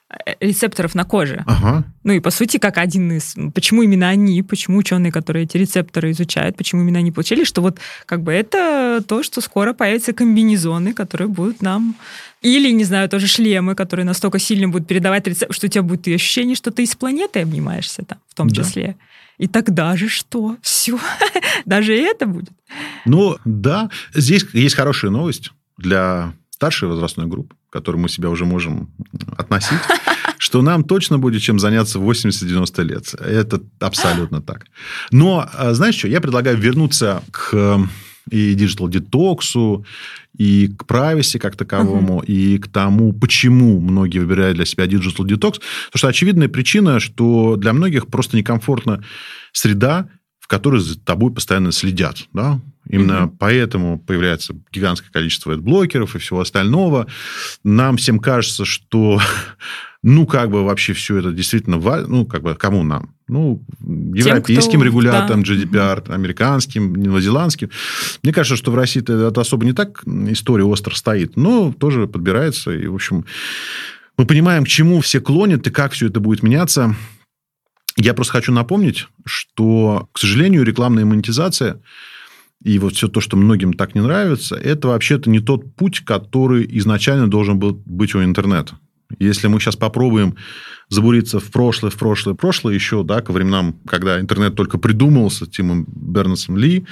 э, 0.10 0.34
рецепторов 0.40 0.96
на 0.96 1.04
коже. 1.04 1.44
Ага. 1.46 1.84
Ну 2.04 2.14
и 2.14 2.20
по 2.20 2.32
сути, 2.32 2.58
как 2.58 2.80
один 2.80 3.12
из... 3.12 3.36
Почему 3.54 3.84
именно 3.84 4.10
они, 4.10 4.42
почему 4.42 4.80
ученые, 4.80 5.12
которые 5.12 5.44
эти 5.44 5.58
рецепторы 5.58 6.10
изучают, 6.10 6.58
почему 6.58 6.82
именно 6.82 6.98
они 6.98 7.12
получили, 7.12 7.44
что 7.44 7.62
вот 7.62 7.78
как 8.08 8.24
бы 8.24 8.32
это 8.32 9.04
то, 9.08 9.22
что 9.22 9.40
скоро 9.40 9.74
появятся 9.74 10.14
комбинезоны, 10.14 10.94
которые 10.94 11.28
будут 11.28 11.62
нам... 11.62 11.96
Или, 12.42 12.72
не 12.72 12.86
знаю, 12.86 13.08
тоже 13.08 13.28
шлемы, 13.28 13.76
которые 13.76 14.06
настолько 14.08 14.40
сильно 14.40 14.68
будут 14.68 14.88
передавать 14.88 15.28
рецепт, 15.28 15.54
что 15.54 15.68
у 15.68 15.70
тебя 15.70 15.84
будет 15.84 16.08
и 16.08 16.16
ощущение, 16.16 16.56
что 16.56 16.72
ты 16.72 16.88
с 16.88 16.96
планетой 16.96 17.44
обнимаешься 17.44 18.04
там, 18.04 18.18
в 18.28 18.34
том 18.34 18.48
да. 18.48 18.64
числе. 18.64 18.96
И 19.38 19.48
тогда 19.48 19.96
же 19.96 20.10
что? 20.10 20.58
Все. 20.62 21.00
Даже 21.66 21.94
это 21.94 22.26
будет. 22.26 22.52
Ну, 23.06 23.38
да. 23.46 23.90
Здесь 24.14 24.46
есть 24.54 24.76
хорошая 24.76 25.12
новость 25.12 25.52
для 25.78 26.34
старшей 26.50 26.88
возрастной 26.88 27.28
группы, 27.28 27.56
к 27.70 27.74
которой 27.74 27.98
мы 27.98 28.10
себя 28.10 28.30
уже 28.30 28.46
можем 28.46 28.90
относить, 29.38 29.78
что 30.40 30.64
нам 30.64 30.84
точно 30.84 31.20
будет 31.20 31.44
чем 31.44 31.60
заняться 31.60 32.00
в 32.00 32.10
80-90 32.10 32.84
лет. 32.84 33.14
Это 33.14 33.62
абсолютно 33.80 34.42
так. 34.42 34.66
Но, 35.12 35.48
а, 35.54 35.74
знаешь 35.76 35.96
что, 35.96 36.08
я 36.08 36.20
предлагаю 36.20 36.58
вернуться 36.58 37.22
к 37.32 37.80
и 38.30 38.54
digital 38.54 38.90
детоксу, 38.90 39.86
и 40.38 40.68
к 40.68 40.84
privacy 40.84 41.40
как 41.40 41.56
таковому, 41.56 42.22
uh-huh. 42.22 42.26
и 42.26 42.58
к 42.60 42.68
тому, 42.68 43.12
почему 43.14 43.80
многие 43.80 44.20
выбирают 44.20 44.58
для 44.58 44.66
себя 44.66 44.86
digital 44.86 45.26
detox. 45.26 45.60
Потому 45.88 45.96
что 45.96 46.08
очевидная 46.08 46.48
причина, 46.48 47.00
что 47.00 47.56
для 47.56 47.74
многих 47.74 48.08
просто 48.08 48.38
некомфортна 48.38 49.04
среда, 49.52 50.10
в 50.40 50.48
которой 50.48 50.80
за 50.80 51.00
тобой 51.00 51.34
постоянно 51.34 51.72
следят. 51.72 52.28
Да? 52.34 52.62
Именно 52.90 53.12
mm-hmm. 53.12 53.36
поэтому 53.38 54.00
появляется 54.00 54.56
гигантское 54.72 55.12
количество 55.12 55.56
блокеров 55.58 56.16
и 56.16 56.20
всего 56.20 56.40
остального. 56.40 57.08
Нам 57.64 57.98
всем 57.98 58.20
кажется, 58.20 58.64
что 58.64 59.20
ну, 60.10 60.26
как 60.26 60.50
бы 60.50 60.64
вообще 60.64 60.94
все 60.94 61.18
это 61.18 61.34
действительно, 61.34 61.78
ну, 62.08 62.26
как 62.26 62.42
бы 62.42 62.56
кому 62.56 62.82
нам? 62.84 63.14
Ну, 63.28 63.62
европейским 63.82 64.72
Тем, 64.72 64.80
кто... 64.80 64.86
регуляторам, 64.86 65.44
да. 65.44 65.54
GDPR, 65.54 66.14
американским, 66.14 66.94
новозеландским. 66.94 67.70
Мне 68.24 68.32
кажется, 68.32 68.56
что 68.56 68.72
в 68.72 68.76
России 68.76 69.02
это 69.02 69.42
особо 69.42 69.66
не 69.66 69.74
так 69.74 70.04
история 70.06 70.64
остро 70.64 70.96
стоит, 70.96 71.36
но 71.36 71.74
тоже 71.74 72.08
подбирается. 72.08 72.72
И, 72.72 72.88
в 72.88 72.96
общем, 72.96 73.26
мы 74.18 74.26
понимаем, 74.26 74.64
к 74.64 74.70
чему 74.70 75.02
все 75.02 75.20
клонят 75.20 75.68
и 75.68 75.72
как 75.72 75.92
все 75.92 76.08
это 76.08 76.22
будет 76.22 76.42
меняться. 76.42 76.96
Я 77.98 78.14
просто 78.14 78.32
хочу 78.32 78.54
напомнить, 78.54 79.08
что, 79.26 80.08
к 80.14 80.20
сожалению, 80.20 80.64
рекламная 80.64 81.04
монетизация 81.04 81.82
и 82.64 82.80
вот 82.80 82.96
все 82.96 83.10
то, 83.10 83.20
что 83.20 83.36
многим 83.36 83.74
так 83.74 83.94
не 83.94 84.00
нравится, 84.00 84.56
это 84.56 84.88
вообще-то 84.88 85.30
не 85.30 85.42
тот 85.42 85.76
путь, 85.76 86.00
который 86.06 86.66
изначально 86.78 87.30
должен 87.30 87.60
был 87.60 87.74
быть 87.86 88.16
у 88.16 88.24
интернета. 88.24 88.80
Если 89.20 89.48
мы 89.48 89.60
сейчас 89.60 89.76
попробуем 89.76 90.36
забуриться 90.90 91.40
в 91.40 91.52
прошлое, 91.52 91.92
в 91.92 91.96
прошлое, 91.96 92.34
в 92.34 92.38
прошлое 92.38 92.74
еще, 92.74 93.04
да, 93.04 93.22
ко 93.22 93.32
временам, 93.32 93.80
когда 93.88 94.20
интернет 94.20 94.56
только 94.56 94.78
придумывался 94.78 95.46
Тимом 95.46 95.86
Бернесом 95.88 96.58
Ли, 96.58 96.86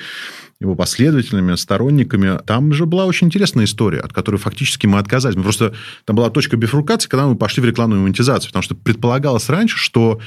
его 0.59 0.75
последователями, 0.75 1.55
сторонниками, 1.55 2.39
там 2.45 2.73
же 2.73 2.85
была 2.85 3.05
очень 3.05 3.27
интересная 3.27 3.65
история, 3.65 3.99
от 3.99 4.13
которой 4.13 4.37
фактически 4.37 4.87
мы 4.87 4.99
отказались. 4.99 5.35
Мы 5.35 5.43
просто 5.43 5.73
там 6.05 6.15
была 6.15 6.29
точка 6.29 6.57
бифуркации, 6.57 7.09
когда 7.09 7.27
мы 7.27 7.35
пошли 7.35 7.61
в 7.61 7.65
рекламную 7.65 8.01
монетизацию, 8.01 8.49
потому 8.49 8.63
что 8.63 8.75
предполагалось 8.75 9.49
раньше, 9.49 9.77
что 9.77 10.19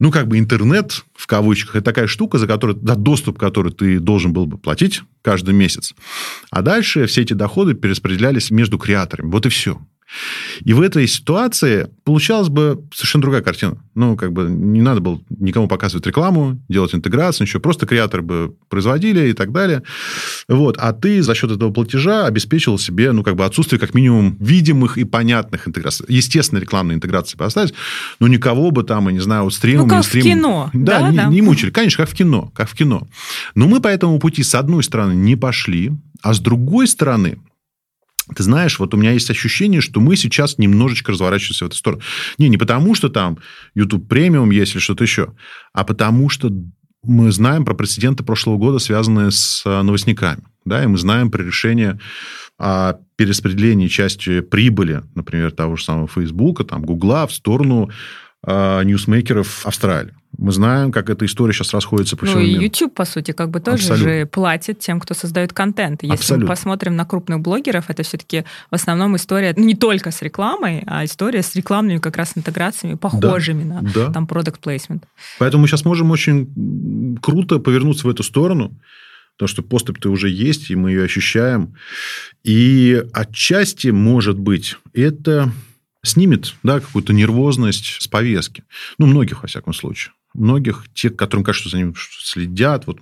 ну, 0.00 0.12
как 0.12 0.28
бы 0.28 0.38
интернет, 0.38 1.04
в 1.14 1.26
кавычках, 1.26 1.76
это 1.76 1.84
такая 1.84 2.06
штука, 2.06 2.38
за 2.38 2.46
которую, 2.46 2.78
за 2.80 2.94
доступ 2.94 3.36
который 3.38 3.72
ты 3.72 3.98
должен 3.98 4.32
был 4.32 4.46
бы 4.46 4.56
платить 4.56 5.02
каждый 5.22 5.54
месяц. 5.54 5.94
А 6.50 6.62
дальше 6.62 7.06
все 7.06 7.22
эти 7.22 7.32
доходы 7.32 7.74
перераспределялись 7.74 8.50
между 8.50 8.78
креаторами. 8.78 9.30
Вот 9.30 9.46
и 9.46 9.48
все. 9.48 9.80
И 10.64 10.72
в 10.72 10.80
этой 10.80 11.06
ситуации 11.06 11.88
получалась 12.04 12.48
бы 12.48 12.82
совершенно 12.94 13.22
другая 13.22 13.42
картина. 13.42 13.76
Ну, 13.94 14.16
как 14.16 14.32
бы 14.32 14.48
не 14.48 14.80
надо 14.80 15.00
было 15.00 15.20
никому 15.28 15.68
показывать 15.68 16.06
рекламу, 16.06 16.60
делать 16.68 16.94
интеграцию, 16.94 17.46
ничего. 17.46 17.60
Просто 17.60 17.86
креаторы 17.86 18.22
бы 18.22 18.54
производили 18.68 19.28
и 19.28 19.32
так 19.32 19.52
далее. 19.52 19.82
Вот. 20.48 20.76
А 20.78 20.92
ты 20.92 21.22
за 21.22 21.34
счет 21.34 21.50
этого 21.50 21.72
платежа 21.72 22.26
обеспечивал 22.26 22.78
себе, 22.78 23.12
ну, 23.12 23.22
как 23.22 23.36
бы 23.36 23.44
отсутствие 23.44 23.78
как 23.78 23.94
минимум 23.94 24.36
видимых 24.40 24.98
и 24.98 25.04
понятных 25.04 25.68
интеграций. 25.68 26.06
Естественно, 26.08 26.58
рекламные 26.58 26.96
интеграции 26.96 27.36
поставить, 27.36 27.74
но 28.18 28.28
никого 28.28 28.70
бы 28.70 28.84
там, 28.84 29.08
я 29.08 29.12
не 29.12 29.20
знаю, 29.20 29.44
вот 29.44 29.54
стримом... 29.54 29.88
Ну, 29.88 29.94
как 29.94 30.04
стримом... 30.04 30.28
в 30.28 30.34
кино. 30.34 30.70
Да, 30.72 31.00
да, 31.00 31.10
не, 31.10 31.16
да, 31.16 31.24
не 31.26 31.42
мучили. 31.42 31.70
Конечно, 31.70 32.04
как 32.04 32.12
в 32.12 32.16
кино. 32.16 32.50
Как 32.54 32.68
в 32.68 32.74
кино. 32.74 33.06
Но 33.54 33.68
мы 33.68 33.80
по 33.80 33.88
этому 33.88 34.18
пути, 34.18 34.42
с 34.42 34.54
одной 34.54 34.82
стороны, 34.82 35.12
не 35.12 35.36
пошли, 35.36 35.92
а 36.22 36.34
с 36.34 36.40
другой 36.40 36.88
стороны, 36.88 37.38
ты 38.34 38.42
знаешь, 38.42 38.78
вот 38.78 38.94
у 38.94 38.96
меня 38.96 39.12
есть 39.12 39.30
ощущение, 39.30 39.80
что 39.80 40.00
мы 40.00 40.16
сейчас 40.16 40.58
немножечко 40.58 41.12
разворачиваемся 41.12 41.64
в 41.64 41.68
эту 41.68 41.76
сторону. 41.76 42.02
Не, 42.38 42.48
не 42.48 42.56
потому, 42.56 42.94
что 42.94 43.08
там 43.08 43.38
YouTube 43.74 44.08
премиум 44.08 44.50
есть 44.50 44.74
или 44.74 44.80
что-то 44.80 45.04
еще, 45.04 45.34
а 45.72 45.84
потому 45.84 46.28
что 46.28 46.50
мы 47.02 47.30
знаем 47.32 47.64
про 47.64 47.74
прецеденты 47.74 48.24
прошлого 48.24 48.58
года, 48.58 48.78
связанные 48.78 49.30
с 49.30 49.62
э, 49.64 49.82
новостниками. 49.82 50.42
Да, 50.64 50.82
и 50.82 50.86
мы 50.86 50.98
знаем 50.98 51.30
про 51.30 51.42
решение 51.42 51.98
о 52.58 52.94
перераспределении 53.16 53.86
части 53.86 54.40
прибыли, 54.40 55.02
например, 55.14 55.52
того 55.52 55.76
же 55.76 55.84
самого 55.84 56.08
Фейсбука, 56.08 56.64
там, 56.64 56.82
Гугла 56.82 57.26
в 57.26 57.32
сторону 57.32 57.90
ньюсмейкеров 58.46 59.66
Австралии. 59.66 60.14
Мы 60.36 60.52
знаем, 60.52 60.92
как 60.92 61.10
эта 61.10 61.24
история 61.24 61.52
сейчас 61.52 61.72
расходится 61.72 62.16
по 62.16 62.26
всему 62.26 62.40
ну, 62.40 62.46
миру. 62.46 62.60
и 62.60 62.64
YouTube, 62.64 62.94
по 62.94 63.04
сути, 63.04 63.32
как 63.32 63.50
бы 63.50 63.60
тоже 63.60 63.82
Абсолютно. 63.84 64.08
же 64.08 64.26
платит 64.26 64.78
тем, 64.78 65.00
кто 65.00 65.14
создает 65.14 65.52
контент. 65.52 66.02
Если 66.02 66.14
Абсолютно. 66.14 66.44
мы 66.44 66.48
посмотрим 66.48 66.96
на 66.96 67.04
крупных 67.04 67.40
блогеров, 67.40 67.88
это 67.88 68.02
все-таки 68.02 68.44
в 68.70 68.74
основном 68.74 69.16
история 69.16 69.54
ну, 69.56 69.64
не 69.64 69.74
только 69.74 70.10
с 70.10 70.22
рекламой, 70.22 70.84
а 70.86 71.04
история 71.04 71.42
с 71.42 71.56
рекламными 71.56 71.98
как 71.98 72.16
раз 72.16 72.32
интеграциями, 72.36 72.94
похожими 72.94 73.64
да. 73.64 73.80
на 73.80 73.90
да. 73.90 74.12
там 74.12 74.26
product 74.26 74.60
placement. 74.62 75.02
Поэтому 75.38 75.62
мы 75.62 75.68
сейчас 75.68 75.84
можем 75.84 76.10
очень 76.10 77.18
круто 77.20 77.58
повернуться 77.58 78.06
в 78.06 78.10
эту 78.10 78.22
сторону, 78.22 78.78
потому 79.36 79.48
что 79.48 79.62
поступь-то 79.62 80.10
уже 80.10 80.28
есть, 80.28 80.70
и 80.70 80.76
мы 80.76 80.90
ее 80.90 81.04
ощущаем. 81.04 81.74
И 82.44 83.02
отчасти, 83.12 83.88
может 83.88 84.38
быть, 84.38 84.76
это 84.92 85.50
снимет 86.02 86.54
да, 86.62 86.80
какую-то 86.80 87.12
нервозность 87.12 88.00
с 88.00 88.08
повестки. 88.08 88.64
Ну, 88.98 89.06
многих, 89.06 89.42
во 89.42 89.48
всяком 89.48 89.74
случае 89.74 90.12
многих, 90.38 90.84
тех, 90.94 91.16
которым 91.16 91.44
кажется, 91.44 91.68
что 91.68 91.76
за 91.76 91.82
ним 91.82 91.94
следят. 92.22 92.86
Вот. 92.86 93.00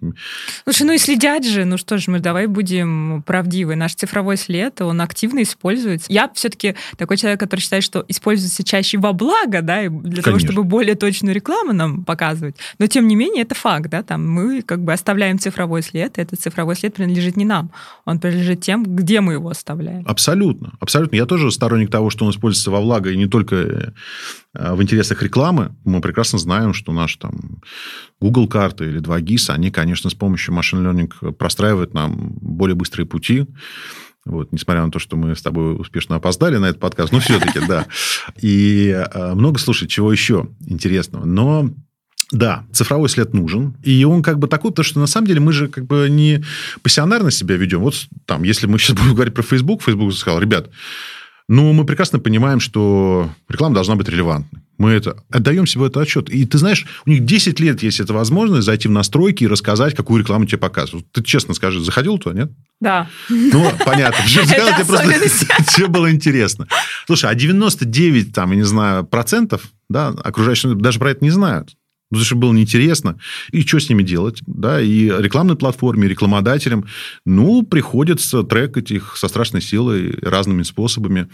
Слушай, 0.64 0.82
ну 0.86 0.92
и 0.92 0.98
следят 0.98 1.44
же, 1.44 1.64
ну 1.64 1.76
что 1.76 1.98
ж, 1.98 2.08
мы 2.08 2.20
давай 2.20 2.46
будем 2.46 3.22
правдивы. 3.26 3.76
Наш 3.76 3.94
цифровой 3.94 4.36
след, 4.36 4.80
он 4.80 5.00
активно 5.00 5.42
используется. 5.42 6.12
Я 6.12 6.30
все-таки 6.34 6.74
такой 6.96 7.16
человек, 7.16 7.40
который 7.40 7.60
считает, 7.60 7.84
что 7.84 8.04
используется 8.08 8.64
чаще 8.64 8.98
во 8.98 9.12
благо, 9.12 9.62
да, 9.62 9.82
для 9.82 9.90
Конечно. 9.90 10.22
того, 10.22 10.38
чтобы 10.38 10.64
более 10.64 10.94
точную 10.94 11.34
рекламу 11.34 11.72
нам 11.72 12.04
показывать. 12.04 12.56
Но, 12.78 12.86
тем 12.86 13.06
не 13.08 13.16
менее, 13.16 13.42
это 13.42 13.54
факт, 13.54 13.90
да, 13.90 14.02
там 14.02 14.28
мы 14.28 14.62
как 14.62 14.82
бы 14.82 14.92
оставляем 14.92 15.38
цифровой 15.38 15.82
след, 15.82 16.18
и 16.18 16.20
этот 16.20 16.40
цифровой 16.40 16.76
след 16.76 16.94
принадлежит 16.94 17.36
не 17.36 17.44
нам, 17.44 17.70
он 18.04 18.18
принадлежит 18.18 18.60
тем, 18.62 18.84
где 18.84 19.20
мы 19.20 19.34
его 19.34 19.50
оставляем. 19.50 20.04
Абсолютно, 20.06 20.72
абсолютно. 20.80 21.16
Я 21.16 21.26
тоже 21.26 21.50
сторонник 21.50 21.90
того, 21.90 22.10
что 22.10 22.24
он 22.24 22.30
используется 22.30 22.70
во 22.70 22.80
благо, 22.80 23.10
и 23.10 23.16
не 23.16 23.26
только 23.26 23.56
э, 23.56 23.92
в 24.58 24.82
интересах 24.82 25.22
рекламы. 25.22 25.74
Мы 25.84 26.00
прекрасно 26.00 26.38
знаем, 26.38 26.74
что 26.74 26.92
наш 26.92 27.16
там 27.16 27.62
Google 28.20 28.48
карты 28.48 28.86
или 28.86 29.00
2GIS, 29.00 29.52
они, 29.52 29.70
конечно, 29.70 30.10
с 30.10 30.14
помощью 30.14 30.54
машин 30.54 30.86
learning 30.86 31.32
простраивают 31.32 31.94
нам 31.94 32.32
более 32.40 32.74
быстрые 32.74 33.06
пути. 33.06 33.46
Вот, 34.24 34.52
несмотря 34.52 34.84
на 34.84 34.90
то, 34.90 34.98
что 34.98 35.16
мы 35.16 35.36
с 35.36 35.42
тобой 35.42 35.80
успешно 35.80 36.16
опоздали 36.16 36.56
на 36.56 36.66
этот 36.66 36.80
подкаст, 36.80 37.12
но 37.12 37.20
все-таки, 37.20 37.60
да. 37.66 37.86
И 38.42 38.88
э, 38.88 39.34
много 39.34 39.58
слушать, 39.58 39.88
чего 39.88 40.10
еще 40.10 40.48
интересного. 40.66 41.24
Но 41.24 41.70
да, 42.32 42.66
цифровой 42.72 43.08
след 43.08 43.34
нужен. 43.34 43.76
И 43.84 44.04
он 44.04 44.22
как 44.22 44.40
бы 44.40 44.48
такой, 44.48 44.72
потому 44.72 44.84
что 44.84 44.98
на 44.98 45.06
самом 45.06 45.28
деле 45.28 45.38
мы 45.38 45.52
же 45.52 45.68
как 45.68 45.86
бы 45.86 46.08
не 46.10 46.42
пассионарно 46.82 47.30
себя 47.30 47.56
ведем. 47.56 47.80
Вот 47.80 47.94
там, 48.24 48.42
если 48.42 48.66
мы 48.66 48.78
сейчас 48.78 48.96
будем 48.96 49.14
говорить 49.14 49.34
про 49.34 49.44
Facebook, 49.44 49.82
Facebook 49.82 50.12
сказал, 50.12 50.40
ребят, 50.40 50.70
ну, 51.48 51.72
мы 51.72 51.84
прекрасно 51.84 52.18
понимаем, 52.18 52.58
что 52.58 53.30
реклама 53.48 53.74
должна 53.74 53.94
быть 53.94 54.08
релевантной. 54.08 54.62
Мы 54.78 54.90
это 54.90 55.16
отдаем 55.30 55.66
себе 55.66 55.86
этот 55.86 56.02
отчет. 56.02 56.28
И 56.28 56.44
ты 56.44 56.58
знаешь, 56.58 56.86
у 57.06 57.10
них 57.10 57.24
10 57.24 57.60
лет 57.60 57.82
есть 57.82 58.00
эта 58.00 58.12
возможность 58.12 58.66
зайти 58.66 58.88
в 58.88 58.90
настройки 58.90 59.44
и 59.44 59.46
рассказать, 59.46 59.94
какую 59.94 60.20
рекламу 60.20 60.44
тебе 60.44 60.58
показывают. 60.58 61.10
Ты 61.12 61.22
честно 61.22 61.54
скажи, 61.54 61.80
заходил 61.80 62.18
туда, 62.18 62.38
нет? 62.38 62.52
Да. 62.80 63.08
Ну, 63.30 63.70
понятно. 63.84 64.22
Просто 64.86 65.62
все 65.66 65.86
было 65.86 66.10
интересно. 66.10 66.66
Слушай, 67.06 67.30
а 67.30 67.34
99, 67.34 68.34
там, 68.34 68.50
я 68.50 68.56
не 68.56 68.64
знаю, 68.64 69.04
процентов, 69.04 69.62
да, 69.88 70.08
окружающие 70.08 70.74
даже 70.74 70.98
про 70.98 71.12
это 71.12 71.24
не 71.24 71.30
знают. 71.30 71.70
Потому 72.16 72.26
что 72.26 72.36
было 72.36 72.52
неинтересно. 72.52 73.18
И 73.52 73.62
что 73.62 73.78
с 73.78 73.88
ними 73.88 74.02
делать? 74.02 74.40
Да, 74.46 74.80
и 74.80 75.04
рекламной 75.08 75.56
платформе, 75.56 76.06
и 76.06 76.10
рекламодателям, 76.10 76.86
ну, 77.24 77.62
приходится 77.62 78.42
трекать 78.42 78.90
их 78.90 79.16
со 79.16 79.28
страшной 79.28 79.62
силой 79.62 80.12
разными 80.22 80.62
способами. 80.62 81.28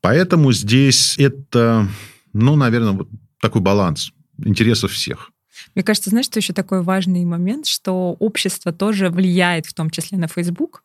Поэтому 0.00 0.52
здесь 0.52 1.16
это 1.18 1.88
ну, 2.34 2.56
наверное, 2.56 2.92
вот 2.92 3.08
такой 3.40 3.62
баланс 3.62 4.10
интересов 4.44 4.92
всех. 4.92 5.30
Мне 5.74 5.84
кажется, 5.84 6.10
знаешь, 6.10 6.26
что 6.26 6.40
еще 6.40 6.52
такой 6.52 6.82
важный 6.82 7.24
момент, 7.24 7.66
что 7.66 8.16
общество 8.18 8.72
тоже 8.72 9.08
влияет 9.08 9.66
в 9.66 9.72
том 9.72 9.88
числе 9.88 10.18
на 10.18 10.26
Facebook. 10.26 10.82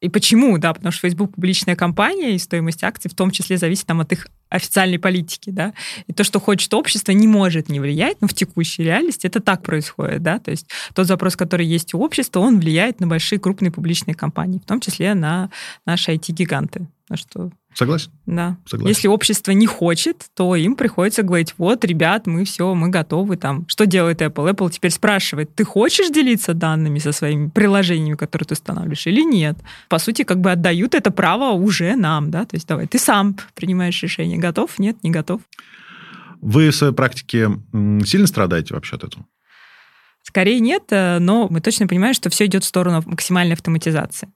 И 0.00 0.08
почему? 0.08 0.58
Да, 0.58 0.74
потому 0.74 0.92
что 0.92 1.08
Facebook 1.08 1.34
публичная 1.34 1.76
компания, 1.76 2.34
и 2.34 2.38
стоимость 2.38 2.84
акций 2.84 3.10
в 3.10 3.14
том 3.14 3.30
числе 3.30 3.56
зависит 3.56 3.86
там, 3.86 4.00
от 4.00 4.12
их 4.12 4.28
официальной 4.48 4.98
политики, 4.98 5.50
да. 5.50 5.72
И 6.06 6.12
то, 6.12 6.24
что 6.24 6.40
хочет 6.40 6.72
общество, 6.74 7.12
не 7.12 7.26
может 7.26 7.68
не 7.68 7.80
влиять, 7.80 8.20
но 8.20 8.28
в 8.28 8.34
текущей 8.34 8.82
реальности 8.82 9.26
это 9.26 9.40
так 9.40 9.62
происходит, 9.62 10.22
да. 10.22 10.38
То 10.38 10.50
есть 10.50 10.68
тот 10.94 11.06
запрос, 11.06 11.36
который 11.36 11.66
есть 11.66 11.94
у 11.94 12.00
общества, 12.00 12.40
он 12.40 12.58
влияет 12.60 13.00
на 13.00 13.06
большие 13.06 13.38
крупные 13.38 13.70
публичные 13.70 14.14
компании, 14.14 14.58
в 14.58 14.66
том 14.66 14.80
числе 14.80 15.14
на 15.14 15.50
наши 15.86 16.12
IT-гиганты. 16.12 16.86
На 17.08 17.16
что 17.16 17.50
Согласен? 17.78 18.10
Да. 18.26 18.56
Согласен. 18.66 18.88
Если 18.88 19.06
общество 19.06 19.52
не 19.52 19.68
хочет, 19.68 20.26
то 20.34 20.56
им 20.56 20.74
приходится 20.74 21.22
говорить, 21.22 21.54
вот, 21.58 21.84
ребят, 21.84 22.26
мы 22.26 22.44
все, 22.44 22.74
мы 22.74 22.88
готовы 22.88 23.36
там. 23.36 23.68
Что 23.68 23.86
делает 23.86 24.20
Apple? 24.20 24.50
Apple 24.50 24.68
теперь 24.72 24.90
спрашивает, 24.90 25.54
ты 25.54 25.62
хочешь 25.62 26.10
делиться 26.10 26.54
данными 26.54 26.98
со 26.98 27.12
своими 27.12 27.50
приложениями, 27.50 28.16
которые 28.16 28.48
ты 28.48 28.54
устанавливаешь, 28.54 29.06
или 29.06 29.22
нет? 29.22 29.58
По 29.88 30.00
сути, 30.00 30.24
как 30.24 30.40
бы 30.40 30.50
отдают 30.50 30.96
это 30.96 31.12
право 31.12 31.52
уже 31.52 31.94
нам, 31.94 32.32
да, 32.32 32.46
то 32.46 32.56
есть 32.56 32.66
давай, 32.66 32.88
ты 32.88 32.98
сам 32.98 33.36
принимаешь 33.54 34.02
решение, 34.02 34.38
готов, 34.38 34.76
нет, 34.80 34.96
не 35.04 35.12
готов. 35.12 35.40
Вы 36.40 36.70
в 36.70 36.74
своей 36.74 36.92
практике 36.92 37.48
сильно 38.04 38.26
страдаете 38.26 38.74
вообще 38.74 38.96
от 38.96 39.04
этого? 39.04 39.24
Скорее 40.28 40.60
нет, 40.60 40.82
э, 40.90 41.18
но 41.20 41.48
мы 41.48 41.62
точно 41.62 41.86
понимаем, 41.86 42.12
что 42.12 42.28
все 42.28 42.44
идет 42.44 42.62
в 42.62 42.66
сторону 42.66 43.02
максимальной 43.06 43.54
автоматизации. 43.54 44.28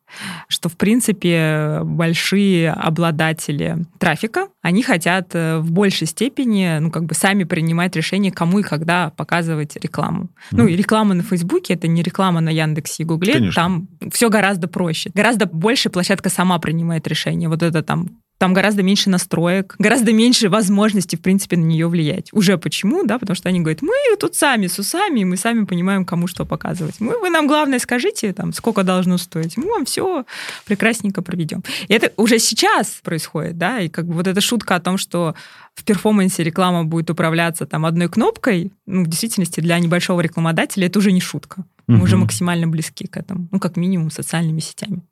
Что, 0.49 0.71
в 0.71 0.79
принципе, 0.79 1.81
большие 1.83 2.73
обладатели 2.73 3.77
трафика, 3.99 4.49
они 4.63 4.83
хотят 4.83 5.35
э, 5.35 5.59
в 5.59 5.71
большей 5.71 6.07
степени, 6.07 6.79
ну, 6.79 6.91
как 6.91 7.05
бы 7.05 7.15
сами 7.15 7.45
принимать 7.45 7.95
решение, 7.95 8.33
кому 8.33 8.61
и 8.61 8.63
когда 8.63 9.11
показывать 9.11 9.77
рекламу. 9.77 10.23
Mm. 10.25 10.29
Ну, 10.53 10.67
и 10.67 10.77
реклама 10.77 11.13
на 11.13 11.23
Фейсбуке— 11.23 11.75
это 11.75 11.89
не 11.89 12.03
реклама 12.03 12.41
на 12.41 12.49
Яндексе 12.49 13.03
и 13.03 13.07
Гугле, 13.07 13.35
Конечно. 13.35 13.63
там 13.63 13.89
все 14.11 14.31
гораздо 14.31 14.69
проще. 14.69 15.11
Гораздо 15.13 15.45
больше 15.45 15.91
площадка 15.91 16.31
сама 16.31 16.59
принимает 16.59 17.07
решение. 17.07 17.51
Вот 17.51 17.63
это 17.63 17.83
там 17.83 18.22
там 18.43 18.55
гораздо 18.55 18.83
меньше 18.83 19.09
настроек, 19.09 19.77
гораздо 19.79 20.13
меньше 20.13 20.49
возможностей, 20.49 21.17
в 21.17 21.21
принципе, 21.21 21.57
на 21.57 21.63
нее 21.63 21.87
влиять. 21.87 22.29
Уже 22.33 22.59
почему, 22.59 23.05
да, 23.05 23.21
потому 23.21 23.37
что 23.37 23.49
они 23.49 23.61
говорят, 23.61 23.83
мы 23.83 23.95
тут 24.19 24.35
сами 24.35 24.67
с 24.67 24.81
усами, 24.81 25.21
и 25.21 25.25
мы 25.25 25.37
сами 25.37 25.65
понимаем, 25.65 26.05
кому 26.05 26.27
что 26.27 26.45
показывать. 26.45 26.97
Мы, 26.99 27.21
вы 27.21 27.31
нам 27.31 27.47
главное 27.47 27.79
скажите, 27.79 28.33
там, 28.33 28.53
сколько 28.53 28.83
должно 28.83 29.17
стоить, 29.17 29.57
мы 29.57 29.69
вам 29.69 29.85
все 29.85 30.25
прекрасненько 30.67 31.23
проведем. 31.23 31.63
И 31.87 31.95
это 31.95 32.11
уже 32.17 32.41
сейчас 32.41 32.99
происходит, 33.05 33.59
да, 33.59 33.79
и 33.79 33.89
как 33.89 34.09
бы 34.09 34.15
вот 34.15 34.27
эта 34.27 34.41
шутка 34.41 34.75
о 34.75 34.81
том, 34.81 34.99
что 34.99 35.37
в 35.77 35.85
перформансе 35.85 36.43
реклама 36.43 36.83
будет 36.83 37.11
управляться 37.11 37.65
там 37.65 37.87
одной 37.87 38.09
кнопкой, 38.09 38.73
ну, 38.87 39.05
в 39.05 39.07
действительности 39.07 39.61
для 39.61 39.79
небольшого 39.79 40.21
рекламодателя 40.21 40.89
это 40.89 40.99
уже 40.99 41.13
не 41.13 41.21
шутка. 41.21 41.65
Мы 41.87 41.99
угу. 41.99 42.05
уже 42.05 42.17
максимально 42.17 42.67
близки 42.67 43.07
к 43.07 43.17
этому, 43.17 43.47
ну, 43.53 43.61
как 43.61 43.77
минимум, 43.77 44.11
социальными 44.11 44.59
сетями. 44.59 45.03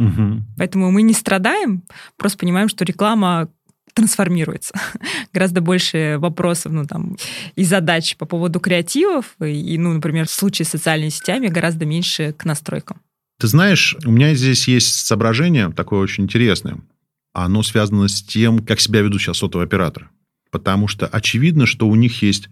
Угу. 0.00 0.42
Поэтому 0.56 0.90
мы 0.90 1.02
не 1.02 1.12
страдаем, 1.12 1.82
просто 2.16 2.38
понимаем, 2.38 2.68
что 2.68 2.84
реклама 2.84 3.48
трансформируется. 3.94 4.74
Гораздо 5.32 5.60
больше 5.60 6.16
вопросов, 6.18 6.72
ну, 6.72 6.86
там, 6.86 7.16
и 7.54 7.64
задач 7.64 8.16
по 8.16 8.24
поводу 8.24 8.60
креативов, 8.60 9.36
и, 9.40 9.76
ну, 9.78 9.92
например, 9.92 10.26
в 10.26 10.30
случае 10.30 10.64
с 10.64 10.70
социальными 10.70 11.10
сетями 11.10 11.48
гораздо 11.48 11.84
меньше 11.84 12.32
к 12.32 12.44
настройкам. 12.44 13.00
Ты 13.38 13.46
знаешь, 13.46 13.96
у 14.04 14.10
меня 14.10 14.34
здесь 14.34 14.68
есть 14.68 15.06
соображение 15.06 15.70
такое 15.70 16.00
очень 16.00 16.24
интересное. 16.24 16.78
Оно 17.32 17.62
связано 17.62 18.08
с 18.08 18.22
тем, 18.22 18.64
как 18.64 18.80
себя 18.80 19.00
ведут 19.00 19.20
сейчас 19.20 19.38
сотовые 19.38 19.66
операторы. 19.66 20.08
Потому 20.50 20.88
что 20.88 21.06
очевидно, 21.06 21.66
что 21.66 21.88
у 21.88 21.94
них 21.94 22.22
есть 22.22 22.48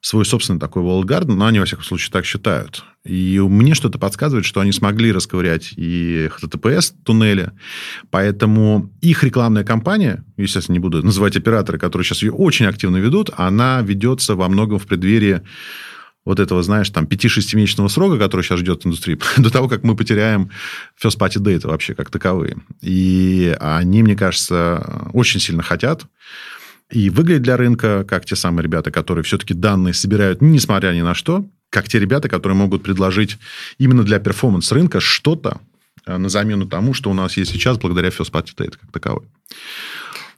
свой 0.00 0.24
собственный 0.24 0.60
такой 0.60 0.82
Walled 0.82 1.24
но 1.26 1.46
они, 1.46 1.58
во 1.58 1.64
всяком 1.64 1.84
случае, 1.84 2.12
так 2.12 2.24
считают. 2.24 2.84
И 3.04 3.40
мне 3.40 3.74
что-то 3.74 3.98
подсказывает, 3.98 4.44
что 4.44 4.60
они 4.60 4.72
смогли 4.72 5.12
расковырять 5.12 5.72
и 5.76 6.28
HTTPS 6.28 6.94
туннели, 7.04 7.52
поэтому 8.10 8.92
их 9.00 9.24
рекламная 9.24 9.64
кампания, 9.64 10.24
естественно, 10.36 10.74
не 10.74 10.80
буду 10.80 11.02
называть 11.02 11.36
операторы, 11.36 11.78
которые 11.78 12.04
сейчас 12.04 12.22
ее 12.22 12.32
очень 12.32 12.66
активно 12.66 12.98
ведут, 12.98 13.30
она 13.36 13.80
ведется 13.80 14.34
во 14.34 14.48
многом 14.48 14.78
в 14.78 14.86
преддверии 14.86 15.42
вот 16.24 16.40
этого, 16.40 16.62
знаешь, 16.62 16.90
там, 16.90 17.04
5-6-месячного 17.04 17.88
срока, 17.88 18.18
который 18.18 18.42
сейчас 18.42 18.60
ждет 18.60 18.84
индустрии, 18.84 19.18
до 19.38 19.50
того, 19.50 19.68
как 19.68 19.82
мы 19.82 19.96
потеряем 19.96 20.50
first 21.02 21.18
party 21.18 21.38
data 21.38 21.68
вообще 21.68 21.94
как 21.94 22.10
таковые. 22.10 22.58
И 22.82 23.56
они, 23.58 24.02
мне 24.02 24.14
кажется, 24.14 25.08
очень 25.14 25.40
сильно 25.40 25.62
хотят 25.62 26.04
и 26.90 27.10
выглядит 27.10 27.42
для 27.42 27.56
рынка, 27.56 28.04
как 28.04 28.24
те 28.24 28.36
самые 28.36 28.64
ребята, 28.64 28.90
которые 28.90 29.24
все-таки 29.24 29.54
данные 29.54 29.94
собирают, 29.94 30.40
несмотря 30.40 30.92
ни 30.92 31.02
на 31.02 31.14
что, 31.14 31.46
как 31.70 31.88
те 31.88 31.98
ребята, 31.98 32.28
которые 32.28 32.56
могут 32.56 32.82
предложить 32.82 33.38
именно 33.78 34.04
для 34.04 34.18
перформанс 34.18 34.72
рынка 34.72 35.00
что-то 35.00 35.60
э, 36.06 36.16
на 36.16 36.28
замену 36.28 36.66
тому, 36.66 36.94
что 36.94 37.10
у 37.10 37.14
нас 37.14 37.36
есть 37.36 37.52
сейчас, 37.52 37.78
благодаря 37.78 38.08
First 38.08 38.32
Data 38.32 38.78
как 38.80 38.90
таковой. 38.90 39.26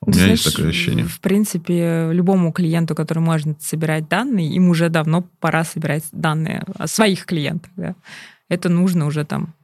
У 0.00 0.10
меня 0.10 0.24
Знаешь, 0.24 0.40
есть 0.40 0.56
такое 0.56 0.70
ощущение. 0.70 1.04
В 1.04 1.20
принципе, 1.20 2.08
любому 2.10 2.52
клиенту, 2.52 2.94
который 2.94 3.18
может 3.18 3.62
собирать 3.62 4.08
данные, 4.08 4.50
им 4.50 4.70
уже 4.70 4.88
давно 4.88 5.28
пора 5.40 5.62
собирать 5.62 6.04
данные 6.10 6.64
о 6.74 6.86
своих 6.86 7.26
клиентах. 7.26 7.70
Да? 7.76 7.94
Это 8.48 8.70
нужно 8.70 9.06
уже 9.06 9.24
там 9.24 9.54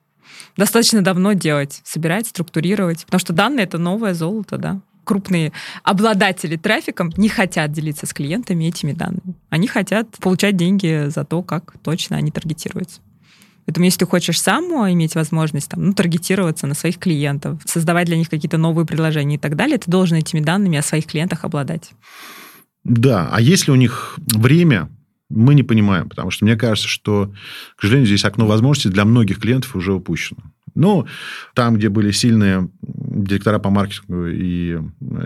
достаточно 0.57 1.03
давно 1.03 1.33
делать, 1.33 1.81
собирать, 1.85 2.27
структурировать, 2.27 3.07
потому 3.07 3.19
что 3.19 3.33
данные 3.33 3.65
это 3.65 3.79
новое 3.79 4.13
золото, 4.15 4.59
да 4.59 4.81
крупные 5.07 5.53
обладатели 5.85 6.57
трафиком 6.57 7.13
не 7.17 7.29
хотят 7.29 7.73
делиться 7.73 8.07
с 8.07 8.13
клиентами 8.13 8.65
этими 8.65 8.93
данными. 8.93 9.35
Они 9.49 9.69
хотят 9.69 10.11
получать 10.19 10.57
деньги 10.57 11.09
за 11.09 11.25
то, 11.25 11.43
как 11.43 11.75
точно 11.83 12.17
они 12.17 12.31
таргетируются. 12.31 13.01
Поэтому 13.65 13.85
если 13.85 14.01
ты 14.01 14.07
хочешь 14.07 14.41
сам 14.41 14.65
иметь 14.93 15.15
возможность 15.15 15.71
там, 15.71 15.85
ну, 15.87 15.93
таргетироваться 15.93 16.67
на 16.67 16.75
своих 16.75 16.99
клиентов, 16.99 17.61
создавать 17.65 18.07
для 18.07 18.17
них 18.17 18.29
какие-то 18.29 18.59
новые 18.59 18.87
предложения 18.87 19.37
и 19.37 19.39
так 19.39 19.57
далее, 19.57 19.79
ты 19.79 19.91
должен 19.91 20.19
этими 20.19 20.41
данными 20.41 20.79
о 20.79 20.83
своих 20.83 21.07
клиентах 21.07 21.45
обладать. 21.45 21.91
Да, 22.85 23.29
а 23.33 23.41
если 23.41 23.73
у 23.73 23.75
них 23.75 24.19
время, 24.19 24.89
мы 25.29 25.55
не 25.55 25.65
понимаем, 25.65 26.09
потому 26.09 26.31
что 26.31 26.45
мне 26.45 26.55
кажется, 26.57 26.89
что, 26.89 27.33
к 27.77 27.81
сожалению, 27.81 28.07
здесь 28.07 28.25
окно 28.25 28.47
возможностей 28.47 28.91
для 28.91 29.05
многих 29.05 29.41
клиентов 29.41 29.75
уже 29.75 29.93
упущено. 29.93 30.43
Ну, 30.77 31.07
там, 31.55 31.77
где 31.77 31.89
были 31.89 32.11
сильные 32.11 32.69
директора 32.83 33.59
по 33.59 33.71
маркетингу 33.71 34.27
и 34.27 34.75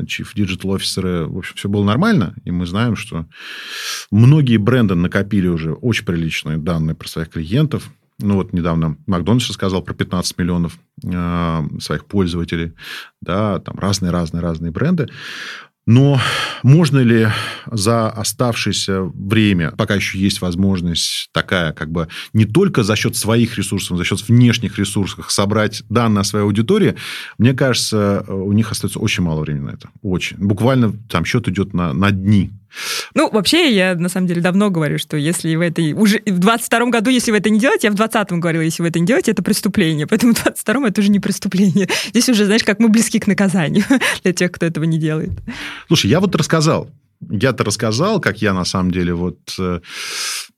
chief 0.04 0.28
digital 0.36 0.70
офисеры, 0.70 1.26
в 1.26 1.36
общем, 1.38 1.56
все 1.56 1.68
было 1.68 1.84
нормально. 1.84 2.34
И 2.44 2.50
мы 2.52 2.66
знаем, 2.66 2.96
что 2.96 3.26
многие 4.10 4.56
бренды 4.56 4.94
накопили 4.94 5.48
уже 5.48 5.72
очень 5.72 6.04
приличные 6.04 6.56
данные 6.56 6.94
про 6.94 7.08
своих 7.08 7.30
клиентов. 7.30 7.90
Ну, 8.20 8.36
вот 8.36 8.52
недавно 8.52 8.96
Макдональдс 9.06 9.50
сказал 9.50 9.82
про 9.82 9.94
15 9.94 10.38
миллионов 10.38 10.78
э, 11.02 11.62
своих 11.80 12.04
пользователей. 12.04 12.74
Да, 13.20 13.58
там 13.58 13.78
разные-разные-разные 13.78 14.70
бренды. 14.70 15.08
Но 15.90 16.20
можно 16.62 17.00
ли 17.00 17.26
за 17.66 18.10
оставшееся 18.10 19.02
время, 19.02 19.72
пока 19.72 19.96
еще 19.96 20.20
есть 20.20 20.40
возможность 20.40 21.28
такая, 21.32 21.72
как 21.72 21.90
бы 21.90 22.06
не 22.32 22.44
только 22.44 22.84
за 22.84 22.94
счет 22.94 23.16
своих 23.16 23.58
ресурсов, 23.58 23.98
за 23.98 24.04
счет 24.04 24.20
внешних 24.28 24.78
ресурсов 24.78 25.32
собрать 25.32 25.82
данные 25.88 26.20
о 26.20 26.24
своей 26.24 26.44
аудитории, 26.44 26.94
мне 27.38 27.54
кажется, 27.54 28.24
у 28.28 28.52
них 28.52 28.70
остается 28.70 29.00
очень 29.00 29.24
мало 29.24 29.40
времени 29.40 29.64
на 29.64 29.70
это. 29.70 29.90
Очень. 30.00 30.36
Буквально 30.36 30.92
там 31.08 31.24
счет 31.24 31.48
идет 31.48 31.74
на, 31.74 31.92
на 31.92 32.12
дни. 32.12 32.52
Ну, 33.14 33.30
вообще, 33.30 33.74
я 33.74 33.94
на 33.94 34.08
самом 34.08 34.26
деле 34.26 34.40
давно 34.40 34.70
говорю, 34.70 34.98
что 34.98 35.16
если 35.16 35.54
в 35.54 35.60
этой... 35.60 35.92
Уже 35.92 36.22
в 36.26 36.38
22 36.38 36.86
году, 36.86 37.10
если 37.10 37.30
вы 37.30 37.38
это 37.38 37.50
не 37.50 37.58
делаете, 37.58 37.88
я 37.88 37.92
в 37.92 37.96
20-м 37.96 38.40
говорила, 38.40 38.62
если 38.62 38.82
вы 38.82 38.88
это 38.88 39.00
не 39.00 39.06
делаете, 39.06 39.32
это 39.32 39.42
преступление. 39.42 40.06
Поэтому 40.06 40.34
в 40.34 40.46
22-м 40.46 40.84
это 40.84 41.00
уже 41.00 41.10
не 41.10 41.20
преступление. 41.20 41.88
Здесь 42.08 42.28
уже, 42.28 42.44
знаешь, 42.44 42.64
как 42.64 42.78
мы 42.78 42.88
близки 42.88 43.18
к 43.18 43.26
наказанию 43.26 43.84
для 44.22 44.32
тех, 44.32 44.52
кто 44.52 44.66
этого 44.66 44.84
не 44.84 44.98
делает. 44.98 45.30
Слушай, 45.88 46.10
я 46.10 46.20
вот 46.20 46.34
рассказал 46.34 46.90
я-то 47.28 47.64
рассказал, 47.64 48.20
как 48.20 48.40
я 48.40 48.54
на 48.54 48.64
самом 48.64 48.90
деле 48.90 49.12
вот 49.14 49.38
э, 49.58 49.80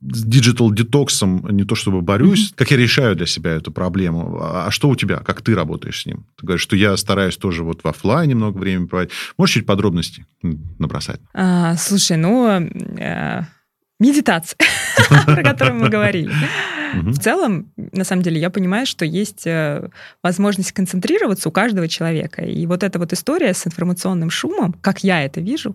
с 0.02 0.22
digital 0.24 0.72
детоксом 0.72 1.46
не 1.50 1.64
то 1.64 1.74
чтобы 1.74 2.00
борюсь, 2.02 2.50
mm-hmm. 2.50 2.54
как 2.56 2.70
я 2.70 2.76
решаю 2.76 3.16
для 3.16 3.26
себя 3.26 3.52
эту 3.52 3.70
проблему. 3.70 4.38
А, 4.40 4.66
а 4.66 4.70
что 4.70 4.88
у 4.88 4.96
тебя? 4.96 5.18
Как 5.18 5.42
ты 5.42 5.54
работаешь 5.54 6.02
с 6.02 6.06
ним? 6.06 6.26
Ты 6.38 6.46
говоришь, 6.46 6.62
что 6.62 6.76
я 6.76 6.96
стараюсь 6.96 7.36
тоже 7.36 7.62
вот 7.62 7.84
в 7.84 7.88
офлайне 7.88 8.34
много 8.34 8.58
времени 8.58 8.86
проводить. 8.86 9.12
Можешь 9.38 9.54
чуть 9.54 9.66
подробностей 9.66 10.24
набросать? 10.42 11.20
А, 11.34 11.76
слушай, 11.76 12.16
ну... 12.16 12.48
Э 12.48 13.44
медитация, 14.02 14.58
про 15.26 15.42
которую 15.42 15.76
мы 15.76 15.88
говорили. 15.88 16.32
В 16.94 17.18
целом, 17.18 17.72
на 17.76 18.04
самом 18.04 18.22
деле, 18.22 18.40
я 18.40 18.50
понимаю, 18.50 18.86
что 18.86 19.04
есть 19.04 19.46
э, 19.46 19.88
возможность 20.22 20.72
концентрироваться 20.72 21.48
у 21.48 21.52
каждого 21.52 21.88
человека. 21.88 22.42
И 22.42 22.66
вот 22.66 22.82
эта 22.82 22.98
вот 22.98 23.12
история 23.12 23.54
с 23.54 23.66
информационным 23.66 24.30
шумом, 24.30 24.74
как 24.80 25.02
я 25.02 25.24
это 25.24 25.40
вижу, 25.40 25.74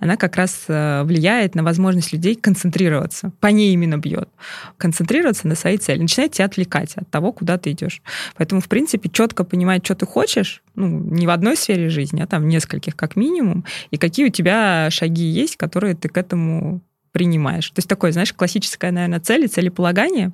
она 0.00 0.16
как 0.16 0.36
раз 0.36 0.64
э, 0.68 1.02
влияет 1.04 1.54
на 1.54 1.62
возможность 1.62 2.12
людей 2.12 2.34
концентрироваться. 2.34 3.32
По 3.40 3.48
ней 3.48 3.72
именно 3.74 3.96
бьет. 3.96 4.28
Концентрироваться 4.76 5.46
на 5.46 5.54
своей 5.54 5.78
цели. 5.78 6.02
Начинает 6.02 6.32
тебя 6.32 6.46
отвлекать 6.46 6.96
от 6.96 7.08
того, 7.10 7.32
куда 7.32 7.58
ты 7.58 7.70
идешь. 7.70 8.02
Поэтому, 8.36 8.60
в 8.60 8.68
принципе, 8.68 9.08
четко 9.08 9.44
понимать, 9.44 9.84
что 9.84 9.94
ты 9.94 10.06
хочешь, 10.06 10.62
ну, 10.74 10.86
не 10.88 11.26
в 11.26 11.30
одной 11.30 11.56
сфере 11.56 11.88
жизни, 11.90 12.20
а 12.20 12.26
там 12.26 12.42
в 12.42 12.46
нескольких 12.46 12.96
как 12.96 13.16
минимум, 13.16 13.64
и 13.90 13.98
какие 13.98 14.26
у 14.26 14.30
тебя 14.30 14.88
шаги 14.90 15.24
есть, 15.24 15.56
которые 15.56 15.94
ты 15.94 16.08
к 16.08 16.18
этому 16.18 16.80
принимаешь. 17.16 17.70
То 17.70 17.78
есть 17.78 17.88
такое, 17.88 18.12
знаешь, 18.12 18.34
классическая, 18.34 18.90
наверное, 18.90 19.20
цель 19.20 19.46
и 19.46 19.48
целеполагание. 19.48 20.32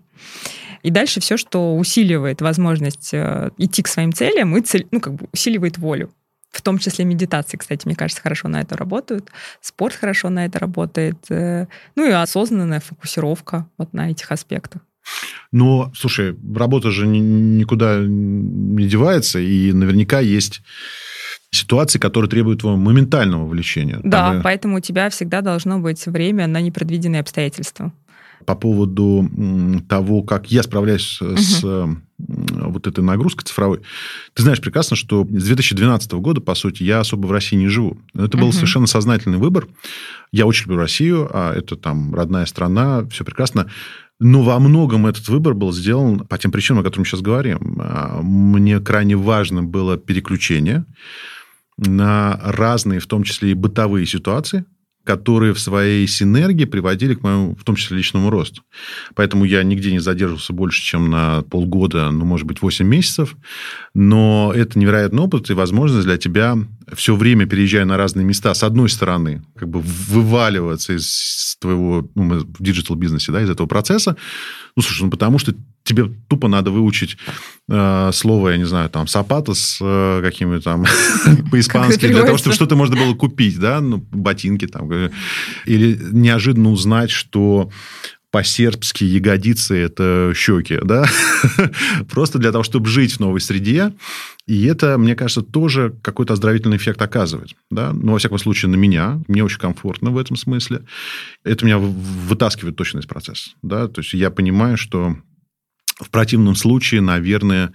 И 0.83 0.91
дальше 0.91 1.21
все, 1.21 1.37
что 1.37 1.77
усиливает 1.77 2.41
возможность 2.41 3.15
э, 3.15 3.51
идти 3.57 3.83
к 3.83 3.89
своим 3.89 4.13
целям 4.13 4.57
и 4.57 4.63
цель, 4.63 4.89
ну, 4.91 5.01
как 5.01 5.15
бы 5.15 5.29
усиливает 5.33 5.79
волю. 5.79 6.13
В 6.51 6.61
том 6.61 6.79
числе 6.79 7.05
медитации, 7.05 7.57
кстати, 7.57 7.87
мне 7.87 7.95
кажется, 7.95 8.21
хорошо 8.21 8.49
на 8.49 8.61
это 8.61 8.77
работают. 8.77 9.31
Спорт 9.61 9.95
хорошо 9.95 10.29
на 10.29 10.45
это 10.45 10.59
работает. 10.59 11.19
Э, 11.31 11.69
ну 11.95 12.05
и 12.05 12.11
осознанная 12.11 12.81
фокусировка 12.81 13.69
вот 13.79 13.93
на 13.93 14.11
этих 14.11 14.33
аспектах. 14.33 14.83
Но, 15.53 15.93
слушай, 15.95 16.37
работа 16.53 16.91
же 16.91 17.07
никуда 17.07 18.01
не 18.01 18.89
девается, 18.89 19.39
и 19.39 19.73
наверняка 19.73 20.19
есть 20.19 20.63
ситуации, 21.53 21.99
которые 21.99 22.29
требуют 22.29 22.61
твоего 22.61 22.79
моментального 22.79 23.45
вовлечения. 23.45 24.01
Да, 24.03 24.33
Там, 24.33 24.43
поэтому 24.43 24.79
у 24.79 24.81
тебя 24.81 25.11
всегда 25.11 25.43
должно 25.43 25.79
быть 25.79 26.05
время 26.07 26.47
на 26.47 26.61
непредвиденные 26.61 27.21
обстоятельства. 27.21 27.93
По 28.47 28.57
поводу 28.57 29.31
того, 29.89 30.23
как 30.23 30.51
я 30.51 30.65
справляюсь 30.65 31.21
угу. 31.21 31.37
с 31.37 31.63
вот 32.19 32.87
этой 32.87 33.05
нагрузкой 33.05 33.45
цифровой. 33.45 33.81
Ты 34.35 34.43
знаешь 34.43 34.61
прекрасно, 34.61 34.97
что 34.97 35.25
с 35.25 35.45
2012 35.45 36.13
года, 36.15 36.41
по 36.41 36.55
сути, 36.55 36.83
я 36.83 37.01
особо 37.01 37.27
в 37.27 37.33
России 37.33 37.57
не 37.57 37.69
живу. 37.69 37.99
Это 38.15 38.37
был 38.37 38.47
угу. 38.47 38.53
совершенно 38.53 38.87
сознательный 38.87 39.39
выбор. 39.39 39.69
Я 40.33 40.47
очень 40.47 40.65
люблю 40.65 40.79
Россию, 40.79 41.29
а 41.33 41.55
это 41.55 41.77
там 41.77 42.15
родная 42.15 42.47
страна, 42.47 43.07
все 43.11 43.25
прекрасно. 43.25 43.71
Но 44.19 44.43
во 44.43 44.59
многом 44.59 45.07
этот 45.07 45.29
выбор 45.29 45.55
был 45.55 45.73
сделан 45.73 46.21
по 46.21 46.39
тем 46.39 46.53
причинам, 46.53 46.81
о 46.81 46.85
которых 46.85 47.01
мы 47.01 47.05
сейчас 47.07 47.23
говорим. 47.23 47.81
А, 47.81 48.21
мне 48.23 48.81
крайне 48.81 49.17
важно 49.17 49.63
было 49.63 49.97
переключение 49.99 50.85
на 51.87 52.39
разные, 52.43 53.01
в 53.01 53.07
том 53.07 53.23
числе 53.23 53.51
и 53.51 53.55
бытовые 53.55 54.07
ситуации, 54.07 54.65
которые 55.05 55.53
в 55.53 55.59
своей 55.59 56.07
синергии 56.07 56.65
приводили 56.65 57.15
к 57.15 57.23
моему, 57.23 57.57
в 57.57 57.65
том 57.65 57.75
числе, 57.75 57.97
личному 57.97 58.31
росту. 58.31 58.63
Поэтому 59.15 59.45
я 59.45 59.63
нигде 59.65 59.91
не 59.91 59.99
задерживался 59.99 60.53
больше, 60.53 60.81
чем 60.81 61.11
на 61.11 61.43
полгода, 61.43 62.11
ну, 62.11 62.25
может 62.25 62.47
быть, 62.47 62.63
8 62.63 62.87
месяцев. 62.87 63.37
Но 63.95 64.53
это 64.55 64.79
невероятный 64.79 65.23
опыт 65.23 65.51
и 65.51 65.55
возможность 65.55 66.07
для 66.07 66.19
тебя 66.19 66.57
все 66.95 67.17
время, 67.17 67.47
переезжая 67.47 67.85
на 67.85 67.97
разные 67.97 68.25
места, 68.25 68.55
с 68.55 68.63
одной 68.63 68.89
стороны, 68.89 69.43
как 69.57 69.69
бы 69.69 69.81
вываливаться 69.81 70.97
из 70.97 71.57
твоего, 71.61 72.09
ну, 72.15 72.41
в 72.41 72.63
digital 72.63 72.93
-бизнесе, 72.93 73.33
да, 73.33 73.43
из 73.43 73.51
этого 73.51 73.67
процесса. 73.67 74.17
Ну, 74.77 74.83
слушай, 74.83 75.03
ну, 75.03 75.11
потому 75.11 75.39
что 75.39 75.53
тебе 75.85 76.11
тупо 76.29 76.49
надо 76.49 76.71
выучить 76.71 77.17
э, 77.69 78.11
слово, 78.13 78.51
я 78.51 78.57
не 78.57 78.65
знаю, 78.65 78.89
там, 78.91 79.07
zapatos 79.07 79.79
э, 79.81 80.21
какими-то 80.23 80.65
там 80.65 80.85
по-испански, 81.51 82.07
для 82.07 82.23
того, 82.23 82.39
чтобы 82.39 82.55
что-то 82.55 82.77
можно 82.77 82.97
было 82.97 83.15
купить, 83.15 83.59
да, 83.59 83.81
ну, 83.81 83.99
ботинки 84.11 84.67
там. 84.67 84.91
Э, 84.91 85.11
или 85.67 85.99
неожиданно 86.13 86.71
узнать, 86.71 87.11
что 87.11 87.71
по-сербски 88.33 89.05
ягодицы– 89.05 89.77
это 89.79 90.33
щеки, 90.35 90.79
да? 90.83 91.05
Просто 92.11 92.39
для 92.39 92.51
того, 92.51 92.65
чтобы 92.65 92.89
жить 92.89 93.13
в 93.13 93.21
новой 93.21 93.43
среде. 93.43 93.93
И 94.47 94.65
это, 94.65 94.97
мне 94.97 95.15
кажется, 95.15 95.43
тоже 95.43 95.95
какой-то 96.03 96.33
оздоровительный 96.33 96.79
эффект 96.79 97.01
оказывает. 97.03 97.51
Да? 97.71 97.93
Ну, 97.93 98.13
во 98.13 98.19
всяком 98.19 98.39
случае, 98.39 98.71
на 98.71 98.77
меня. 98.77 99.21
Мне 99.29 99.45
очень 99.45 99.59
комфортно 99.59 100.11
в 100.11 100.17
этом 100.17 100.37
смысле. 100.37 100.81
Это 101.45 101.67
меня 101.67 101.77
вытаскивает 101.79 102.75
точно 102.75 103.01
из 103.01 103.07
процесса. 103.07 103.51
Да? 103.61 103.87
То 103.87 104.01
есть, 104.01 104.15
я 104.15 104.31
понимаю, 104.31 104.79
что 104.79 105.15
в 106.03 106.11
противном 106.11 106.55
случае, 106.55 107.01
наверное, 107.01 107.73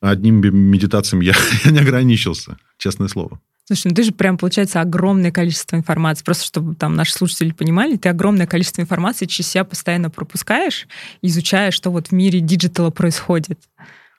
одним 0.00 0.40
медитациям 0.40 1.20
я, 1.20 1.34
я 1.64 1.70
не 1.70 1.78
ограничился, 1.78 2.56
честное 2.78 3.08
слово. 3.08 3.40
Слушай, 3.68 3.88
ну 3.88 3.94
ты 3.94 4.02
же 4.02 4.12
прям, 4.12 4.38
получается, 4.38 4.80
огромное 4.80 5.30
количество 5.30 5.76
информации. 5.76 6.24
Просто 6.24 6.46
чтобы 6.46 6.74
там 6.74 6.94
наши 6.94 7.12
слушатели 7.12 7.50
понимали, 7.52 7.96
ты 7.96 8.08
огромное 8.08 8.46
количество 8.46 8.80
информации 8.80 9.26
через 9.26 9.50
себя 9.50 9.64
постоянно 9.64 10.08
пропускаешь, 10.08 10.86
изучаешь, 11.20 11.74
что 11.74 11.90
вот 11.90 12.08
в 12.08 12.12
мире 12.12 12.40
digital 12.40 12.84
а 12.84 12.90
происходит. 12.90 13.60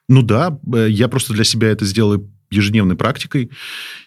Ну 0.08 0.22
да, 0.22 0.56
э, 0.72 0.86
я 0.88 1.08
просто 1.08 1.32
для 1.32 1.42
себя 1.42 1.68
это 1.68 1.84
сделал 1.84 2.30
ежедневной 2.50 2.94
практикой, 2.94 3.50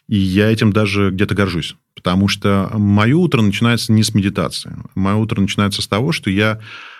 и 0.07 0.17
я 0.17 0.49
этим 0.49 0.71
даже 0.71 1.11
где-то 1.11 1.35
горжусь. 1.35 1.75
Потому 1.93 2.29
что 2.29 2.71
мое 2.73 3.15
утро 3.15 3.41
начинается 3.41 3.91
не 3.91 4.03
с 4.03 4.13
медитации. 4.13 4.77
Мое 4.95 5.15
утро 5.15 5.41
начинается 5.41 5.81
с 5.81 5.87
того, 5.87 6.13
что 6.13 6.29
я 6.29 6.59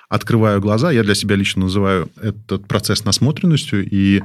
открываю 0.09 0.61
глаза, 0.61 0.91
я 0.91 1.03
для 1.03 1.15
себя 1.15 1.35
лично 1.35 1.63
называю 1.63 2.09
этот 2.21 2.67
процесс 2.67 3.05
насмотренностью, 3.05 3.87
и 3.89 4.21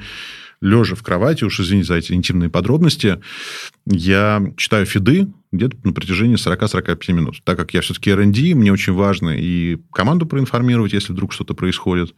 лежа 0.61 0.97
в 0.97 1.03
кровати, 1.03 1.45
уж 1.45 1.61
извините 1.61 1.89
за 1.89 1.95
эти 1.95 2.13
интимные 2.13 2.51
подробности, 2.51 3.21
я 3.87 4.43
читаю 4.57 4.87
фиды 4.87 5.29
где-то 5.53 5.77
на 5.85 5.93
протяжении 5.93 6.37
40-45 6.37 7.13
минут. 7.13 7.43
Так 7.45 7.57
как 7.57 7.75
я 7.75 7.81
все-таки 7.81 8.11
R&D, 8.11 8.55
мне 8.55 8.73
очень 8.73 8.93
важно 8.93 9.31
и 9.31 9.79
команду 9.93 10.27
проинформировать, 10.27 10.93
если 10.93 11.13
вдруг 11.13 11.33
что-то 11.33 11.55
происходит 11.55 12.15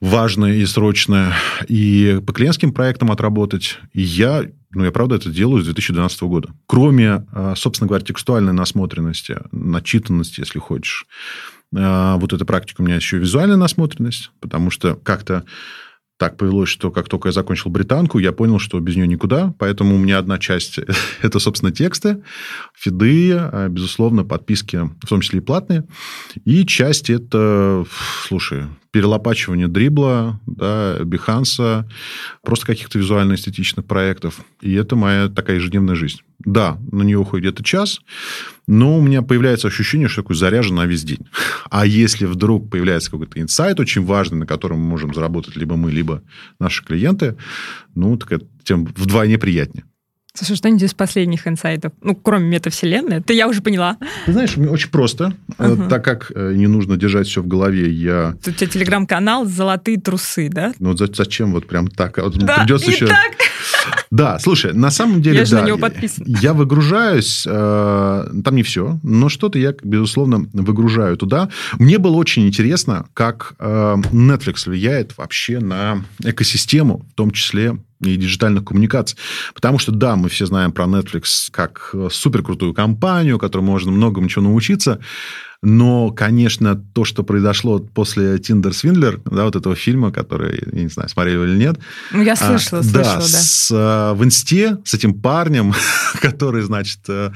важное 0.00 0.54
и 0.54 0.64
срочное, 0.64 1.34
и 1.66 2.20
по 2.24 2.32
клиентским 2.32 2.72
проектам 2.72 3.10
отработать. 3.10 3.78
И 3.92 4.00
я, 4.00 4.44
ну, 4.70 4.84
я 4.84 4.92
правда 4.92 5.16
это 5.16 5.30
делаю 5.30 5.62
с 5.62 5.64
2012 5.64 6.22
года. 6.22 6.50
Кроме, 6.66 7.26
а, 7.32 7.54
собственно 7.56 7.88
говоря, 7.88 8.04
текстуальной 8.04 8.52
насмотренности, 8.52 9.38
начитанности, 9.50 10.40
если 10.40 10.60
хочешь, 10.60 11.06
вот 11.72 12.32
эта 12.32 12.44
практика 12.44 12.80
у 12.80 12.84
меня 12.84 12.96
еще 12.96 13.18
визуальная 13.18 13.56
насмотренность, 13.56 14.30
потому 14.40 14.70
что 14.70 14.94
как-то 14.94 15.44
так 16.18 16.36
повелось, 16.36 16.68
что 16.68 16.90
как 16.90 17.08
только 17.08 17.28
я 17.28 17.32
закончил 17.32 17.70
британку, 17.70 18.18
я 18.18 18.32
понял, 18.32 18.58
что 18.58 18.80
без 18.80 18.96
нее 18.96 19.06
никуда. 19.06 19.54
Поэтому 19.58 19.94
у 19.94 19.98
меня 19.98 20.18
одна 20.18 20.38
часть– 20.38 20.78
это, 21.22 21.38
собственно, 21.38 21.70
тексты, 21.70 22.22
фиды, 22.74 23.34
а, 23.34 23.68
безусловно, 23.68 24.24
подписки, 24.24 24.76
в 24.76 25.06
том 25.06 25.20
числе 25.20 25.38
и 25.38 25.42
платные. 25.42 25.86
И 26.44 26.66
часть– 26.66 27.08
это, 27.10 27.86
слушай, 28.26 28.64
перелопачивание 28.90 29.68
дрибла, 29.68 30.40
да, 30.46 30.98
биханса, 31.04 31.88
просто 32.42 32.66
каких-то 32.66 32.98
визуально-эстетичных 32.98 33.84
проектов. 33.84 34.40
И 34.60 34.72
это 34.74 34.96
моя 34.96 35.28
такая 35.28 35.56
ежедневная 35.56 35.94
жизнь. 35.94 36.20
Да, 36.44 36.78
на 36.92 37.02
нее 37.02 37.18
уходит 37.18 37.46
где-то 37.46 37.64
час, 37.64 38.00
но 38.66 38.96
у 38.96 39.02
меня 39.02 39.22
появляется 39.22 39.68
ощущение, 39.68 40.08
что 40.08 40.22
такой 40.22 40.36
заряжен 40.36 40.76
на 40.76 40.86
весь 40.86 41.04
день. 41.04 41.26
А 41.70 41.84
если 41.84 42.24
вдруг 42.24 42.70
появляется 42.70 43.10
какой-то 43.10 43.40
инсайт 43.40 43.78
очень 43.78 44.02
важный, 44.02 44.38
на 44.38 44.46
котором 44.46 44.78
мы 44.78 44.86
можем 44.86 45.12
заработать 45.12 45.54
либо 45.56 45.76
мы, 45.76 45.90
либо 45.90 46.22
наши 46.58 46.82
клиенты, 46.82 47.36
ну, 47.94 48.16
так 48.16 48.32
это 48.32 48.46
тем 48.64 48.86
вдвойне 48.86 49.36
приятнее. 49.38 49.84
Слушай, 50.38 50.56
что-нибудь 50.56 50.84
из 50.84 50.94
последних 50.94 51.48
инсайтов, 51.48 51.92
ну, 52.00 52.14
кроме 52.14 52.46
метавселенной, 52.46 53.16
это 53.16 53.32
я 53.32 53.48
уже 53.48 53.60
поняла. 53.60 53.96
Ты 54.24 54.32
знаешь, 54.32 54.56
очень 54.56 54.88
просто. 54.88 55.34
Uh-huh. 55.58 55.88
Так 55.88 56.04
как 56.04 56.30
э, 56.32 56.52
не 56.54 56.68
нужно 56.68 56.96
держать 56.96 57.26
все 57.26 57.42
в 57.42 57.48
голове, 57.48 57.90
я... 57.90 58.36
Тут 58.44 58.54
у 58.54 58.56
тебя 58.58 58.70
телеграм-канал 58.70 59.46
«Золотые 59.46 60.00
трусы», 60.00 60.48
да? 60.48 60.72
Ну, 60.78 60.96
зачем 60.96 61.50
вот 61.50 61.66
прям 61.66 61.88
так? 61.88 62.18
Вот 62.18 62.38
да, 62.38 62.58
придется 62.58 62.88
еще... 62.88 63.08
так. 63.08 63.32
Да, 64.10 64.38
слушай, 64.38 64.72
на 64.72 64.90
самом 64.90 65.22
деле, 65.22 65.40
я 65.40 65.46
да, 65.46 65.62
на 65.62 65.66
него 65.66 65.78
подписан. 65.78 66.24
я 66.40 66.52
выгружаюсь, 66.54 67.44
э, 67.46 68.30
там 68.44 68.56
не 68.56 68.62
все, 68.62 68.98
но 69.02 69.28
что-то 69.28 69.58
я, 69.58 69.74
безусловно, 69.82 70.48
выгружаю 70.52 71.16
туда. 71.16 71.48
Мне 71.78 71.98
было 71.98 72.16
очень 72.16 72.46
интересно, 72.46 73.06
как 73.14 73.54
э, 73.58 73.96
Netflix 74.12 74.68
влияет 74.68 75.16
вообще 75.18 75.60
на 75.60 76.04
экосистему, 76.24 77.06
в 77.12 77.14
том 77.14 77.30
числе 77.30 77.78
и 78.00 78.16
диджитальных 78.16 78.64
коммуникаций. 78.64 79.18
Потому 79.54 79.78
что, 79.78 79.92
да, 79.92 80.16
мы 80.16 80.28
все 80.28 80.46
знаем 80.46 80.72
про 80.72 80.84
Netflix 80.84 81.48
как 81.50 81.90
э, 81.92 82.08
суперкрутую 82.10 82.74
компанию, 82.74 83.38
которой 83.38 83.62
можно 83.62 83.90
многому 83.90 84.28
чего 84.28 84.44
научиться, 84.44 85.00
но, 85.62 86.10
конечно, 86.10 86.76
то, 86.76 87.04
что 87.04 87.24
произошло 87.24 87.80
после 87.80 88.38
Тиндер 88.38 88.72
Свиндлер, 88.72 89.20
да, 89.24 89.44
вот 89.44 89.56
этого 89.56 89.74
фильма, 89.74 90.12
который, 90.12 90.62
я 90.72 90.82
не 90.82 90.88
знаю, 90.88 91.08
смотрели 91.08 91.42
или 91.42 91.56
нет. 91.56 91.78
Ну, 92.12 92.22
я 92.22 92.36
слышала, 92.36 92.80
а, 92.80 92.84
слышала, 92.84 93.04
да. 93.04 93.16
да. 93.16 93.20
С, 93.20 93.70
а, 93.72 94.14
в 94.14 94.24
Инсте 94.24 94.78
с 94.84 94.94
этим 94.94 95.20
парнем, 95.20 95.74
который, 96.20 96.62
значит, 96.62 97.00
э, 97.08 97.32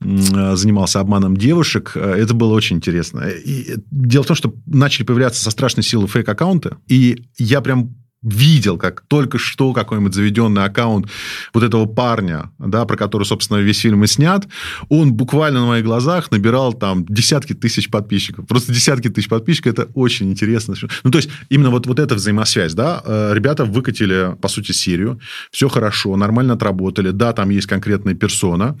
занимался 0.00 0.98
обманом 0.98 1.36
девушек, 1.36 1.92
э, 1.94 2.14
это 2.18 2.34
было 2.34 2.52
очень 2.54 2.76
интересно. 2.76 3.28
И 3.28 3.76
дело 3.90 4.24
в 4.24 4.26
том, 4.26 4.36
что 4.36 4.52
начали 4.66 5.04
появляться 5.04 5.42
со 5.42 5.50
страшной 5.50 5.84
силой 5.84 6.08
фейк-аккаунты, 6.08 6.76
и 6.88 7.24
я 7.38 7.60
прям 7.60 7.94
видел, 8.24 8.78
как 8.78 9.02
только 9.02 9.38
что 9.38 9.72
какой-нибудь 9.72 10.14
заведенный 10.14 10.64
аккаунт 10.64 11.06
вот 11.52 11.62
этого 11.62 11.86
парня, 11.86 12.50
да, 12.58 12.84
про 12.86 12.96
который, 12.96 13.24
собственно, 13.24 13.58
весь 13.58 13.78
фильм 13.78 14.02
и 14.04 14.06
снят, 14.06 14.46
он 14.88 15.12
буквально 15.12 15.60
на 15.60 15.66
моих 15.66 15.84
глазах 15.84 16.30
набирал 16.30 16.72
там 16.72 17.04
десятки 17.06 17.52
тысяч 17.52 17.90
подписчиков. 17.90 18.46
Просто 18.46 18.72
десятки 18.72 19.08
тысяч 19.08 19.28
подписчиков. 19.28 19.72
Это 19.72 19.88
очень 19.94 20.30
интересно. 20.30 20.74
Ну, 21.02 21.10
то 21.10 21.18
есть, 21.18 21.28
именно 21.50 21.70
вот, 21.70 21.86
вот 21.86 21.98
эта 21.98 22.14
взаимосвязь, 22.14 22.74
да. 22.74 23.02
Э, 23.04 23.32
ребята 23.34 23.64
выкатили, 23.64 24.36
по 24.40 24.48
сути, 24.48 24.72
серию. 24.72 25.20
Все 25.50 25.68
хорошо, 25.68 26.16
нормально 26.16 26.54
отработали. 26.54 27.10
Да, 27.10 27.32
там 27.32 27.50
есть 27.50 27.66
конкретная 27.66 28.14
персона 28.14 28.76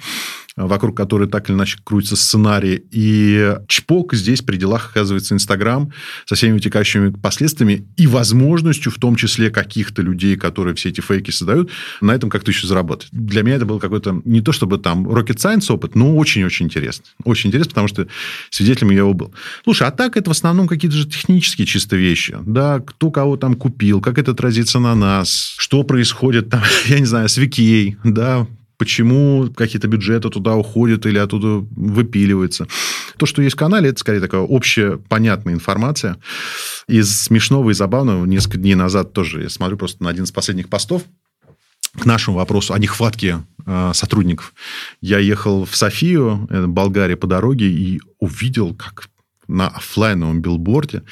вокруг 0.56 0.96
которой 0.96 1.28
так 1.28 1.48
или 1.48 1.56
иначе 1.56 1.78
крутится 1.82 2.16
сценарий. 2.16 2.84
И 2.90 3.56
чпок 3.66 4.14
здесь 4.14 4.42
при 4.42 4.56
делах 4.56 4.90
оказывается 4.90 5.34
Инстаграм 5.34 5.92
со 6.26 6.34
всеми 6.34 6.52
вытекающими 6.52 7.10
последствиями 7.10 7.86
и 7.96 8.06
возможностью, 8.06 8.92
в 8.92 8.98
том 8.98 9.16
числе 9.16 9.50
каких-то 9.50 10.02
людей, 10.02 10.36
которые 10.36 10.74
все 10.74 10.90
эти 10.90 11.00
фейки 11.00 11.30
создают, 11.30 11.70
на 12.00 12.12
этом 12.12 12.30
как-то 12.30 12.50
еще 12.50 12.66
заработать. 12.66 13.08
Для 13.10 13.42
меня 13.42 13.56
это 13.56 13.66
был 13.66 13.80
какой-то 13.80 14.22
не 14.24 14.40
то 14.40 14.52
чтобы 14.52 14.78
там 14.78 15.08
rocket 15.08 15.36
science 15.36 15.72
опыт, 15.72 15.94
но 15.94 16.16
очень-очень 16.16 16.66
интересно. 16.66 17.04
Очень 17.24 17.48
интересно, 17.48 17.70
потому 17.70 17.88
что 17.88 18.06
свидетелем 18.50 18.90
я 18.90 18.98
его 18.98 19.14
был. 19.14 19.34
Слушай, 19.64 19.88
а 19.88 19.90
так 19.90 20.16
это 20.16 20.30
в 20.30 20.32
основном 20.32 20.68
какие-то 20.68 20.96
же 20.96 21.08
технические 21.08 21.66
чисто 21.66 21.96
вещи. 21.96 22.36
Да, 22.42 22.80
кто 22.80 23.10
кого 23.10 23.36
там 23.36 23.54
купил, 23.54 24.00
как 24.00 24.18
это 24.18 24.32
отразится 24.32 24.78
на 24.78 24.94
нас, 24.94 25.54
что 25.58 25.82
происходит 25.82 26.50
там, 26.50 26.62
я 26.86 27.00
не 27.00 27.06
знаю, 27.06 27.28
с 27.28 27.36
Викей, 27.36 27.96
да, 28.04 28.46
почему 28.76 29.48
какие-то 29.54 29.88
бюджеты 29.88 30.28
туда 30.30 30.54
уходят 30.56 31.06
или 31.06 31.18
оттуда 31.18 31.66
выпиливаются. 31.76 32.66
То, 33.16 33.26
что 33.26 33.42
есть 33.42 33.54
в 33.54 33.58
канале, 33.58 33.90
это 33.90 34.00
скорее 34.00 34.20
такая 34.20 34.40
общая, 34.40 34.96
понятная 34.96 35.54
информация. 35.54 36.18
Из 36.88 37.22
смешного 37.22 37.70
и 37.70 37.74
забавного, 37.74 38.24
несколько 38.24 38.58
дней 38.58 38.74
назад 38.74 39.12
тоже 39.12 39.42
я 39.42 39.48
смотрю 39.48 39.76
просто 39.76 40.02
на 40.02 40.10
один 40.10 40.24
из 40.24 40.32
последних 40.32 40.68
постов, 40.68 41.02
к 41.98 42.04
нашему 42.06 42.38
вопросу 42.38 42.74
о 42.74 42.78
нехватке 42.78 43.44
э, 43.66 43.92
сотрудников. 43.94 44.52
Я 45.00 45.18
ехал 45.18 45.64
в 45.64 45.76
Софию, 45.76 46.46
э, 46.50 46.66
Болгария, 46.66 47.16
по 47.16 47.26
дороге 47.26 47.66
и 47.66 48.00
увидел, 48.18 48.74
как 48.74 49.08
на 49.46 49.68
офлайновом 49.68 50.40
билборде 50.40 51.02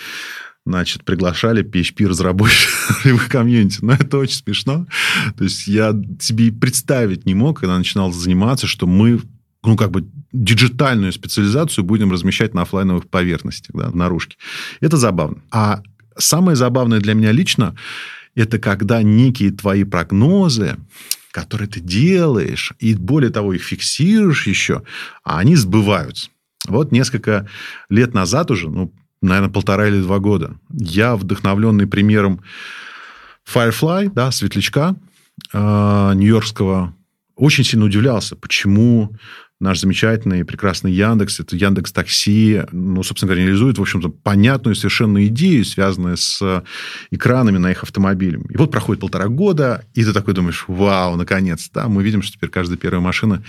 значит, 0.65 1.05
приглашали 1.05 1.65
PHP-разработчиков 1.65 3.05
в 3.05 3.29
комьюнити. 3.29 3.79
Но 3.83 3.95
это 3.95 4.19
очень 4.19 4.37
смешно. 4.37 4.87
То 5.37 5.45
есть, 5.45 5.67
я 5.67 5.95
себе 6.21 6.53
представить 6.53 7.27
не 7.27 7.35
мог, 7.35 7.61
когда 7.61 7.77
начинал 7.77 8.13
заниматься, 8.13 8.67
что 8.67 8.87
мы 8.87 9.21
ну, 9.65 9.77
как 9.77 9.93
бы 9.93 10.09
диджитальную 10.33 11.13
специализацию 11.13 11.85
будем 11.85 12.11
размещать 12.11 12.53
на 12.53 12.63
офлайновых 12.63 13.09
поверхностях, 13.09 13.77
да, 13.77 13.91
наружке. 13.91 14.37
Это 14.81 14.97
забавно. 14.97 15.39
А 15.53 15.83
самое 16.17 16.57
забавное 16.57 16.99
для 16.99 17.15
меня 17.15 17.31
лично, 17.31 17.77
это 18.35 18.59
когда 18.59 19.03
некие 19.03 19.53
твои 19.53 19.85
прогнозы 19.85 20.79
которые 21.33 21.67
ты 21.67 21.81
делаешь, 21.81 22.73
и 22.79 22.95
более 22.95 23.31
того, 23.31 23.55
их 23.55 23.63
фиксируешь 23.63 24.47
еще, 24.47 24.83
а 25.25 25.39
они 25.39 25.57
сбываются. 25.57 26.29
Вот 26.69 26.93
несколько 26.93 27.49
лет 27.89 28.15
назад 28.15 28.51
уже, 28.51 28.69
ну, 28.69 28.93
наверное, 29.23 29.51
полтора 29.51 29.89
или 29.89 30.01
два 30.01 30.19
года, 30.19 30.57
я, 30.71 31.17
вдохновленный 31.17 31.87
примером 31.87 32.43
Firefly, 33.51 34.11
да, 34.13 34.31
светлячка 34.31 34.95
э, 35.53 36.13
нью-йоркского, 36.15 36.95
очень 37.37 37.65
сильно 37.65 37.87
удивлялся, 37.87 38.37
почему 38.37 39.17
наш 39.63 39.81
замечательный 39.81 40.41
и 40.41 40.43
прекрасный 40.43 40.93
Яндекс, 40.93 41.41
это 41.41 41.57
Яндекс 41.57 41.93
Такси, 41.93 42.63
ну, 42.73 43.03
собственно 43.03 43.29
говоря, 43.29 43.47
реализует, 43.47 43.79
в 43.79 43.83
общем-то, 43.83 44.09
понятную 44.09 44.75
совершенно 44.75 45.25
идею, 45.27 45.65
связанную 45.65 46.17
с 46.17 46.65
экранами 47.11 47.59
на 47.59 47.71
их 47.71 47.83
автомобилях. 47.83 48.43
И 48.51 48.57
вот 48.57 48.71
проходит 48.71 49.01
полтора 49.01 49.29
года, 49.29 49.85
и 49.95 50.05
ты 50.05 50.13
такой 50.13 50.35
думаешь, 50.35 50.65
вау, 50.67 51.17
наконец, 51.17 51.71
да, 51.73 51.89
мы 51.89 52.03
видим, 52.03 52.23
что 52.23 52.33
теперь 52.33 52.51
каждая 52.51 52.77
первая 52.77 53.01
машина 53.01 53.43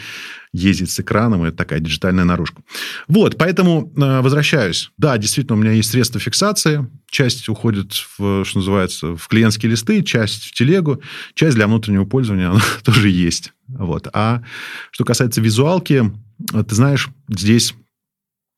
ездить 0.53 0.91
с 0.91 0.99
экраном, 0.99 1.43
это 1.43 1.57
такая 1.57 1.79
диджитальная 1.79 2.23
наружка. 2.23 2.61
Вот, 3.07 3.37
поэтому 3.37 3.91
э, 3.97 4.21
возвращаюсь. 4.21 4.91
Да, 4.97 5.17
действительно, 5.17 5.57
у 5.57 5.59
меня 5.59 5.71
есть 5.71 5.89
средства 5.89 6.19
фиксации. 6.21 6.87
Часть 7.09 7.49
уходит, 7.49 7.93
в, 8.17 8.45
что 8.45 8.59
называется, 8.59 9.15
в 9.15 9.27
клиентские 9.27 9.71
листы, 9.71 10.03
часть 10.03 10.45
в 10.45 10.51
телегу, 10.53 11.01
часть 11.33 11.55
для 11.55 11.65
внутреннего 11.65 12.05
пользования 12.05 12.51
она 12.51 12.61
тоже 12.83 13.09
есть. 13.09 13.51
Вот. 13.67 14.07
А 14.13 14.43
что 14.91 15.05
касается 15.05 15.41
визуалки, 15.41 16.11
ты 16.51 16.75
знаешь, 16.75 17.09
здесь 17.29 17.73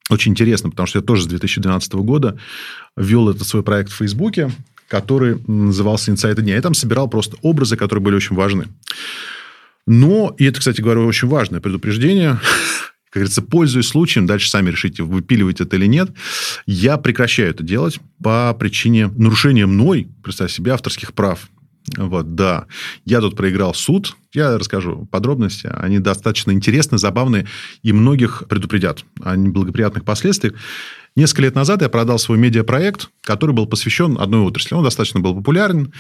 очень 0.10 0.32
интересно, 0.34 0.70
потому 0.70 0.88
что 0.88 0.99
я 0.99 1.03
тоже 1.03 1.24
с 1.24 1.28
2012 1.28 1.93
года 1.93 2.38
ввел 2.95 3.30
этот 3.30 3.47
свой 3.47 3.64
проект 3.64 3.91
в 3.91 3.95
Фейсбуке, 3.95 4.51
который 4.88 5.41
назывался 5.47 6.12
«Инсайты 6.12 6.41
дня». 6.41 6.56
Я 6.56 6.62
там 6.62 6.74
собирал 6.74 7.08
просто 7.08 7.38
образы, 7.41 7.76
которые 7.76 8.03
были 8.03 8.16
очень 8.16 8.36
важны. 8.36 8.68
Но, 9.88 10.36
и 10.38 10.45
это, 10.45 10.60
кстати 10.60 10.82
говоря, 10.82 11.01
очень 11.01 11.28
важное 11.28 11.60
предупреждение, 11.60 12.39
как 13.10 13.22
говорится, 13.22 13.41
пользуясь 13.41 13.88
случаем, 13.88 14.28
дальше 14.28 14.49
сами 14.49 14.70
решите, 14.70 15.03
выпиливать 15.03 15.62
это 15.62 15.76
или 15.76 15.88
нет, 15.88 16.12
я 16.66 16.97
прекращаю 16.97 17.49
это 17.49 17.64
делать 17.64 17.99
по 18.22 18.56
причине 18.60 19.08
нарушения 19.08 19.66
мной, 19.66 20.08
представь 20.24 20.51
себе, 20.51 20.74
авторских 20.74 21.14
прав. 21.14 21.49
Вот, 21.97 22.36
да. 22.36 22.65
Я 23.05 23.21
тут 23.21 23.36
проиграл 23.36 23.73
суд. 23.73 24.15
Я 24.33 24.57
расскажу 24.57 25.07
подробности. 25.11 25.69
Они 25.73 25.99
достаточно 25.99 26.51
интересны, 26.51 26.97
забавные 26.97 27.47
и 27.83 27.93
многих 27.93 28.43
предупредят 28.49 29.05
о 29.21 29.36
неблагоприятных 29.36 30.03
последствиях. 30.03 30.55
Несколько 31.15 31.43
лет 31.43 31.55
назад 31.55 31.81
я 31.81 31.88
продал 31.88 32.19
свой 32.19 32.38
медиапроект, 32.38 33.09
который 33.21 33.55
был 33.55 33.67
посвящен 33.67 34.17
одной 34.19 34.41
отрасли. 34.41 34.75
Он 34.75 34.83
достаточно 34.83 35.21
был 35.21 35.33
популярен 35.33 35.93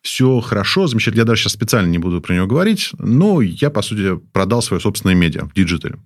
все 0.00 0.40
хорошо, 0.40 0.86
замечательно. 0.86 1.22
Я 1.22 1.26
даже 1.26 1.42
сейчас 1.42 1.52
специально 1.54 1.88
не 1.88 1.98
буду 1.98 2.20
про 2.20 2.34
него 2.34 2.46
говорить, 2.46 2.90
но 2.98 3.40
я, 3.42 3.70
по 3.70 3.82
сути, 3.82 4.16
продал 4.32 4.62
свое 4.62 4.80
собственное 4.80 5.16
медиа 5.16 5.44
в 5.44 5.52
digital 5.52 5.86
е. 5.86 5.96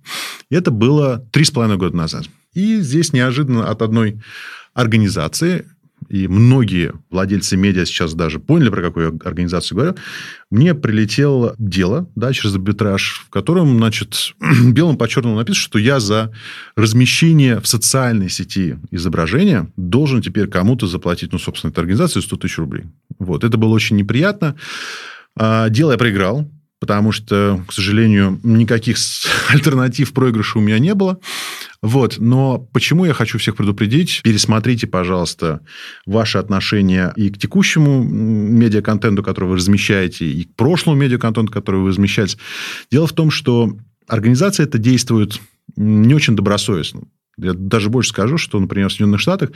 Это 0.49 0.71
было 0.71 1.25
три 1.31 1.45
с 1.45 1.51
половиной 1.51 1.77
года 1.77 1.95
назад. 1.95 2.25
И 2.53 2.77
здесь 2.77 3.13
неожиданно 3.13 3.69
от 3.69 3.81
одной 3.81 4.21
организации 4.73 5.65
и 6.09 6.27
многие 6.27 6.93
владельцы 7.09 7.57
медиа 7.57 7.85
сейчас 7.85 8.13
даже 8.13 8.39
поняли, 8.39 8.69
про 8.69 8.81
какую 8.81 9.19
организацию 9.23 9.77
говорю, 9.77 9.95
мне 10.49 10.73
прилетело 10.73 11.55
дело 11.57 12.09
да, 12.15 12.33
через 12.33 12.55
арбитраж, 12.55 13.23
в 13.25 13.29
котором, 13.29 13.77
значит, 13.77 14.33
белым 14.65 14.97
по 14.97 15.07
черному 15.07 15.37
написано, 15.37 15.61
что 15.61 15.79
я 15.79 15.99
за 15.99 16.33
размещение 16.75 17.59
в 17.59 17.67
социальной 17.67 18.29
сети 18.29 18.77
изображения 18.91 19.71
должен 19.77 20.21
теперь 20.21 20.47
кому-то 20.47 20.87
заплатить, 20.87 21.31
ну, 21.31 21.39
собственно, 21.39 21.71
этой 21.71 21.79
организации 21.79 22.19
100 22.19 22.37
тысяч 22.37 22.57
рублей. 22.57 22.85
Вот. 23.19 23.43
Это 23.43 23.57
было 23.57 23.73
очень 23.73 23.95
неприятно. 23.95 24.55
А, 25.37 25.69
дело 25.69 25.91
я 25.91 25.97
проиграл 25.97 26.49
потому 26.81 27.11
что, 27.11 27.63
к 27.67 27.73
сожалению, 27.73 28.39
никаких 28.43 28.97
альтернатив 29.49 30.13
проигрыша 30.13 30.57
у 30.57 30.61
меня 30.61 30.79
не 30.79 30.95
было. 30.95 31.19
Вот. 31.81 32.17
Но 32.19 32.59
почему 32.73 33.05
я 33.05 33.13
хочу 33.13 33.39
всех 33.39 33.55
предупредить? 33.55 34.21
Пересмотрите, 34.23 34.85
пожалуйста, 34.85 35.61
ваши 36.05 36.37
отношения 36.37 37.11
и 37.15 37.29
к 37.29 37.39
текущему 37.39 38.03
медиаконтенту, 38.03 39.23
который 39.23 39.49
вы 39.49 39.55
размещаете, 39.55 40.25
и 40.25 40.43
к 40.43 40.55
прошлому 40.55 40.97
медиаконтенту, 40.97 41.51
который 41.51 41.81
вы 41.81 41.89
размещаете. 41.89 42.37
Дело 42.91 43.07
в 43.07 43.13
том, 43.13 43.31
что 43.31 43.75
организация 44.07 44.65
это 44.65 44.77
действует 44.77 45.39
не 45.75 46.13
очень 46.13 46.35
добросовестно. 46.35 47.01
Я 47.37 47.53
даже 47.53 47.89
больше 47.89 48.09
скажу, 48.09 48.37
что, 48.37 48.59
например, 48.59 48.89
в 48.89 48.91
Соединенных 48.91 49.21
Штатах 49.21 49.51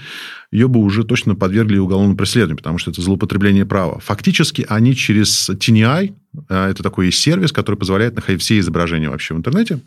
ее 0.51 0.67
бы 0.67 0.79
уже 0.79 1.03
точно 1.03 1.35
подвергли 1.35 1.77
уголовному 1.77 2.15
преследованию, 2.15 2.57
потому 2.57 2.77
что 2.77 2.89
это 2.89 3.01
злоупотребление 3.01 3.65
права. 3.65 3.99
Фактически 3.99 4.65
они 4.67 4.95
через 4.95 5.49
TNI, 5.49 6.13
а, 6.49 6.69
это 6.71 6.81
такой 6.81 7.11
сервис, 7.11 7.51
который 7.51 7.75
позволяет 7.75 8.15
находить 8.15 8.41
все 8.41 8.57
изображения 8.57 9.09
вообще 9.09 9.35
в 9.35 9.37
интернете, 9.37 9.81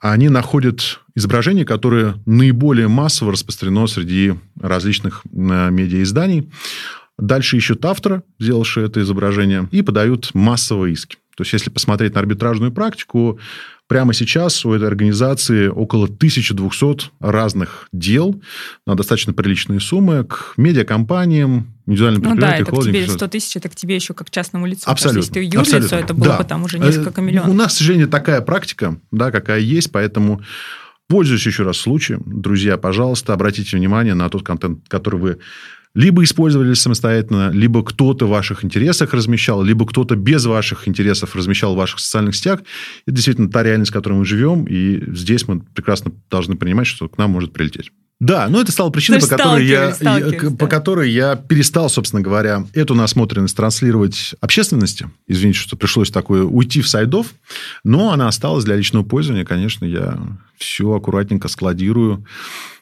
они 0.00 0.28
находят 0.28 1.00
изображение, 1.14 1.64
которое 1.64 2.16
наиболее 2.26 2.88
массово 2.88 3.32
распространено 3.32 3.86
среди 3.86 4.34
различных 4.60 5.22
а, 5.24 5.70
медиаизданий. 5.70 6.50
Дальше 7.18 7.56
ищут 7.56 7.84
автора, 7.84 8.22
сделавшего 8.38 8.84
это 8.84 9.00
изображение, 9.00 9.68
и 9.72 9.82
подают 9.82 10.34
массовые 10.34 10.92
иски. 10.92 11.16
То 11.36 11.42
есть, 11.42 11.52
если 11.52 11.70
посмотреть 11.70 12.14
на 12.14 12.20
арбитражную 12.20 12.72
практику, 12.72 13.38
Прямо 13.88 14.12
сейчас 14.14 14.64
у 14.64 14.72
этой 14.72 14.88
организации 14.88 15.68
около 15.68 16.06
1200 16.06 17.10
разных 17.20 17.88
дел 17.92 18.40
на 18.84 18.96
достаточно 18.96 19.32
приличные 19.32 19.78
суммы 19.78 20.24
к 20.24 20.54
медиакомпаниям, 20.56 21.75
индивидуальным 21.86 22.22
ну 22.22 22.30
предприятиям, 22.30 22.64
да, 22.64 22.70
это 22.72 22.80
к 22.80 22.84
тебе 22.84 23.08
100 23.08 23.28
тысяч, 23.28 23.56
это 23.56 23.68
к 23.68 23.76
тебе 23.76 23.94
еще 23.94 24.14
как 24.14 24.30
частному 24.30 24.66
лицу. 24.66 24.82
Абсолютно. 24.86 25.20
Если 25.20 25.32
ты 25.32 25.40
юрлицо, 25.40 25.76
абсолютно. 25.76 25.96
это 25.96 26.14
было 26.14 26.28
да. 26.28 26.38
бы 26.38 26.44
там 26.44 26.64
уже 26.64 26.78
несколько 26.78 27.20
миллионов. 27.20 27.50
У 27.50 27.54
нас, 27.54 27.74
к 27.74 27.78
сожалению, 27.78 28.08
такая 28.08 28.40
практика, 28.40 28.98
да, 29.10 29.30
какая 29.30 29.60
есть, 29.60 29.92
поэтому 29.92 30.42
Пользуясь 31.08 31.46
еще 31.46 31.62
раз 31.62 31.76
случаем, 31.76 32.22
друзья, 32.26 32.76
пожалуйста, 32.76 33.32
обратите 33.32 33.76
внимание 33.76 34.14
на 34.14 34.28
тот 34.28 34.42
контент, 34.42 34.88
который 34.88 35.20
вы 35.20 35.38
либо 35.94 36.24
использовали 36.24 36.74
самостоятельно, 36.74 37.50
либо 37.50 37.84
кто-то 37.84 38.26
в 38.26 38.30
ваших 38.30 38.64
интересах 38.64 39.14
размещал, 39.14 39.62
либо 39.62 39.86
кто-то 39.86 40.16
без 40.16 40.44
ваших 40.44 40.88
интересов 40.88 41.36
размещал 41.36 41.74
в 41.74 41.78
ваших 41.78 42.00
социальных 42.00 42.34
сетях. 42.34 42.60
Это 43.06 43.14
действительно 43.14 43.48
та 43.48 43.62
реальность, 43.62 43.92
в 43.92 43.94
которой 43.94 44.14
мы 44.14 44.24
живем, 44.24 44.64
и 44.64 45.02
здесь 45.14 45.46
мы 45.46 45.60
прекрасно 45.60 46.12
должны 46.28 46.56
понимать, 46.56 46.88
что 46.88 47.08
к 47.08 47.16
нам 47.18 47.30
может 47.30 47.52
прилететь. 47.52 47.92
Да, 48.18 48.48
но 48.48 48.62
это 48.62 48.72
стало 48.72 48.88
причиной, 48.88 49.20
по 49.20 49.26
которой, 49.26 49.66
я, 49.66 49.94
я, 50.00 50.50
по 50.58 50.66
которой 50.68 51.10
я 51.10 51.36
перестал, 51.36 51.90
собственно 51.90 52.22
говоря, 52.22 52.64
эту 52.72 52.94
насмотренность 52.94 53.54
транслировать 53.54 54.34
общественности. 54.40 55.10
Извините, 55.26 55.58
что 55.58 55.76
пришлось 55.76 56.10
такое 56.10 56.42
уйти 56.42 56.80
в 56.80 56.88
сайдов, 56.88 57.34
но 57.84 58.12
она 58.12 58.28
осталась 58.28 58.64
для 58.64 58.76
личного 58.76 59.04
пользования. 59.04 59.44
Конечно, 59.44 59.84
я 59.84 60.18
все 60.56 60.92
аккуратненько 60.92 61.48
складирую 61.48 62.24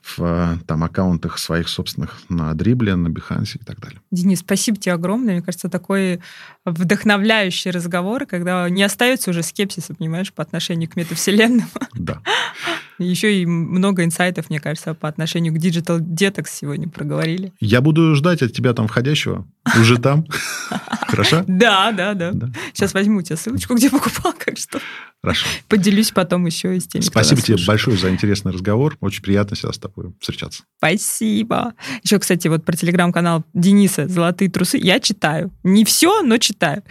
в 0.04 0.22
э, 0.22 0.58
там, 0.66 0.84
аккаунтах 0.84 1.38
своих 1.38 1.68
собственных 1.68 2.20
на 2.28 2.52
Дрибле, 2.54 2.94
на 2.94 3.08
Бихансе 3.08 3.58
и 3.60 3.64
так 3.64 3.80
далее. 3.80 4.00
Денис, 4.10 4.40
спасибо 4.40 4.76
тебе 4.76 4.92
огромное. 4.92 5.34
Мне 5.34 5.42
кажется, 5.42 5.70
такой 5.70 6.20
вдохновляющий 6.64 7.70
разговор, 7.70 8.26
когда 8.26 8.68
не 8.68 8.82
остается 8.82 9.30
уже 9.30 9.42
скепсиса, 9.42 9.94
понимаешь, 9.94 10.32
по 10.32 10.42
отношению 10.42 10.90
к 10.90 10.96
метавселенным. 10.96 11.68
Да. 11.94 12.20
Еще 12.98 13.40
и 13.40 13.46
много 13.46 14.04
инсайтов, 14.04 14.50
мне 14.50 14.60
кажется, 14.60 14.94
по 14.94 15.08
отношению 15.08 15.52
к 15.54 15.56
Digital 15.56 15.98
Detox 15.98 16.46
сегодня 16.50 16.88
проговорили. 16.88 17.52
Я 17.58 17.80
буду 17.80 18.14
ждать 18.14 18.42
от 18.42 18.52
тебя 18.52 18.72
там 18.72 18.86
входящего. 18.86 19.46
Уже 19.80 19.98
там. 19.98 20.26
Хорошо? 21.08 21.44
Да, 21.48 21.92
да, 21.92 22.14
да. 22.14 22.32
Сейчас 22.72 22.94
возьму 22.94 23.18
у 23.18 23.22
тебя 23.22 23.36
ссылочку, 23.36 23.74
где 23.74 23.90
покупал, 23.90 24.34
как 24.38 24.58
что. 24.58 24.80
Хорошо. 25.22 25.46
Поделюсь 25.68 26.10
потом 26.10 26.44
еще 26.46 26.76
и 26.76 26.80
с 26.80 26.86
теми, 26.86 27.02
Спасибо 27.02 27.40
тебе 27.40 27.56
большое 27.66 27.96
за 27.96 28.10
интересный 28.10 28.52
разговор. 28.52 28.96
Очень 29.00 29.22
приятно 29.22 29.56
всегда 29.56 29.72
с 29.72 29.78
тобой 29.78 30.12
встречаться. 30.20 30.64
Спасибо. 30.78 31.74
Еще, 32.02 32.18
кстати, 32.18 32.48
вот 32.48 32.64
про 32.64 32.76
телеграм-канал 32.76 33.44
Дениса 33.54 34.08
«Золотые 34.08 34.50
трусы» 34.50 34.78
я 34.78 35.00
читаю. 35.00 35.52
Не 35.62 35.84
все, 35.84 36.22
но 36.22 36.38
читаю. 36.38 36.82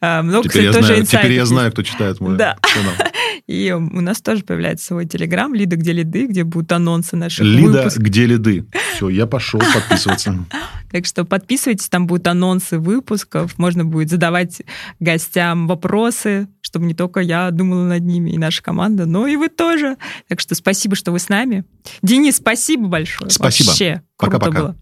А, 0.00 0.22
много, 0.22 0.48
теперь, 0.48 0.68
кстати, 0.68 0.74
я 0.74 0.80
тоже 0.80 1.04
знаю, 1.04 1.06
теперь 1.06 1.32
я 1.32 1.46
знаю, 1.46 1.72
кто 1.72 1.82
читает 1.82 2.20
мой 2.20 2.36
да. 2.36 2.56
канал. 2.62 2.94
И 3.46 3.72
у 3.72 4.00
нас 4.00 4.20
тоже 4.20 4.44
появляется 4.44 4.86
свой 4.86 5.06
телеграм 5.06 5.52
«Лида, 5.54 5.76
где 5.76 5.92
лиды», 5.92 6.26
где 6.26 6.44
будут 6.44 6.70
анонсы 6.72 7.16
наших 7.16 7.44
Лида, 7.44 7.78
выпусков. 7.78 8.02
где 8.02 8.26
лиды. 8.26 8.66
Все, 8.94 9.08
я 9.08 9.26
пошел 9.26 9.60
подписываться. 9.60 10.46
Так 10.90 11.06
что 11.06 11.24
подписывайтесь, 11.24 11.88
там 11.88 12.08
будут 12.08 12.26
анонсы 12.26 12.76
выпусков, 12.76 13.58
можно 13.58 13.84
будет 13.84 14.10
задавать 14.10 14.62
гостям 14.98 15.68
вопросы, 15.68 16.48
чтобы 16.62 16.86
не 16.86 16.94
только 16.94 17.20
я 17.20 17.52
думала 17.52 17.84
над 17.84 18.02
ними 18.02 18.30
и 18.30 18.38
наша 18.38 18.60
команда, 18.60 19.06
но 19.06 19.28
и 19.28 19.36
вы 19.36 19.48
тоже. 19.48 19.96
Так 20.28 20.40
что 20.40 20.54
спасибо, 20.54 20.96
что 20.96 21.12
вы 21.12 21.18
с 21.18 21.28
нами. 21.28 21.64
Денис, 22.02 22.36
спасибо 22.36 22.86
большое. 22.88 23.30
Спасибо. 23.30 23.68
Вообще 23.68 24.02
Пока-пока. 24.16 24.50
было. 24.50 24.76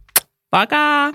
Пока! 0.50 1.12